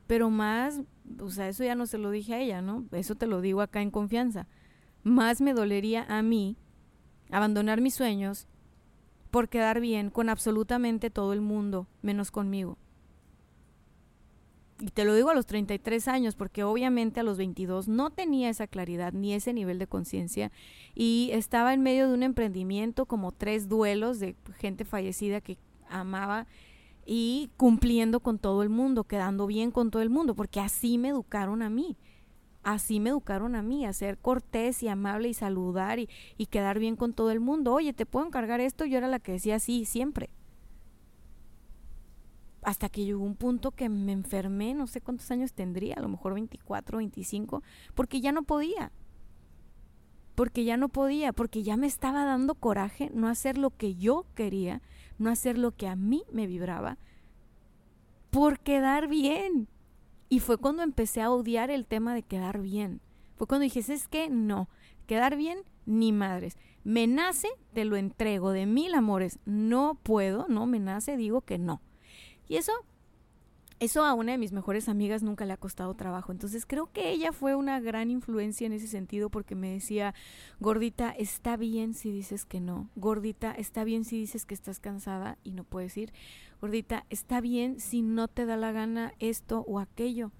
Pero 0.07 0.29
más, 0.29 0.81
o 1.19 1.29
sea, 1.29 1.49
eso 1.49 1.63
ya 1.63 1.75
no 1.75 1.85
se 1.85 1.97
lo 1.97 2.11
dije 2.11 2.33
a 2.33 2.39
ella, 2.39 2.61
¿no? 2.61 2.85
Eso 2.91 3.15
te 3.15 3.27
lo 3.27 3.41
digo 3.41 3.61
acá 3.61 3.81
en 3.81 3.91
confianza. 3.91 4.47
Más 5.03 5.41
me 5.41 5.53
dolería 5.53 6.05
a 6.07 6.21
mí 6.21 6.55
abandonar 7.29 7.81
mis 7.81 7.95
sueños 7.95 8.47
por 9.31 9.49
quedar 9.49 9.81
bien 9.81 10.09
con 10.09 10.29
absolutamente 10.29 11.09
todo 11.09 11.33
el 11.33 11.41
mundo, 11.41 11.87
menos 12.01 12.31
conmigo. 12.31 12.77
Y 14.79 14.89
te 14.91 15.05
lo 15.05 15.15
digo 15.15 15.29
a 15.29 15.33
los 15.33 15.47
33 15.47 16.07
años, 16.07 16.35
porque 16.35 16.63
obviamente 16.63 17.19
a 17.19 17.23
los 17.23 17.37
22 17.37 17.87
no 17.87 18.11
tenía 18.11 18.49
esa 18.49 18.67
claridad 18.67 19.11
ni 19.11 19.33
ese 19.33 19.51
nivel 19.51 19.79
de 19.79 19.87
conciencia 19.87 20.51
y 20.93 21.31
estaba 21.33 21.73
en 21.73 21.81
medio 21.81 22.07
de 22.07 22.13
un 22.13 22.21
emprendimiento 22.21 23.07
como 23.07 23.31
tres 23.31 23.67
duelos 23.67 24.19
de 24.19 24.35
gente 24.59 24.85
fallecida 24.85 25.41
que 25.41 25.57
amaba 25.89 26.47
y 27.05 27.49
cumpliendo 27.55 28.19
con 28.19 28.37
todo 28.37 28.63
el 28.63 28.69
mundo, 28.69 29.05
quedando 29.05 29.47
bien 29.47 29.71
con 29.71 29.91
todo 29.91 30.01
el 30.01 30.09
mundo, 30.09 30.35
porque 30.35 30.59
así 30.59 30.97
me 30.97 31.09
educaron 31.09 31.61
a 31.61 31.69
mí. 31.69 31.97
Así 32.63 32.99
me 32.99 33.11
educaron 33.11 33.55
a 33.55 33.61
mí, 33.61 33.85
a 33.85 33.93
ser 33.93 34.17
cortés 34.17 34.83
y 34.83 34.89
amable 34.89 35.29
y 35.29 35.33
saludar 35.33 35.99
y, 35.99 36.09
y 36.37 36.47
quedar 36.47 36.79
bien 36.79 36.97
con 36.97 37.13
todo 37.13 37.31
el 37.31 37.39
mundo. 37.39 37.73
Oye, 37.73 37.93
¿te 37.93 38.05
puedo 38.05 38.25
encargar 38.25 38.59
esto? 38.59 38.83
Yo 38.85 38.97
era 38.97 39.07
la 39.07 39.19
que 39.19 39.31
decía 39.31 39.57
sí, 39.59 39.85
siempre. 39.85 40.29
Hasta 42.61 42.89
que 42.89 43.05
llegó 43.05 43.23
un 43.23 43.35
punto 43.35 43.71
que 43.71 43.87
me 43.87 44.11
enfermé, 44.11 44.73
no 44.73 44.85
sé 44.85 44.99
cuántos 44.99 45.31
años 45.31 45.53
tendría, 45.53 45.95
a 45.95 46.01
lo 46.01 46.09
mejor 46.09 46.33
24, 46.33 46.97
25, 46.97 47.63
porque 47.95 48.19
ya 48.19 48.33
no 48.33 48.43
podía. 48.43 48.91
Porque 50.35 50.65
ya 50.65 50.75
no 50.75 50.89
podía, 50.89 51.31
porque 51.31 51.63
ya 51.63 51.77
me 51.77 51.87
estaba 51.87 52.25
dando 52.25 52.55
coraje 52.55 53.09
no 53.13 53.29
hacer 53.29 53.57
lo 53.57 53.69
que 53.69 53.95
yo 53.95 54.25
quería, 54.35 54.81
no 55.17 55.29
hacer 55.29 55.57
lo 55.57 55.75
que 55.75 55.87
a 55.87 55.95
mí 55.95 56.23
me 56.31 56.47
vibraba, 56.47 56.97
por 58.29 58.59
quedar 58.59 59.07
bien. 59.07 59.67
Y 60.29 60.39
fue 60.39 60.57
cuando 60.57 60.83
empecé 60.83 61.21
a 61.21 61.31
odiar 61.31 61.71
el 61.71 61.85
tema 61.85 62.13
de 62.13 62.23
quedar 62.23 62.61
bien. 62.61 63.01
Fue 63.35 63.47
cuando 63.47 63.63
dije, 63.63 63.79
es 63.79 64.07
que 64.07 64.29
no, 64.29 64.67
quedar 65.05 65.37
bien 65.37 65.59
ni 65.85 66.11
madres. 66.11 66.57
Me 66.83 67.07
nace, 67.07 67.47
te 67.73 67.85
lo 67.85 67.95
entrego 67.95 68.51
de 68.51 68.65
mil 68.65 68.93
amores. 68.93 69.39
No 69.45 69.95
puedo, 70.03 70.47
no 70.49 70.65
me 70.65 70.79
nace, 70.79 71.17
digo 71.17 71.41
que 71.41 71.57
no. 71.57 71.81
Y 72.47 72.57
eso 72.57 72.71
eso 73.79 74.03
a 74.03 74.13
una 74.13 74.31
de 74.31 74.37
mis 74.37 74.53
mejores 74.53 74.89
amigas 74.89 75.21
nunca 75.21 75.45
le 75.45 75.53
ha 75.53 75.57
costado 75.57 75.93
trabajo. 75.93 76.31
Entonces 76.31 76.65
creo 76.65 76.91
que 76.91 77.11
ella 77.11 77.31
fue 77.31 77.55
una 77.55 77.79
gran 77.79 78.09
influencia 78.09 78.65
en 78.65 78.73
ese 78.73 78.87
sentido 78.87 79.29
porque 79.29 79.55
me 79.55 79.71
decía, 79.71 80.15
gordita, 80.59 81.11
está 81.11 81.57
bien 81.57 81.93
si 81.93 82.11
dices 82.11 82.45
que 82.45 82.59
no. 82.59 82.89
Gordita, 82.95 83.51
está 83.51 83.83
bien 83.83 84.03
si 84.03 84.17
dices 84.17 84.45
que 84.45 84.55
estás 84.55 84.79
cansada 84.79 85.37
y 85.43 85.51
no 85.51 85.63
puedes 85.63 85.95
ir. 85.97 86.11
Gordita, 86.59 87.05
está 87.09 87.39
bien 87.39 87.79
si 87.79 88.01
no 88.01 88.27
te 88.27 88.45
da 88.45 88.57
la 88.57 88.71
gana 88.71 89.13
esto 89.19 89.63
o 89.67 89.79
aquello. 89.79 90.31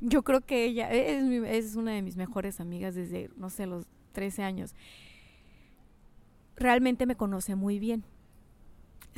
Yo 0.00 0.22
creo 0.22 0.40
que 0.40 0.64
ella 0.64 0.90
es, 0.90 1.22
es 1.44 1.76
una 1.76 1.92
de 1.92 2.02
mis 2.02 2.16
mejores 2.16 2.60
amigas 2.60 2.94
desde, 2.94 3.30
no 3.36 3.50
sé, 3.50 3.66
los 3.66 3.86
13 4.12 4.42
años. 4.42 4.74
Realmente 6.56 7.04
me 7.04 7.16
conoce 7.16 7.56
muy 7.56 7.78
bien 7.78 8.04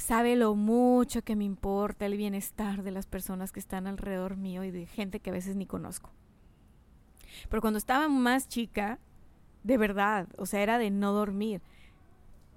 sabe 0.01 0.37
lo 0.37 0.55
mucho 0.55 1.23
que 1.23 1.37
me 1.37 1.45
importa 1.45 2.07
el 2.07 2.17
bienestar 2.17 2.83
de 2.83 2.91
las 2.91 3.07
personas 3.07 3.53
que 3.53 3.61
están 3.61 3.87
alrededor 3.87 4.37
mío 4.37 4.65
y 4.65 4.71
de 4.71 4.87
gente 4.87 5.21
que 5.21 5.31
a 5.31 5.35
veces 5.35 5.57
ni 5.57 5.67
conozco. 5.67 6.11
Pero 7.49 7.61
cuando 7.61 7.79
estaba 7.79 8.09
más 8.09 8.49
chica, 8.49 8.99
de 9.63 9.79
verdad, 9.79 10.29
o 10.37 10.47
sea, 10.47 10.63
era 10.63 10.79
de 10.79 10.91
no 10.91 11.13
dormir. 11.13 11.63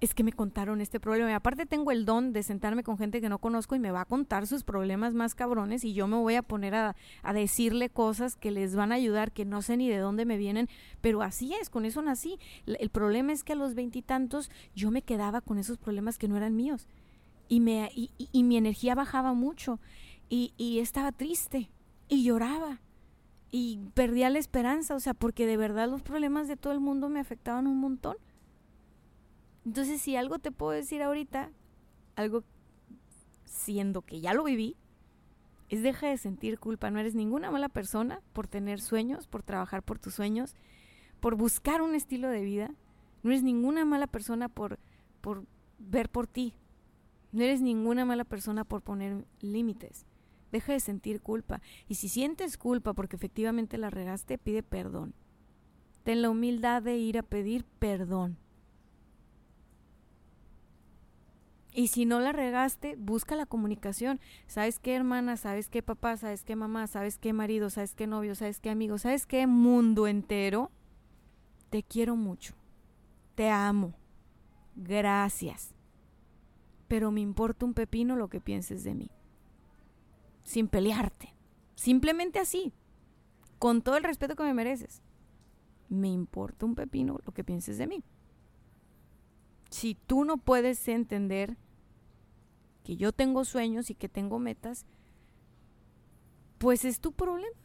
Es 0.00 0.12
que 0.12 0.24
me 0.24 0.32
contaron 0.32 0.80
este 0.80 1.00
problema. 1.00 1.30
Y 1.30 1.34
aparte 1.34 1.64
tengo 1.66 1.90
el 1.90 2.04
don 2.04 2.32
de 2.32 2.42
sentarme 2.42 2.82
con 2.82 2.98
gente 2.98 3.20
que 3.20 3.28
no 3.28 3.38
conozco 3.38 3.74
y 3.74 3.78
me 3.78 3.90
va 3.92 4.02
a 4.02 4.04
contar 4.04 4.46
sus 4.46 4.64
problemas 4.64 5.14
más 5.14 5.34
cabrones 5.34 5.84
y 5.84 5.94
yo 5.94 6.06
me 6.08 6.16
voy 6.16 6.34
a 6.34 6.42
poner 6.42 6.74
a, 6.74 6.96
a 7.22 7.32
decirle 7.32 7.88
cosas 7.88 8.36
que 8.36 8.50
les 8.50 8.74
van 8.74 8.92
a 8.92 8.96
ayudar, 8.96 9.32
que 9.32 9.44
no 9.44 9.62
sé 9.62 9.76
ni 9.76 9.88
de 9.88 9.98
dónde 9.98 10.26
me 10.26 10.36
vienen, 10.36 10.68
pero 11.00 11.22
así 11.22 11.54
es, 11.54 11.70
con 11.70 11.84
eso 11.84 12.02
nací. 12.02 12.38
El 12.66 12.90
problema 12.90 13.32
es 13.32 13.44
que 13.44 13.54
a 13.54 13.56
los 13.56 13.74
veintitantos 13.74 14.50
yo 14.74 14.90
me 14.90 15.02
quedaba 15.02 15.40
con 15.40 15.58
esos 15.58 15.78
problemas 15.78 16.18
que 16.18 16.28
no 16.28 16.36
eran 16.36 16.56
míos 16.56 16.86
y, 17.48 17.60
me, 17.60 17.90
y, 17.94 18.44
mi 18.44 18.56
energía 18.56 18.94
bajaba 18.94 19.34
mucho 19.34 19.80
y, 20.28 20.54
y, 20.56 20.78
estaba 20.80 21.12
triste 21.12 21.70
y 22.08 22.24
lloraba 22.24 22.80
y 23.50 23.78
perdía 23.94 24.30
la 24.30 24.38
esperanza, 24.38 24.94
o 24.94 25.00
sea, 25.00 25.14
porque 25.14 25.46
de 25.46 25.56
verdad 25.56 25.88
los 25.88 26.02
problemas 26.02 26.48
de 26.48 26.56
todo 26.56 26.72
el 26.72 26.80
mundo 26.80 27.08
me 27.08 27.20
afectaban 27.20 27.66
un 27.66 27.78
montón. 27.78 28.16
Entonces, 29.64 30.02
si 30.02 30.16
algo 30.16 30.38
te 30.38 30.50
puedo 30.50 30.72
decir 30.72 31.02
ahorita, 31.02 31.50
algo 32.16 32.44
siendo 33.44 34.02
que 34.02 34.20
ya 34.20 34.34
lo 34.34 34.44
viví, 34.44 34.76
es 35.68 35.82
deja 35.82 36.08
de 36.08 36.18
sentir 36.18 36.58
culpa. 36.58 36.90
No 36.90 36.98
eres 36.98 37.14
ninguna 37.14 37.50
mala 37.50 37.68
persona 37.68 38.20
por 38.32 38.46
tener 38.46 38.80
sueños, 38.80 39.26
por 39.26 39.42
trabajar 39.42 39.82
por 39.82 39.98
tus 39.98 40.14
sueños, 40.14 40.54
por 41.20 41.36
buscar 41.36 41.82
un 41.82 41.94
estilo 41.94 42.28
de 42.28 42.42
vida. 42.42 42.70
No 43.22 43.30
eres 43.30 43.42
ninguna 43.42 43.84
mala 43.84 44.06
persona 44.06 44.48
por, 44.48 44.78
por 45.20 45.44
ver 45.78 46.10
por 46.10 46.26
ti, 46.26 46.54
no 47.34 47.42
eres 47.42 47.60
ninguna 47.60 48.04
mala 48.04 48.24
persona 48.24 48.64
por 48.64 48.82
poner 48.82 49.26
límites. 49.40 50.06
Deja 50.52 50.72
de 50.72 50.78
sentir 50.78 51.20
culpa. 51.20 51.60
Y 51.88 51.96
si 51.96 52.08
sientes 52.08 52.56
culpa 52.56 52.92
porque 52.94 53.16
efectivamente 53.16 53.76
la 53.76 53.90
regaste, 53.90 54.38
pide 54.38 54.62
perdón. 54.62 55.14
Ten 56.04 56.22
la 56.22 56.30
humildad 56.30 56.80
de 56.80 56.96
ir 56.96 57.18
a 57.18 57.24
pedir 57.24 57.64
perdón. 57.64 58.38
Y 61.72 61.88
si 61.88 62.04
no 62.04 62.20
la 62.20 62.30
regaste, 62.30 62.94
busca 62.96 63.34
la 63.34 63.46
comunicación. 63.46 64.20
¿Sabes 64.46 64.78
qué 64.78 64.94
hermana? 64.94 65.36
¿Sabes 65.36 65.68
qué 65.68 65.82
papá? 65.82 66.16
¿Sabes 66.16 66.44
qué 66.44 66.54
mamá? 66.54 66.86
¿Sabes 66.86 67.18
qué 67.18 67.32
marido? 67.32 67.68
¿Sabes 67.68 67.96
qué 67.96 68.06
novio? 68.06 68.36
¿Sabes 68.36 68.60
qué 68.60 68.70
amigo? 68.70 68.96
¿Sabes 68.98 69.26
qué 69.26 69.48
mundo 69.48 70.06
entero? 70.06 70.70
Te 71.70 71.82
quiero 71.82 72.14
mucho. 72.14 72.54
Te 73.34 73.50
amo. 73.50 73.92
Gracias 74.76 75.73
pero 76.94 77.10
me 77.10 77.20
importa 77.20 77.66
un 77.66 77.74
pepino 77.74 78.14
lo 78.14 78.28
que 78.28 78.40
pienses 78.40 78.84
de 78.84 78.94
mí. 78.94 79.10
Sin 80.44 80.68
pelearte. 80.68 81.34
Simplemente 81.74 82.38
así. 82.38 82.72
Con 83.58 83.82
todo 83.82 83.96
el 83.96 84.04
respeto 84.04 84.36
que 84.36 84.44
me 84.44 84.54
mereces. 84.54 85.02
Me 85.88 86.06
importa 86.06 86.66
un 86.66 86.76
pepino 86.76 87.18
lo 87.26 87.34
que 87.34 87.42
pienses 87.42 87.78
de 87.78 87.88
mí. 87.88 88.04
Si 89.70 89.96
tú 89.96 90.24
no 90.24 90.36
puedes 90.36 90.86
entender 90.86 91.56
que 92.84 92.96
yo 92.96 93.10
tengo 93.10 93.44
sueños 93.44 93.90
y 93.90 93.96
que 93.96 94.08
tengo 94.08 94.38
metas, 94.38 94.86
pues 96.58 96.84
es 96.84 97.00
tu 97.00 97.10
problema. 97.10 97.58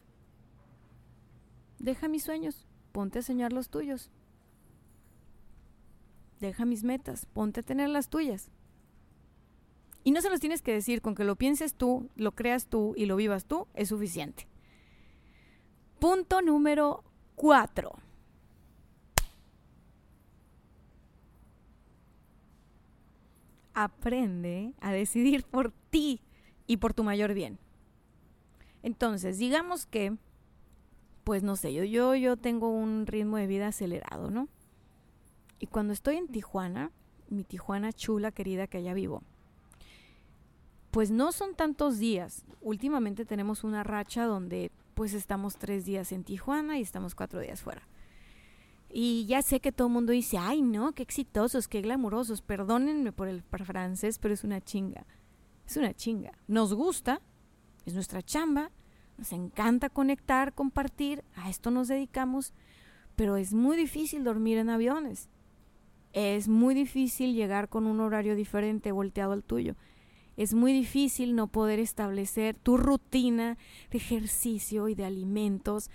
Deja 1.78 2.08
mis 2.08 2.24
sueños, 2.24 2.66
ponte 2.90 3.20
a 3.20 3.22
soñar 3.22 3.52
los 3.52 3.68
tuyos. 3.68 4.10
Deja 6.40 6.64
mis 6.64 6.82
metas, 6.82 7.26
ponte 7.26 7.60
a 7.60 7.62
tener 7.62 7.90
las 7.90 8.08
tuyas. 8.08 8.50
Y 10.02 10.12
no 10.12 10.22
se 10.22 10.30
los 10.30 10.40
tienes 10.40 10.62
que 10.62 10.72
decir, 10.72 11.02
con 11.02 11.14
que 11.14 11.24
lo 11.24 11.36
pienses 11.36 11.74
tú, 11.74 12.08
lo 12.16 12.32
creas 12.32 12.66
tú 12.66 12.94
y 12.96 13.06
lo 13.06 13.16
vivas 13.16 13.44
tú, 13.44 13.66
es 13.74 13.88
suficiente. 13.88 14.46
Punto 15.98 16.40
número 16.40 17.04
cuatro. 17.34 17.92
Aprende 23.74 24.72
a 24.80 24.92
decidir 24.92 25.44
por 25.44 25.72
ti 25.90 26.20
y 26.66 26.78
por 26.78 26.94
tu 26.94 27.04
mayor 27.04 27.34
bien. 27.34 27.58
Entonces, 28.82 29.38
digamos 29.38 29.84
que, 29.84 30.16
pues 31.24 31.42
no 31.42 31.56
sé, 31.56 31.74
yo, 31.74 31.84
yo, 31.84 32.14
yo 32.14 32.36
tengo 32.38 32.70
un 32.70 33.06
ritmo 33.06 33.36
de 33.36 33.46
vida 33.46 33.68
acelerado, 33.68 34.30
¿no? 34.30 34.48
Y 35.58 35.66
cuando 35.66 35.92
estoy 35.92 36.16
en 36.16 36.28
Tijuana, 36.28 36.90
mi 37.28 37.44
Tijuana 37.44 37.92
chula, 37.92 38.32
querida, 38.32 38.66
que 38.66 38.78
allá 38.78 38.94
vivo, 38.94 39.22
pues 40.90 41.10
no 41.10 41.32
son 41.32 41.54
tantos 41.54 41.98
días. 41.98 42.44
Últimamente 42.60 43.24
tenemos 43.24 43.64
una 43.64 43.82
racha 43.84 44.24
donde 44.24 44.70
pues 44.94 45.14
estamos 45.14 45.56
tres 45.56 45.84
días 45.84 46.12
en 46.12 46.24
Tijuana 46.24 46.78
y 46.78 46.82
estamos 46.82 47.14
cuatro 47.14 47.40
días 47.40 47.62
fuera. 47.62 47.82
Y 48.92 49.24
ya 49.26 49.40
sé 49.42 49.60
que 49.60 49.70
todo 49.70 49.86
el 49.86 49.94
mundo 49.94 50.12
dice, 50.12 50.36
ay 50.36 50.62
no, 50.62 50.92
qué 50.92 51.02
exitosos, 51.02 51.68
qué 51.68 51.80
glamurosos. 51.80 52.42
Perdónenme 52.42 53.12
por 53.12 53.28
el 53.28 53.42
francés, 53.42 54.18
pero 54.18 54.34
es 54.34 54.42
una 54.42 54.60
chinga. 54.60 55.06
Es 55.66 55.76
una 55.76 55.94
chinga. 55.94 56.32
Nos 56.48 56.74
gusta, 56.74 57.20
es 57.86 57.94
nuestra 57.94 58.22
chamba, 58.22 58.70
nos 59.16 59.32
encanta 59.32 59.90
conectar, 59.90 60.54
compartir, 60.54 61.22
a 61.36 61.48
esto 61.48 61.70
nos 61.70 61.86
dedicamos, 61.86 62.52
pero 63.14 63.36
es 63.36 63.54
muy 63.54 63.76
difícil 63.76 64.24
dormir 64.24 64.58
en 64.58 64.70
aviones. 64.70 65.28
Es 66.12 66.48
muy 66.48 66.74
difícil 66.74 67.34
llegar 67.34 67.68
con 67.68 67.86
un 67.86 68.00
horario 68.00 68.34
diferente 68.34 68.90
volteado 68.90 69.32
al 69.32 69.44
tuyo. 69.44 69.76
Es 70.40 70.54
muy 70.54 70.72
difícil 70.72 71.34
no 71.34 71.48
poder 71.48 71.78
establecer 71.80 72.54
tu 72.54 72.78
rutina 72.78 73.58
de 73.90 73.98
ejercicio 73.98 74.88
y 74.88 74.94
de 74.94 75.04
alimentos 75.04 75.90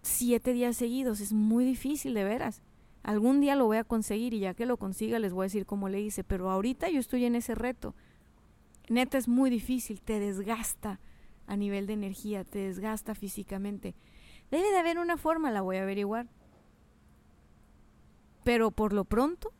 siete 0.00 0.54
días 0.54 0.78
seguidos. 0.78 1.20
Es 1.20 1.34
muy 1.34 1.66
difícil, 1.66 2.14
de 2.14 2.24
veras. 2.24 2.62
Algún 3.02 3.42
día 3.42 3.54
lo 3.54 3.66
voy 3.66 3.76
a 3.76 3.84
conseguir 3.84 4.32
y 4.32 4.38
ya 4.38 4.54
que 4.54 4.64
lo 4.64 4.78
consiga 4.78 5.18
les 5.18 5.34
voy 5.34 5.42
a 5.42 5.50
decir 5.52 5.66
cómo 5.66 5.90
le 5.90 6.00
hice, 6.00 6.24
pero 6.24 6.50
ahorita 6.50 6.88
yo 6.88 7.00
estoy 7.00 7.26
en 7.26 7.34
ese 7.34 7.54
reto. 7.54 7.94
Neta 8.88 9.18
es 9.18 9.28
muy 9.28 9.50
difícil, 9.50 10.00
te 10.00 10.18
desgasta 10.18 10.98
a 11.46 11.54
nivel 11.58 11.86
de 11.86 11.92
energía, 11.92 12.44
te 12.44 12.60
desgasta 12.60 13.14
físicamente. 13.14 13.94
Debe 14.50 14.70
de 14.70 14.78
haber 14.78 15.00
una 15.00 15.18
forma, 15.18 15.50
la 15.50 15.60
voy 15.60 15.76
a 15.76 15.82
averiguar. 15.82 16.28
Pero 18.42 18.70
por 18.70 18.94
lo 18.94 19.04
pronto, 19.04 19.52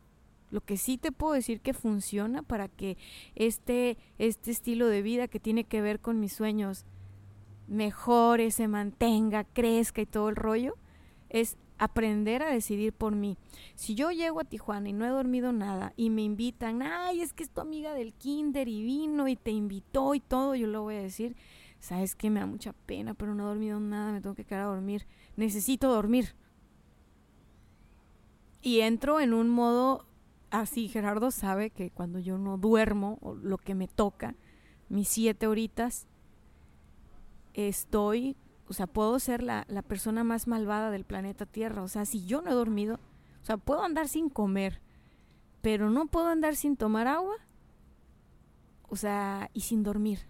lo 0.52 0.60
que 0.60 0.76
sí 0.76 0.98
te 0.98 1.10
puedo 1.10 1.32
decir 1.32 1.60
que 1.60 1.72
funciona 1.72 2.42
para 2.42 2.68
que 2.68 2.98
este, 3.34 3.96
este 4.18 4.50
estilo 4.50 4.86
de 4.86 5.00
vida 5.00 5.26
que 5.26 5.40
tiene 5.40 5.64
que 5.64 5.80
ver 5.80 5.98
con 5.98 6.20
mis 6.20 6.34
sueños 6.34 6.84
mejore, 7.68 8.50
se 8.50 8.68
mantenga, 8.68 9.44
crezca 9.44 10.02
y 10.02 10.06
todo 10.06 10.28
el 10.28 10.36
rollo, 10.36 10.74
es 11.30 11.56
aprender 11.78 12.42
a 12.42 12.50
decidir 12.52 12.92
por 12.92 13.14
mí. 13.14 13.38
Si 13.74 13.94
yo 13.94 14.10
llego 14.10 14.40
a 14.40 14.44
Tijuana 14.44 14.90
y 14.90 14.92
no 14.92 15.06
he 15.06 15.08
dormido 15.08 15.52
nada 15.52 15.94
y 15.96 16.10
me 16.10 16.22
invitan, 16.22 16.82
ay, 16.82 17.22
es 17.22 17.32
que 17.32 17.44
es 17.44 17.50
tu 17.50 17.62
amiga 17.62 17.94
del 17.94 18.12
kinder 18.12 18.68
y 18.68 18.82
vino 18.82 19.28
y 19.28 19.36
te 19.36 19.52
invitó 19.52 20.14
y 20.14 20.20
todo, 20.20 20.54
yo 20.54 20.66
lo 20.66 20.82
voy 20.82 20.96
a 20.96 21.02
decir, 21.02 21.34
sabes 21.80 22.14
que 22.14 22.28
me 22.28 22.40
da 22.40 22.46
mucha 22.46 22.74
pena, 22.74 23.14
pero 23.14 23.34
no 23.34 23.44
he 23.44 23.46
dormido 23.46 23.80
nada, 23.80 24.12
me 24.12 24.20
tengo 24.20 24.36
que 24.36 24.44
quedar 24.44 24.64
a 24.64 24.66
dormir, 24.66 25.06
necesito 25.36 25.88
dormir. 25.88 26.34
Y 28.60 28.80
entro 28.80 29.18
en 29.18 29.32
un 29.32 29.48
modo 29.48 30.04
así, 30.52 30.88
Gerardo 30.88 31.30
sabe 31.30 31.70
que 31.70 31.90
cuando 31.90 32.18
yo 32.18 32.38
no 32.38 32.58
duermo, 32.58 33.18
o 33.22 33.34
lo 33.34 33.58
que 33.58 33.74
me 33.74 33.88
toca, 33.88 34.36
mis 34.88 35.08
siete 35.08 35.46
horitas, 35.46 36.06
estoy, 37.54 38.36
o 38.68 38.72
sea, 38.72 38.86
puedo 38.86 39.18
ser 39.18 39.42
la, 39.42 39.64
la 39.68 39.82
persona 39.82 40.22
más 40.22 40.46
malvada 40.46 40.90
del 40.90 41.04
planeta 41.04 41.46
Tierra. 41.46 41.82
O 41.82 41.88
sea, 41.88 42.04
si 42.04 42.24
yo 42.26 42.42
no 42.42 42.50
he 42.50 42.54
dormido, 42.54 43.00
o 43.42 43.44
sea, 43.44 43.56
puedo 43.56 43.82
andar 43.82 44.08
sin 44.08 44.28
comer, 44.28 44.80
pero 45.62 45.90
no 45.90 46.06
puedo 46.06 46.28
andar 46.28 46.54
sin 46.54 46.76
tomar 46.76 47.08
agua, 47.08 47.36
o 48.88 48.96
sea, 48.96 49.50
y 49.54 49.62
sin 49.62 49.82
dormir. 49.82 50.20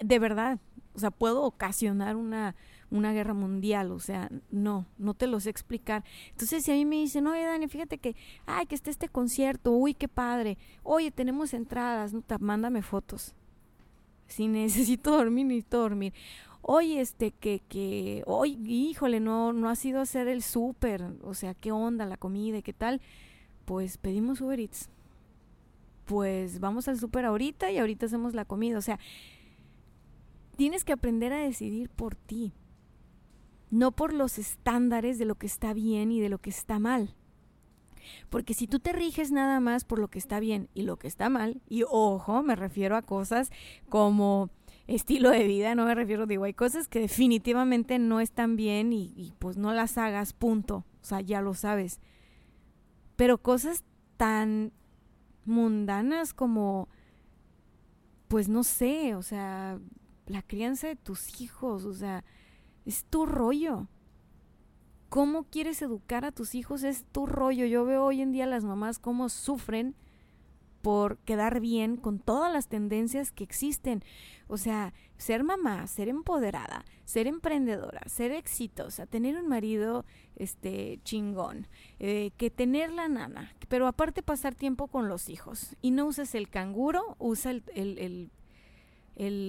De 0.00 0.18
verdad, 0.18 0.58
o 0.94 0.98
sea, 0.98 1.10
puedo 1.10 1.42
ocasionar 1.44 2.16
una, 2.16 2.56
una 2.90 3.12
guerra 3.12 3.34
mundial, 3.34 3.92
o 3.92 4.00
sea, 4.00 4.30
no, 4.50 4.86
no 4.98 5.14
te 5.14 5.26
lo 5.26 5.40
sé 5.40 5.50
explicar. 5.50 6.04
Entonces, 6.30 6.64
si 6.64 6.72
a 6.72 6.74
mí 6.74 6.84
me 6.84 6.96
dicen, 6.96 7.26
oye, 7.26 7.44
Dani, 7.44 7.68
fíjate 7.68 7.98
que, 7.98 8.16
ay, 8.46 8.66
que 8.66 8.74
esté 8.74 8.90
este 8.90 9.08
concierto, 9.08 9.72
uy, 9.72 9.94
qué 9.94 10.08
padre, 10.08 10.58
oye, 10.82 11.10
tenemos 11.10 11.54
entradas, 11.54 12.12
no, 12.12 12.22
mándame 12.40 12.82
fotos. 12.82 13.34
Si 14.26 14.48
necesito 14.48 15.10
dormir, 15.16 15.46
necesito 15.46 15.78
dormir. 15.78 16.12
Oye, 16.62 17.00
este, 17.00 17.30
que, 17.30 17.62
que, 17.68 18.22
oye, 18.26 18.56
híjole, 18.66 19.20
no, 19.20 19.52
no 19.52 19.68
ha 19.68 19.76
sido 19.76 20.00
hacer 20.00 20.28
el 20.28 20.42
súper, 20.42 21.02
o 21.22 21.34
sea, 21.34 21.54
qué 21.54 21.72
onda 21.72 22.04
la 22.06 22.16
comida 22.16 22.58
y 22.58 22.62
qué 22.62 22.72
tal. 22.72 23.00
Pues 23.64 23.98
pedimos 23.98 24.40
Uber 24.40 24.60
Eats. 24.60 24.90
Pues 26.04 26.58
vamos 26.58 26.88
al 26.88 26.98
súper 26.98 27.24
ahorita 27.24 27.70
y 27.70 27.78
ahorita 27.78 28.06
hacemos 28.06 28.34
la 28.34 28.44
comida. 28.44 28.76
O 28.76 28.82
sea, 28.82 28.98
tienes 30.56 30.84
que 30.84 30.92
aprender 30.92 31.32
a 31.32 31.38
decidir 31.38 31.88
por 31.88 32.16
ti 32.16 32.52
no 33.70 33.92
por 33.92 34.12
los 34.12 34.38
estándares 34.38 35.18
de 35.18 35.24
lo 35.24 35.36
que 35.36 35.46
está 35.46 35.72
bien 35.72 36.10
y 36.12 36.20
de 36.20 36.28
lo 36.28 36.38
que 36.38 36.50
está 36.50 36.78
mal. 36.78 37.14
Porque 38.28 38.54
si 38.54 38.66
tú 38.66 38.80
te 38.80 38.92
riges 38.92 39.30
nada 39.30 39.60
más 39.60 39.84
por 39.84 39.98
lo 39.98 40.08
que 40.08 40.18
está 40.18 40.40
bien 40.40 40.68
y 40.74 40.82
lo 40.82 40.98
que 40.98 41.06
está 41.08 41.28
mal, 41.28 41.60
y 41.68 41.84
ojo, 41.88 42.42
me 42.42 42.56
refiero 42.56 42.96
a 42.96 43.02
cosas 43.02 43.50
como 43.88 44.50
estilo 44.86 45.30
de 45.30 45.44
vida, 45.44 45.74
no 45.74 45.84
me 45.86 45.94
refiero, 45.94 46.26
digo, 46.26 46.44
hay 46.44 46.54
cosas 46.54 46.88
que 46.88 47.00
definitivamente 47.00 47.98
no 47.98 48.20
están 48.20 48.56
bien 48.56 48.92
y, 48.92 49.12
y 49.16 49.32
pues 49.38 49.56
no 49.56 49.72
las 49.72 49.98
hagas, 49.98 50.32
punto. 50.32 50.84
O 51.02 51.04
sea, 51.04 51.20
ya 51.20 51.40
lo 51.40 51.54
sabes. 51.54 52.00
Pero 53.16 53.38
cosas 53.38 53.84
tan 54.16 54.72
mundanas 55.44 56.34
como, 56.34 56.88
pues 58.28 58.48
no 58.48 58.64
sé, 58.64 59.14
o 59.14 59.22
sea, 59.22 59.78
la 60.26 60.42
crianza 60.42 60.88
de 60.88 60.96
tus 60.96 61.40
hijos, 61.40 61.84
o 61.84 61.92
sea, 61.92 62.24
es 62.90 63.04
tu 63.04 63.24
rollo. 63.24 63.86
¿Cómo 65.08 65.44
quieres 65.44 65.80
educar 65.80 66.24
a 66.24 66.32
tus 66.32 66.56
hijos? 66.56 66.82
Es 66.82 67.04
tu 67.04 67.24
rollo. 67.24 67.64
Yo 67.64 67.84
veo 67.84 68.04
hoy 68.04 68.20
en 68.20 68.32
día 68.32 68.46
las 68.46 68.64
mamás 68.64 68.98
cómo 68.98 69.28
sufren 69.28 69.94
por 70.82 71.18
quedar 71.18 71.60
bien 71.60 71.96
con 71.96 72.18
todas 72.18 72.52
las 72.52 72.66
tendencias 72.66 73.30
que 73.30 73.44
existen. 73.44 74.02
O 74.48 74.56
sea, 74.56 74.92
ser 75.18 75.44
mamá, 75.44 75.86
ser 75.86 76.08
empoderada, 76.08 76.84
ser 77.04 77.28
emprendedora, 77.28 78.00
ser 78.06 78.32
exitosa, 78.32 79.06
tener 79.06 79.36
un 79.36 79.46
marido 79.46 80.04
este 80.34 80.98
chingón, 81.04 81.68
eh, 82.00 82.32
que 82.38 82.50
tener 82.50 82.90
la 82.90 83.08
nana, 83.08 83.54
pero 83.68 83.86
aparte 83.86 84.24
pasar 84.24 84.56
tiempo 84.56 84.88
con 84.88 85.08
los 85.08 85.28
hijos. 85.28 85.76
Y 85.80 85.92
no 85.92 86.06
uses 86.06 86.34
el 86.34 86.48
canguro, 86.48 87.14
usa 87.20 87.52
el, 87.52 87.62
el 87.72 87.98
el, 87.98 88.30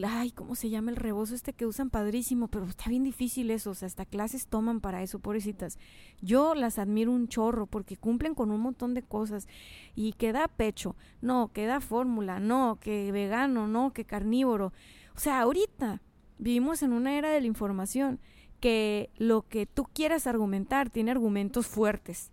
ay, 0.06 0.32
¿cómo 0.32 0.56
se 0.56 0.70
llama 0.70 0.92
el 0.92 0.98
rebozo 0.98 1.34
este 1.34 1.54
que 1.54 1.66
usan 1.66 1.90
padrísimo? 1.90 2.50
Pero 2.50 2.66
está 2.66 2.90
bien 2.90 3.04
difícil 3.04 3.50
eso, 3.52 3.72
o 3.72 3.74
sea, 3.74 3.86
hasta 3.86 4.06
clases 4.06 4.48
toman 4.48 4.82
para 4.82 5.02
eso, 5.02 5.20
pobrecitas. 5.20 5.80
Yo 6.22 6.56
las 6.56 6.78
admiro 6.78 7.12
un 7.12 7.30
chorro 7.30 7.68
porque 7.68 7.96
cumplen 7.96 8.36
con 8.36 8.52
un 8.52 8.60
montón 8.60 8.94
de 8.94 9.04
cosas 9.04 9.48
y 9.96 10.14
que 10.14 10.34
da 10.34 10.50
pecho, 10.50 10.96
no, 11.22 11.52
que 11.54 11.66
da 11.68 11.80
fórmula, 11.80 12.40
no, 12.40 12.80
que 12.82 13.12
vegano, 13.14 13.68
no, 13.68 13.94
que 13.94 14.04
carnívoro. 14.04 14.74
O 15.16 15.20
sea, 15.20 15.40
ahorita 15.40 16.02
vivimos 16.38 16.84
en 16.84 16.92
una 16.92 17.18
era 17.18 17.30
de 17.32 17.40
la 17.40 17.48
información 17.48 18.20
que 18.60 19.10
lo 19.18 19.44
que 19.48 19.66
tú 19.66 19.86
quieras 19.86 20.28
argumentar 20.28 20.90
tiene 20.90 21.12
argumentos 21.12 21.68
fuertes. 21.68 22.32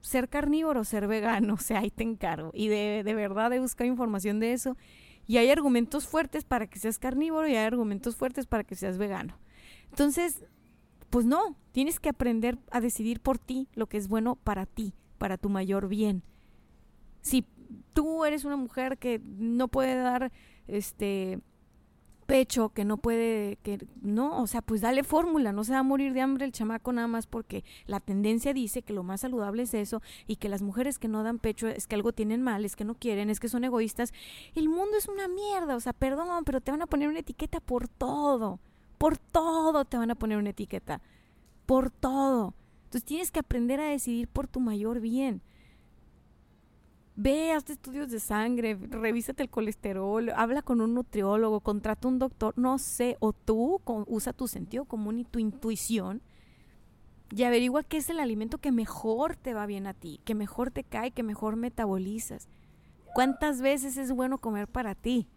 Ser 0.00 0.30
carnívoro, 0.30 0.84
ser 0.84 1.06
vegano, 1.06 1.54
o 1.58 1.58
sea, 1.58 1.80
ahí 1.80 1.90
te 1.90 2.02
encargo. 2.02 2.50
Y 2.54 2.68
de, 2.68 3.02
de 3.04 3.14
verdad 3.14 3.52
he 3.52 3.60
buscado 3.60 3.90
información 3.90 4.40
de 4.40 4.54
eso 4.54 4.78
y 5.30 5.38
hay 5.38 5.48
argumentos 5.48 6.08
fuertes 6.08 6.42
para 6.42 6.66
que 6.66 6.80
seas 6.80 6.98
carnívoro 6.98 7.46
y 7.46 7.52
hay 7.52 7.64
argumentos 7.64 8.16
fuertes 8.16 8.46
para 8.46 8.64
que 8.64 8.74
seas 8.74 8.98
vegano. 8.98 9.38
Entonces, 9.90 10.42
pues 11.08 11.24
no, 11.24 11.56
tienes 11.70 12.00
que 12.00 12.08
aprender 12.08 12.58
a 12.72 12.80
decidir 12.80 13.20
por 13.20 13.38
ti 13.38 13.68
lo 13.74 13.86
que 13.86 13.96
es 13.96 14.08
bueno 14.08 14.34
para 14.34 14.66
ti, 14.66 14.92
para 15.18 15.38
tu 15.38 15.48
mayor 15.48 15.86
bien. 15.86 16.24
Si 17.20 17.46
tú 17.92 18.24
eres 18.24 18.44
una 18.44 18.56
mujer 18.56 18.98
que 18.98 19.20
no 19.24 19.68
puede 19.68 19.94
dar 19.94 20.32
este 20.66 21.38
pecho, 22.30 22.68
que 22.68 22.84
no 22.84 22.96
puede, 22.96 23.56
que 23.64 23.84
no, 24.02 24.40
o 24.40 24.46
sea, 24.46 24.62
pues 24.62 24.80
dale 24.80 25.02
fórmula, 25.02 25.50
no 25.50 25.64
se 25.64 25.72
va 25.72 25.80
a 25.80 25.82
morir 25.82 26.12
de 26.12 26.20
hambre 26.20 26.44
el 26.44 26.52
chamaco 26.52 26.92
nada 26.92 27.08
más 27.08 27.26
porque 27.26 27.64
la 27.86 27.98
tendencia 27.98 28.54
dice 28.54 28.82
que 28.82 28.92
lo 28.92 29.02
más 29.02 29.22
saludable 29.22 29.64
es 29.64 29.74
eso 29.74 30.00
y 30.28 30.36
que 30.36 30.48
las 30.48 30.62
mujeres 30.62 31.00
que 31.00 31.08
no 31.08 31.24
dan 31.24 31.40
pecho 31.40 31.66
es 31.66 31.88
que 31.88 31.96
algo 31.96 32.12
tienen 32.12 32.40
mal, 32.40 32.64
es 32.64 32.76
que 32.76 32.84
no 32.84 32.94
quieren, 32.94 33.30
es 33.30 33.40
que 33.40 33.48
son 33.48 33.64
egoístas. 33.64 34.12
El 34.54 34.68
mundo 34.68 34.96
es 34.96 35.08
una 35.08 35.26
mierda, 35.26 35.74
o 35.74 35.80
sea, 35.80 35.92
perdón, 35.92 36.44
pero 36.44 36.60
te 36.60 36.70
van 36.70 36.82
a 36.82 36.86
poner 36.86 37.08
una 37.08 37.18
etiqueta 37.18 37.58
por 37.58 37.88
todo, 37.88 38.60
por 38.96 39.18
todo 39.18 39.84
te 39.84 39.98
van 39.98 40.12
a 40.12 40.14
poner 40.14 40.38
una 40.38 40.50
etiqueta, 40.50 41.02
por 41.66 41.90
todo. 41.90 42.54
Entonces 42.84 43.04
tienes 43.04 43.32
que 43.32 43.40
aprender 43.40 43.80
a 43.80 43.88
decidir 43.88 44.28
por 44.28 44.46
tu 44.46 44.60
mayor 44.60 45.00
bien. 45.00 45.42
Ve, 47.16 47.52
hazte 47.52 47.72
estudios 47.72 48.10
de 48.10 48.20
sangre, 48.20 48.78
revísate 48.88 49.42
el 49.42 49.50
colesterol, 49.50 50.30
habla 50.30 50.62
con 50.62 50.80
un 50.80 50.94
nutriólogo, 50.94 51.60
contrata 51.60 52.08
un 52.08 52.18
doctor, 52.18 52.54
no 52.56 52.78
sé, 52.78 53.16
o 53.20 53.32
tú 53.32 53.80
usa 54.06 54.32
tu 54.32 54.48
sentido 54.48 54.84
común 54.84 55.18
y 55.18 55.24
tu 55.24 55.38
intuición 55.38 56.22
y 57.30 57.44
averigua 57.44 57.82
qué 57.82 57.98
es 57.98 58.10
el 58.10 58.20
alimento 58.20 58.58
que 58.58 58.72
mejor 58.72 59.36
te 59.36 59.54
va 59.54 59.66
bien 59.66 59.86
a 59.86 59.94
ti, 59.94 60.20
que 60.24 60.34
mejor 60.34 60.70
te 60.70 60.82
cae, 60.82 61.12
que 61.12 61.22
mejor 61.22 61.56
metabolizas. 61.56 62.48
¿Cuántas 63.14 63.60
veces 63.60 63.96
es 63.96 64.12
bueno 64.12 64.38
comer 64.38 64.66
para 64.66 64.94
ti? 64.94 65.28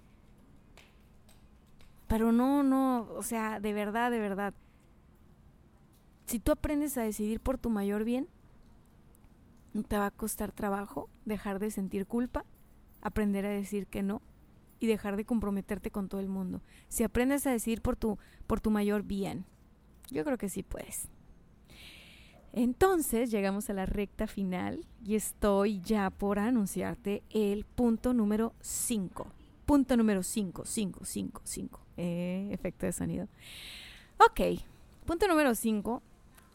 Pero 2.08 2.32
no, 2.32 2.64
no, 2.64 3.08
o 3.16 3.24
sea, 3.24 3.60
de 3.60 3.74
verdad, 3.74 4.12
de 4.12 4.20
verdad. 4.20 4.54
Si 6.26 6.40
tú 6.40 6.52
aprendes 6.52 6.98
a 6.98 7.04
decidir 7.04 7.40
por 7.40 7.58
tu 7.58 7.70
mayor 7.70 8.04
bien, 8.04 8.28
te 9.88 9.98
va 9.98 10.08
a 10.08 10.12
costar 10.12 10.52
trabajo 10.52 11.10
dejar 11.26 11.60
de 11.60 11.72
sentir 11.72 12.06
culpa, 12.06 12.46
aprender 13.02 13.46
a 13.46 13.50
decir 13.50 13.88
que 13.88 14.04
no 14.04 14.22
y 14.80 14.88
dejar 14.88 15.18
de 15.18 15.26
comprometerte 15.26 15.90
con 15.92 16.10
todo 16.10 16.22
el 16.22 16.30
mundo. 16.30 16.62
Si 16.90 17.04
aprendes 17.04 17.48
a 17.48 17.52
decir 17.52 17.82
por 17.82 17.96
tu, 17.96 18.20
por 18.46 18.62
tu 18.62 18.70
mayor 18.70 19.04
bien, 19.04 19.46
yo 20.12 20.24
creo 20.24 20.38
que 20.38 20.50
sí 20.50 20.62
puedes. 20.62 21.10
Entonces 22.52 23.32
llegamos 23.32 23.70
a 23.72 23.74
la 23.74 23.88
recta 23.88 24.28
final 24.28 24.86
y 25.04 25.16
estoy 25.16 25.82
ya 25.82 26.12
por 26.12 26.38
anunciarte 26.38 27.24
el 27.32 27.66
punto 27.66 28.14
número 28.14 28.54
5. 28.62 29.26
Punto 29.66 29.98
número 29.98 30.22
5, 30.22 30.64
5, 30.66 31.00
5, 31.04 31.42
5. 31.44 31.80
Efecto 31.96 32.86
de 32.86 32.92
sonido. 32.92 33.28
Ok, 34.18 34.60
punto 35.06 35.28
número 35.28 35.56
5. 35.56 36.04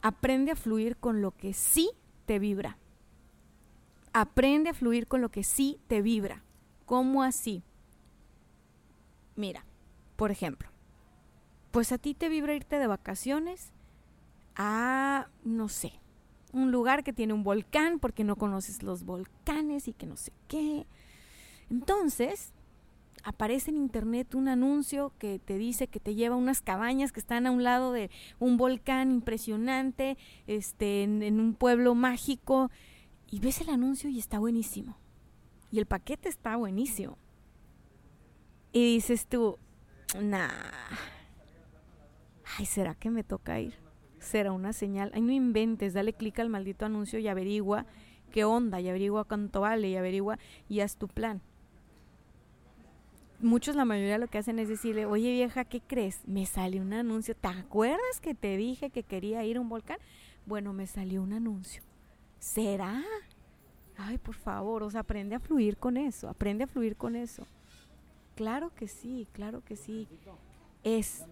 Aprende 0.01 0.51
a 0.51 0.55
fluir 0.55 0.95
con 0.95 1.21
lo 1.21 1.31
que 1.31 1.53
sí 1.53 1.89
te 2.25 2.39
vibra. 2.39 2.77
Aprende 4.19 4.71
a 4.71 4.73
fluir 4.73 5.07
con 5.07 5.21
lo 5.21 5.29
que 5.29 5.45
sí 5.45 5.79
te 5.87 6.01
vibra. 6.01 6.43
¿Cómo 6.85 7.23
así? 7.23 7.63
Mira, 9.37 9.63
por 10.17 10.29
ejemplo, 10.29 10.67
pues 11.71 11.93
a 11.93 11.97
ti 11.97 12.15
te 12.15 12.27
vibra 12.27 12.53
irte 12.53 12.79
de 12.79 12.87
vacaciones 12.87 13.71
a, 14.57 15.29
no 15.45 15.69
sé, 15.69 15.93
un 16.51 16.69
lugar 16.69 17.05
que 17.05 17.13
tiene 17.13 17.31
un 17.31 17.43
volcán 17.43 17.97
porque 17.99 18.25
no 18.25 18.35
conoces 18.35 18.83
los 18.83 19.05
volcanes 19.05 19.87
y 19.87 19.93
que 19.93 20.05
no 20.05 20.17
sé 20.17 20.33
qué. 20.49 20.85
Entonces, 21.69 22.51
aparece 23.23 23.71
en 23.71 23.77
internet 23.77 24.35
un 24.35 24.49
anuncio 24.49 25.13
que 25.17 25.39
te 25.39 25.57
dice 25.57 25.87
que 25.87 26.01
te 26.01 26.15
lleva 26.15 26.35
a 26.35 26.39
unas 26.39 26.61
cabañas 26.61 27.13
que 27.13 27.21
están 27.21 27.47
a 27.47 27.51
un 27.51 27.63
lado 27.63 27.93
de 27.93 28.11
un 28.37 28.57
volcán 28.57 29.13
impresionante, 29.13 30.17
este, 30.45 31.03
en, 31.03 31.23
en 31.23 31.39
un 31.39 31.53
pueblo 31.53 31.95
mágico, 31.95 32.69
y 33.31 33.39
ves 33.39 33.61
el 33.61 33.69
anuncio 33.69 34.09
y 34.09 34.19
está 34.19 34.39
buenísimo. 34.39 34.97
Y 35.71 35.79
el 35.79 35.85
paquete 35.85 36.29
está 36.29 36.55
buenísimo. 36.55 37.17
Y 38.71 38.93
dices 38.93 39.27
tú, 39.27 39.57
nah, 40.19 40.49
ay, 42.57 42.65
¿será 42.65 42.95
que 42.95 43.09
me 43.09 43.23
toca 43.23 43.59
ir? 43.59 43.75
¿Será 44.19 44.51
una 44.51 44.73
señal? 44.73 45.11
Ay, 45.13 45.21
no 45.21 45.31
inventes, 45.31 45.93
dale 45.93 46.13
clic 46.13 46.39
al 46.39 46.49
maldito 46.49 46.85
anuncio 46.85 47.19
y 47.19 47.27
averigua 47.27 47.85
qué 48.31 48.43
onda, 48.43 48.79
y 48.79 48.87
averigua 48.89 49.23
cuánto 49.23 49.61
vale, 49.61 49.89
y 49.89 49.95
averigua 49.95 50.37
y 50.67 50.81
haz 50.81 50.97
tu 50.97 51.07
plan. 51.07 51.41
Muchos, 53.41 53.75
la 53.75 53.85
mayoría 53.85 54.17
lo 54.17 54.27
que 54.27 54.37
hacen 54.37 54.59
es 54.59 54.67
decirle, 54.67 55.05
oye 55.05 55.31
vieja, 55.31 55.65
¿qué 55.65 55.81
crees? 55.81 56.21
Me 56.27 56.45
sale 56.45 56.81
un 56.81 56.93
anuncio. 56.93 57.35
¿Te 57.35 57.47
acuerdas 57.47 58.19
que 58.21 58.35
te 58.35 58.57
dije 58.57 58.89
que 58.89 59.03
quería 59.03 59.45
ir 59.45 59.57
a 59.57 59.61
un 59.61 59.69
volcán? 59.69 59.97
Bueno, 60.45 60.73
me 60.73 60.87
salió 60.87 61.23
un 61.23 61.33
anuncio. 61.33 61.81
¿Será? 62.39 63.03
Ay, 63.97 64.17
por 64.17 64.35
favor, 64.35 64.83
o 64.83 64.89
sea, 64.89 65.01
aprende 65.01 65.35
a 65.35 65.39
fluir 65.39 65.77
con 65.77 65.97
eso, 65.97 66.29
aprende 66.29 66.63
a 66.63 66.67
fluir 66.67 66.95
con 66.95 67.15
eso. 67.15 67.45
Claro 68.35 68.73
que 68.73 68.87
sí, 68.87 69.27
claro 69.33 69.61
que 69.65 69.75
sí. 69.75 70.07
Es. 70.83 71.25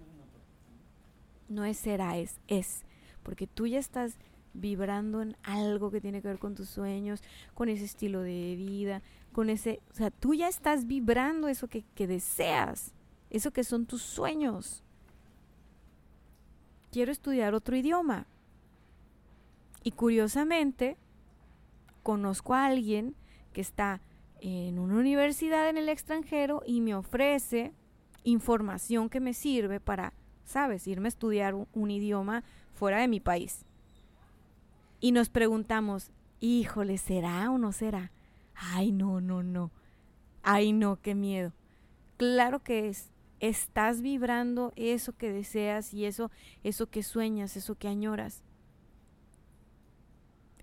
No 1.47 1.64
es 1.64 1.78
será, 1.78 2.18
es, 2.18 2.39
es. 2.47 2.84
Porque 3.24 3.47
tú 3.47 3.68
ya 3.68 3.80
estás 3.80 4.18
vibrando 4.53 5.22
en 5.22 5.38
algo 5.43 5.91
que 5.91 6.01
tiene 6.01 6.22
que 6.22 6.28
ver 6.28 6.39
con 6.39 6.55
tus 6.55 6.68
sueños, 6.68 7.22
con 7.53 7.70
ese 7.70 7.86
estilo 7.86 8.22
de 8.22 8.55
vida, 8.58 9.01
con 9.32 9.49
ese, 9.49 9.80
o 9.91 9.93
sea, 9.93 10.12
tú 10.12 10.34
ya 10.34 10.47
estás 10.47 10.88
vibrando 10.88 11.47
eso 11.47 11.68
que, 11.68 11.84
que 11.95 12.08
deseas, 12.08 12.91
eso 13.30 13.51
que 13.51 13.64
son 13.64 13.86
tus 13.86 14.01
sueños. 14.01 14.84
Quiero 16.91 17.12
estudiar 17.12 17.53
otro 17.53 17.76
idioma. 17.78 18.26
Y 19.88 19.91
curiosamente, 19.91 20.97
conozco 22.03 22.53
a 22.53 22.65
alguien 22.65 23.15
que 23.53 23.61
está 23.61 24.01
en 24.41 24.79
una 24.79 24.95
universidad 24.95 25.69
en 25.69 25.77
el 25.77 25.88
extranjero 25.88 26.61
y 26.65 26.81
me 26.81 26.93
ofrece 26.93 27.71
información 28.25 29.07
que 29.07 29.21
me 29.21 29.33
sirve 29.33 29.79
para, 29.79 30.11
sabes, 30.43 30.85
irme 30.88 31.07
a 31.07 31.15
estudiar 31.15 31.55
un, 31.55 31.89
idioma 31.89 32.43
fuera 32.73 32.99
de 32.99 33.07
mi 33.07 33.21
país. 33.21 33.63
Y 34.99 35.13
nos 35.13 35.29
preguntamos, 35.29 36.11
híjole, 36.41 36.97
¿será 36.97 37.49
o 37.49 37.57
no 37.57 37.71
será? 37.71 38.11
Ay, 38.55 38.91
no, 38.91 39.21
no, 39.21 39.41
no. 39.41 39.71
Ay, 40.43 40.73
no, 40.73 40.99
qué 41.01 41.15
miedo. 41.15 41.53
Claro 42.17 42.61
que 42.61 42.89
es. 42.89 43.09
Estás 43.39 44.01
vibrando 44.01 44.73
eso 44.75 45.15
que 45.15 45.31
deseas 45.31 45.93
y 45.93 46.03
eso, 46.03 46.29
eso 46.65 46.89
que 46.89 47.03
sueñas, 47.03 47.55
eso 47.55 47.75
que 47.75 47.88
añoras 47.88 48.43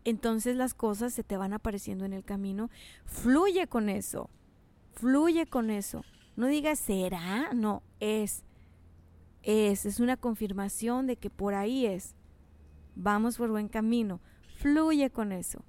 entonces 0.04 0.56
las 0.56 0.74
cosas 0.74 1.12
se 1.12 1.24
te 1.24 1.36
van 1.36 1.52
apareciendo 1.52 2.04
en 2.04 2.12
el 2.12 2.24
camino. 2.24 2.70
Fluye 3.04 3.66
con 3.66 3.88
eso, 3.88 4.30
fluye 4.92 5.46
con 5.46 5.70
eso. 5.70 6.04
No 6.36 6.46
digas 6.46 6.78
será, 6.78 7.52
no, 7.54 7.82
es, 8.00 8.44
es, 9.42 9.86
es 9.86 10.00
una 10.00 10.16
confirmación 10.16 11.06
de 11.06 11.16
que 11.16 11.30
por 11.30 11.54
ahí 11.54 11.86
es. 11.86 12.14
Vamos 12.96 13.36
por 13.36 13.50
buen 13.50 13.68
camino, 13.68 14.20
fluye 14.56 15.10
con 15.10 15.32
eso. 15.32 15.64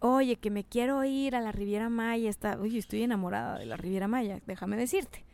Oye, 0.00 0.36
que 0.36 0.50
me 0.50 0.62
quiero 0.62 1.04
ir 1.04 1.34
a 1.34 1.40
la 1.40 1.50
Riviera 1.50 1.88
Maya, 1.88 2.30
está, 2.30 2.60
oye, 2.60 2.78
estoy 2.78 3.02
enamorada 3.02 3.58
de 3.58 3.66
la 3.66 3.76
Riviera 3.76 4.06
Maya, 4.06 4.40
déjame 4.46 4.76
decirte 4.76 5.27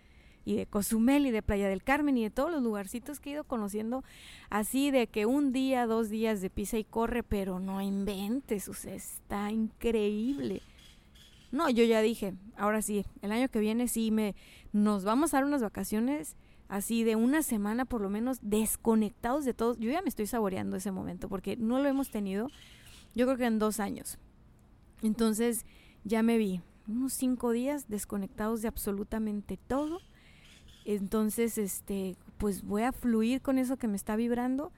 y 0.45 0.57
de 0.57 0.67
Cozumel 0.67 1.27
y 1.27 1.31
de 1.31 1.43
Playa 1.43 1.69
del 1.69 1.83
Carmen 1.83 2.19
y 2.19 2.25
de 2.25 2.31
todos 2.31 2.51
los 2.51 2.63
lugarcitos 2.63 3.21
que 3.21 3.31
he 3.31 3.33
ido 3.35 3.45
conociendo 3.45 4.05
así 4.51 4.91
de 4.91 5.07
que 5.07 5.27
un 5.27 5.53
día, 5.53 5.87
dos 5.87 6.11
días 6.11 6.41
de 6.41 6.51
pisa 6.51 6.79
y 6.79 6.85
corre, 6.85 7.23
pero 7.23 7.61
no 7.61 7.81
inventes, 7.81 8.69
o 8.69 8.75
sea, 8.75 8.95
está 8.95 9.51
increíble. 9.51 10.63
No, 11.51 11.71
yo 11.71 11.85
ya 11.85 12.01
dije, 12.03 12.35
ahora 12.57 12.83
sí, 12.83 13.05
el 13.23 13.31
año 13.31 13.49
que 13.49 13.61
viene 13.61 13.87
sí 13.89 14.11
me 14.11 14.35
nos 14.73 15.05
vamos 15.05 15.33
a 15.33 15.37
dar 15.37 15.45
unas 15.45 15.63
vacaciones 15.63 16.37
así 16.69 17.05
de 17.05 17.15
una 17.15 17.43
semana 17.43 17.85
por 17.85 18.01
lo 18.01 18.11
menos 18.11 18.39
desconectados 18.43 19.45
de 19.45 19.55
todos. 19.55 19.79
Yo 19.79 19.91
ya 19.91 20.03
me 20.03 20.09
estoy 20.09 20.27
saboreando 20.27 20.77
ese 20.77 20.91
momento 20.91 21.29
porque 21.29 21.57
no 21.57 21.79
lo 21.79 21.89
hemos 21.89 22.11
tenido, 22.11 22.49
yo 23.15 23.27
creo 23.27 23.39
que 23.39 23.45
en 23.45 23.61
dos 23.61 23.79
años. 23.79 24.19
Entonces 25.03 25.65
ya 26.03 26.23
me 26.23 26.39
vi 26.39 26.61
unos 26.89 27.13
cinco 27.13 27.53
días 27.53 27.89
desconectados 27.89 28.63
de 28.63 28.69
absolutamente 28.69 29.57
todo 29.57 30.01
entonces, 30.85 31.59
este, 31.59 32.17
pues 32.39 32.63
voy 32.63 32.83
a 32.83 32.93
fluir 32.93 33.41
con 33.41 33.59
eso 33.59 33.77
que 33.77 33.89
me 33.89 33.97
está 33.97 34.17
vibrando 34.17 34.73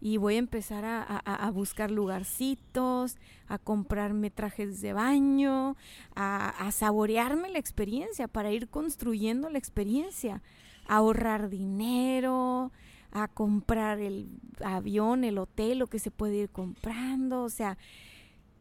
y 0.00 0.16
voy 0.16 0.36
a 0.36 0.38
empezar 0.38 0.84
a, 0.84 1.50
buscar 1.50 1.90
lugarcitos, 1.90 3.16
a 3.48 3.58
comprarme 3.58 4.30
trajes 4.30 4.80
de 4.80 4.92
baño, 4.92 5.76
a, 6.14 6.70
saborearme 6.70 7.48
la 7.48 7.58
experiencia 7.58 8.28
para 8.28 8.52
ir 8.52 8.68
construyendo 8.68 9.50
la 9.50 9.58
experiencia, 9.58 10.42
a 10.86 10.96
ahorrar 10.96 11.48
dinero, 11.48 12.70
a 13.10 13.26
comprar 13.26 13.98
el 13.98 14.28
avión, 14.64 15.24
el 15.24 15.38
hotel, 15.38 15.78
lo 15.78 15.88
que 15.88 15.98
se 15.98 16.12
puede 16.12 16.36
ir 16.36 16.50
comprando, 16.50 17.42
o 17.42 17.50
sea, 17.50 17.76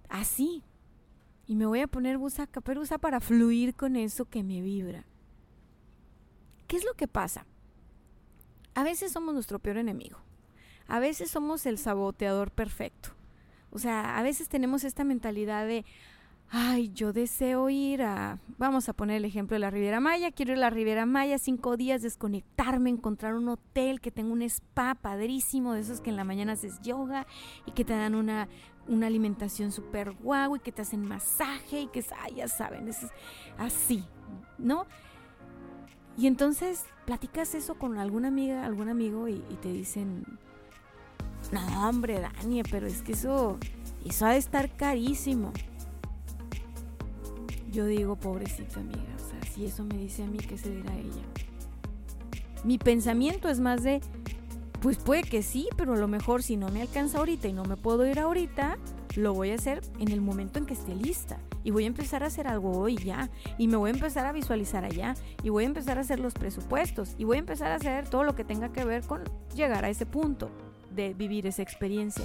así. 0.10 0.64
Y 1.46 1.56
me 1.56 1.66
voy 1.66 1.82
a 1.82 1.88
poner 1.88 2.18
busa 2.18 2.48
caperuza 2.48 2.98
para 2.98 3.20
fluir 3.20 3.76
con 3.76 3.96
eso 3.96 4.26
que 4.26 4.44
me 4.44 4.62
vibra. 4.62 5.06
¿Qué 6.68 6.78
es 6.78 6.86
lo 6.86 6.94
que 6.94 7.08
pasa? 7.08 7.46
A 8.76 8.84
veces 8.84 9.12
somos 9.12 9.34
nuestro 9.34 9.60
peor 9.60 9.78
enemigo. 9.78 10.20
A 10.88 11.00
veces 11.00 11.32
somos 11.32 11.66
el 11.66 11.78
saboteador 11.78 12.52
perfecto. 12.52 13.10
O 13.72 13.80
sea, 13.80 14.18
a 14.18 14.24
veces 14.24 14.50
tenemos 14.50 14.84
esta 14.84 15.04
mentalidad 15.04 15.68
de, 15.68 15.86
ay, 16.50 16.92
yo 16.94 17.12
deseo 17.12 17.70
ir 17.70 18.02
a, 18.02 18.40
vamos 18.58 18.88
a 18.88 18.94
poner 18.94 19.18
el 19.18 19.26
ejemplo 19.26 19.56
de 19.56 19.60
la 19.60 19.70
Riviera 19.70 20.00
Maya, 20.00 20.32
quiero 20.32 20.54
ir 20.54 20.58
a 20.60 20.62
la 20.62 20.70
Riviera 20.70 21.06
Maya, 21.06 21.38
cinco 21.38 21.76
días, 21.76 22.02
desconectarme, 22.02 22.90
encontrar 22.90 23.36
un 23.36 23.50
hotel 23.50 24.00
que 24.00 24.12
tenga 24.12 24.32
un 24.32 24.42
spa 24.44 24.96
padrísimo, 24.96 25.74
de 25.74 25.82
esos 25.82 26.00
que 26.00 26.10
en 26.10 26.16
la 26.16 26.24
mañana 26.24 26.54
haces 26.54 26.80
yoga 26.82 27.28
y 27.66 27.72
que 27.72 27.84
te 27.84 27.94
dan 27.94 28.16
una, 28.16 28.48
una 28.88 29.08
alimentación 29.08 29.72
súper 29.72 30.12
guau 30.12 30.56
y 30.56 30.60
que 30.60 30.72
te 30.72 30.82
hacen 30.82 31.06
masaje 31.06 31.82
y 31.82 31.88
que, 31.88 32.04
ay, 32.20 32.36
ya 32.36 32.48
saben, 32.48 32.88
es 32.88 33.06
así, 33.58 34.06
¿no? 34.58 34.86
Y 36.18 36.26
entonces 36.26 36.86
platicas 37.06 37.54
eso 37.54 37.76
con 37.76 38.00
alguna 38.00 38.30
amiga, 38.30 38.66
algún 38.66 38.90
amigo 38.90 39.28
y, 39.28 39.40
te 39.62 39.72
dicen, 39.72 40.26
no 41.52 41.88
hombre, 41.88 42.20
Dani, 42.20 42.64
pero 42.64 42.88
es 42.88 43.04
que 43.04 43.12
eso, 43.12 43.58
eso 44.04 44.26
ha 44.26 44.32
de 44.32 44.38
estar 44.38 44.76
carísimo. 44.76 45.54
Yo 47.72 47.86
digo, 47.86 48.16
pobrecita 48.16 48.80
amiga, 48.80 49.16
o 49.16 49.30
sea, 49.30 49.52
si 49.52 49.66
eso 49.66 49.84
me 49.84 49.98
dice 49.98 50.24
a 50.24 50.28
mí, 50.28 50.40
¿qué 50.40 50.58
se 50.58 50.72
dirá 50.72 50.96
ella? 50.96 51.24
Mi 52.64 52.80
pensamiento 52.80 53.48
es 53.50 53.60
más 53.60 53.84
de, 53.84 54.02
pues 54.82 54.98
puede 54.98 55.22
que 55.22 55.44
sí, 55.44 55.70
pero 55.78 55.94
a 55.94 55.98
lo 55.98 56.08
mejor 56.08 56.42
si 56.42 56.58
no 56.58 56.70
me 56.70 56.82
alcanza 56.82 57.20
ahorita 57.20 57.48
y 57.48 57.54
no 57.54 57.64
me 57.64 57.78
puedo 57.78 58.08
ir 58.08 58.20
ahorita, 58.20 58.80
lo 59.16 59.36
voy 59.36 59.52
a 59.52 59.56
hacer 59.56 59.82
en 60.00 60.12
el 60.12 60.22
momento 60.22 60.58
en 60.58 60.66
que 60.66 60.74
esté 60.74 60.96
lista 60.96 61.38
y 61.68 61.72
voy 61.72 61.84
a 61.84 61.88
empezar 61.88 62.24
a 62.24 62.28
hacer 62.28 62.48
algo 62.48 62.72
hoy 62.80 62.96
ya 62.96 63.30
y 63.58 63.68
me 63.68 63.76
voy 63.76 63.90
a 63.90 63.94
empezar 63.94 64.26
a 64.26 64.32
visualizar 64.32 64.86
allá 64.86 65.16
y 65.44 65.50
voy 65.50 65.66
a 65.66 65.68
empezar 65.68 65.98
a 65.98 66.02
hacer 66.02 66.18
los 66.18 66.34
presupuestos 66.34 67.14
y 67.18 67.26
voy 67.26 67.36
a 67.36 67.40
empezar 67.42 67.74
a 67.74 67.76
hacer 67.76 68.08
todo 68.08 68.24
lo 68.24 68.36
que 68.36 68.46
tenga 68.46 68.72
que 68.72 68.86
ver 68.86 69.04
con 69.04 69.26
llegar 69.54 69.84
a 69.84 69.90
ese 69.90 70.06
punto 70.06 70.50
de 70.92 71.14
vivir 71.14 71.46
esa 71.46 71.64
experiencia. 71.64 72.24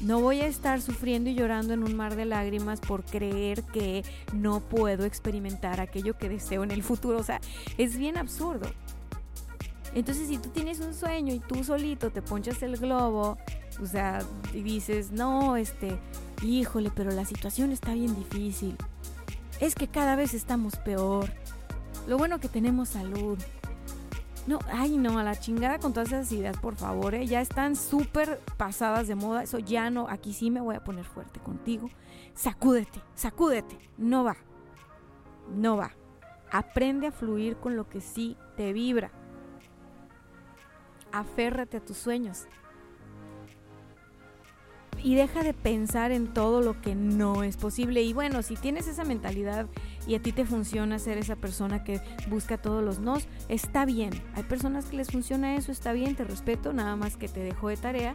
No 0.00 0.20
voy 0.20 0.42
a 0.42 0.46
estar 0.46 0.80
sufriendo 0.80 1.28
y 1.28 1.34
llorando 1.34 1.74
en 1.74 1.82
un 1.82 1.96
mar 1.96 2.14
de 2.14 2.24
lágrimas 2.24 2.78
por 2.78 3.02
creer 3.02 3.64
que 3.64 4.04
no 4.32 4.60
puedo 4.60 5.04
experimentar 5.04 5.80
aquello 5.80 6.16
que 6.16 6.28
deseo 6.28 6.62
en 6.62 6.70
el 6.70 6.84
futuro. 6.84 7.18
O 7.18 7.24
sea, 7.24 7.40
es 7.78 7.98
bien 7.98 8.16
absurdo. 8.16 8.70
Entonces, 9.92 10.28
si 10.28 10.38
tú 10.38 10.50
tienes 10.50 10.78
un 10.78 10.94
sueño 10.94 11.34
y 11.34 11.40
tú 11.40 11.64
solito 11.64 12.10
te 12.10 12.20
ponchas 12.20 12.62
el 12.62 12.76
globo 12.76 13.38
O 13.82 13.86
sea, 13.86 14.20
y 14.54 14.62
dices, 14.62 15.10
no, 15.10 15.56
este, 15.56 15.98
híjole, 16.42 16.90
pero 16.94 17.10
la 17.10 17.24
situación 17.24 17.72
está 17.72 17.94
bien 17.94 18.14
difícil. 18.14 18.76
Es 19.60 19.74
que 19.74 19.88
cada 19.88 20.16
vez 20.16 20.34
estamos 20.34 20.76
peor. 20.76 21.30
Lo 22.06 22.16
bueno 22.16 22.40
que 22.40 22.48
tenemos 22.48 22.90
salud. 22.90 23.38
No, 24.46 24.60
ay 24.72 24.96
no, 24.96 25.18
a 25.18 25.22
la 25.22 25.38
chingada 25.38 25.78
con 25.78 25.92
todas 25.92 26.08
esas 26.08 26.32
ideas, 26.32 26.56
por 26.56 26.74
favor, 26.74 27.14
¿eh? 27.14 27.26
ya 27.26 27.42
están 27.42 27.76
súper 27.76 28.40
pasadas 28.56 29.06
de 29.06 29.14
moda, 29.14 29.42
eso 29.42 29.58
ya 29.58 29.90
no, 29.90 30.08
aquí 30.08 30.32
sí 30.32 30.50
me 30.50 30.62
voy 30.62 30.74
a 30.74 30.82
poner 30.82 31.04
fuerte 31.04 31.38
contigo. 31.38 31.90
Sacúdete, 32.34 33.02
sacúdete, 33.14 33.78
no 33.98 34.24
va, 34.24 34.38
no 35.54 35.76
va. 35.76 35.92
Aprende 36.50 37.08
a 37.08 37.12
fluir 37.12 37.58
con 37.58 37.76
lo 37.76 37.90
que 37.90 38.00
sí 38.00 38.38
te 38.56 38.72
vibra. 38.72 39.10
Aférrate 41.12 41.76
a 41.76 41.84
tus 41.84 41.98
sueños. 41.98 42.46
Y 45.02 45.14
deja 45.14 45.42
de 45.42 45.54
pensar 45.54 46.10
en 46.10 46.26
todo 46.26 46.60
lo 46.60 46.80
que 46.80 46.94
no 46.94 47.42
es 47.42 47.56
posible. 47.56 48.02
Y 48.02 48.12
bueno, 48.12 48.42
si 48.42 48.56
tienes 48.56 48.88
esa 48.88 49.04
mentalidad 49.04 49.66
y 50.06 50.14
a 50.14 50.22
ti 50.22 50.32
te 50.32 50.44
funciona 50.44 50.98
ser 50.98 51.18
esa 51.18 51.36
persona 51.36 51.84
que 51.84 52.00
busca 52.28 52.58
todos 52.58 52.82
los 52.82 52.98
nos, 52.98 53.28
está 53.48 53.84
bien. 53.84 54.10
Hay 54.34 54.42
personas 54.42 54.86
que 54.86 54.96
les 54.96 55.10
funciona 55.10 55.56
eso, 55.56 55.70
está 55.70 55.92
bien, 55.92 56.16
te 56.16 56.24
respeto, 56.24 56.72
nada 56.72 56.96
más 56.96 57.16
que 57.16 57.28
te 57.28 57.40
dejo 57.40 57.68
de 57.68 57.76
tarea 57.76 58.14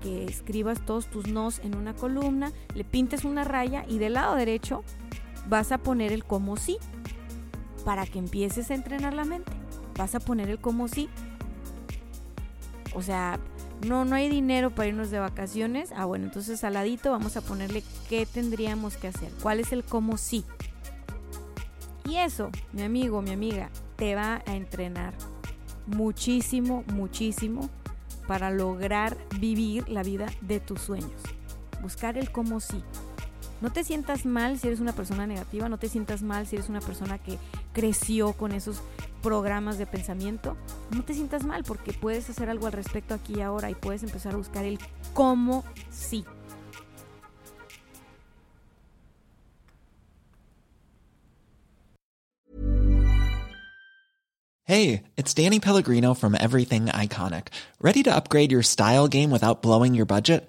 que 0.00 0.24
escribas 0.24 0.84
todos 0.84 1.06
tus 1.06 1.26
nos 1.26 1.58
en 1.60 1.76
una 1.76 1.94
columna, 1.94 2.52
le 2.74 2.84
pintes 2.84 3.24
una 3.24 3.44
raya 3.44 3.84
y 3.86 3.98
del 3.98 4.14
lado 4.14 4.34
derecho 4.34 4.82
vas 5.48 5.72
a 5.72 5.78
poner 5.78 6.12
el 6.12 6.24
como 6.24 6.56
sí 6.56 6.78
para 7.84 8.06
que 8.06 8.18
empieces 8.18 8.70
a 8.70 8.74
entrenar 8.74 9.14
la 9.14 9.24
mente. 9.24 9.52
Vas 9.96 10.14
a 10.14 10.20
poner 10.20 10.50
el 10.50 10.58
como 10.58 10.88
sí. 10.88 11.08
O 12.94 13.02
sea, 13.02 13.38
no, 13.86 14.04
no 14.04 14.14
hay 14.14 14.28
dinero 14.28 14.70
para 14.70 14.88
irnos 14.88 15.10
de 15.10 15.18
vacaciones. 15.18 15.90
Ah, 15.96 16.04
bueno, 16.04 16.26
entonces 16.26 16.62
al 16.64 16.74
ladito 16.74 17.10
vamos 17.10 17.36
a 17.36 17.40
ponerle 17.40 17.82
qué 18.08 18.26
tendríamos 18.26 18.96
que 18.96 19.08
hacer. 19.08 19.30
¿Cuál 19.42 19.60
es 19.60 19.72
el 19.72 19.84
como 19.84 20.16
sí? 20.16 20.44
Y 22.04 22.16
eso, 22.16 22.50
mi 22.72 22.82
amigo, 22.82 23.22
mi 23.22 23.30
amiga, 23.30 23.70
te 23.96 24.14
va 24.14 24.42
a 24.46 24.56
entrenar 24.56 25.14
muchísimo, 25.86 26.84
muchísimo 26.92 27.70
para 28.26 28.50
lograr 28.50 29.16
vivir 29.38 29.88
la 29.88 30.02
vida 30.02 30.26
de 30.40 30.60
tus 30.60 30.80
sueños. 30.80 31.22
Buscar 31.82 32.18
el 32.18 32.30
cómo 32.30 32.60
sí. 32.60 32.82
No 33.60 33.70
te 33.70 33.84
sientas 33.84 34.24
mal 34.24 34.58
si 34.58 34.68
eres 34.68 34.80
una 34.80 34.92
persona 34.92 35.26
negativa, 35.26 35.68
no 35.68 35.78
te 35.78 35.88
sientas 35.88 36.22
mal 36.22 36.46
si 36.46 36.56
eres 36.56 36.68
una 36.68 36.80
persona 36.80 37.18
que 37.18 37.38
creció 37.72 38.32
con 38.32 38.52
esos 38.52 38.82
programas 39.22 39.78
de 39.78 39.86
pensamiento. 39.86 40.56
No 40.90 41.04
te 41.04 41.14
sientas 41.14 41.44
mal 41.44 41.64
porque 41.64 41.92
puedes 41.92 42.28
hacer 42.30 42.50
algo 42.50 42.66
al 42.66 42.72
respecto 42.72 43.14
aquí 43.14 43.36
y 43.36 43.40
ahora 43.40 43.70
y 43.70 43.74
puedes 43.74 44.02
empezar 44.02 44.34
a 44.34 44.36
buscar 44.36 44.64
el 44.64 44.78
cómo 45.14 45.64
sí. 45.90 46.24
Hey, 54.70 55.02
it's 55.16 55.34
Danny 55.34 55.58
Pellegrino 55.58 56.14
from 56.14 56.36
Everything 56.36 56.86
Iconic. 56.86 57.48
Ready 57.80 58.04
to 58.04 58.14
upgrade 58.14 58.52
your 58.52 58.62
style 58.62 59.08
game 59.08 59.32
without 59.32 59.62
blowing 59.62 59.94
your 59.94 60.06
budget? 60.06 60.48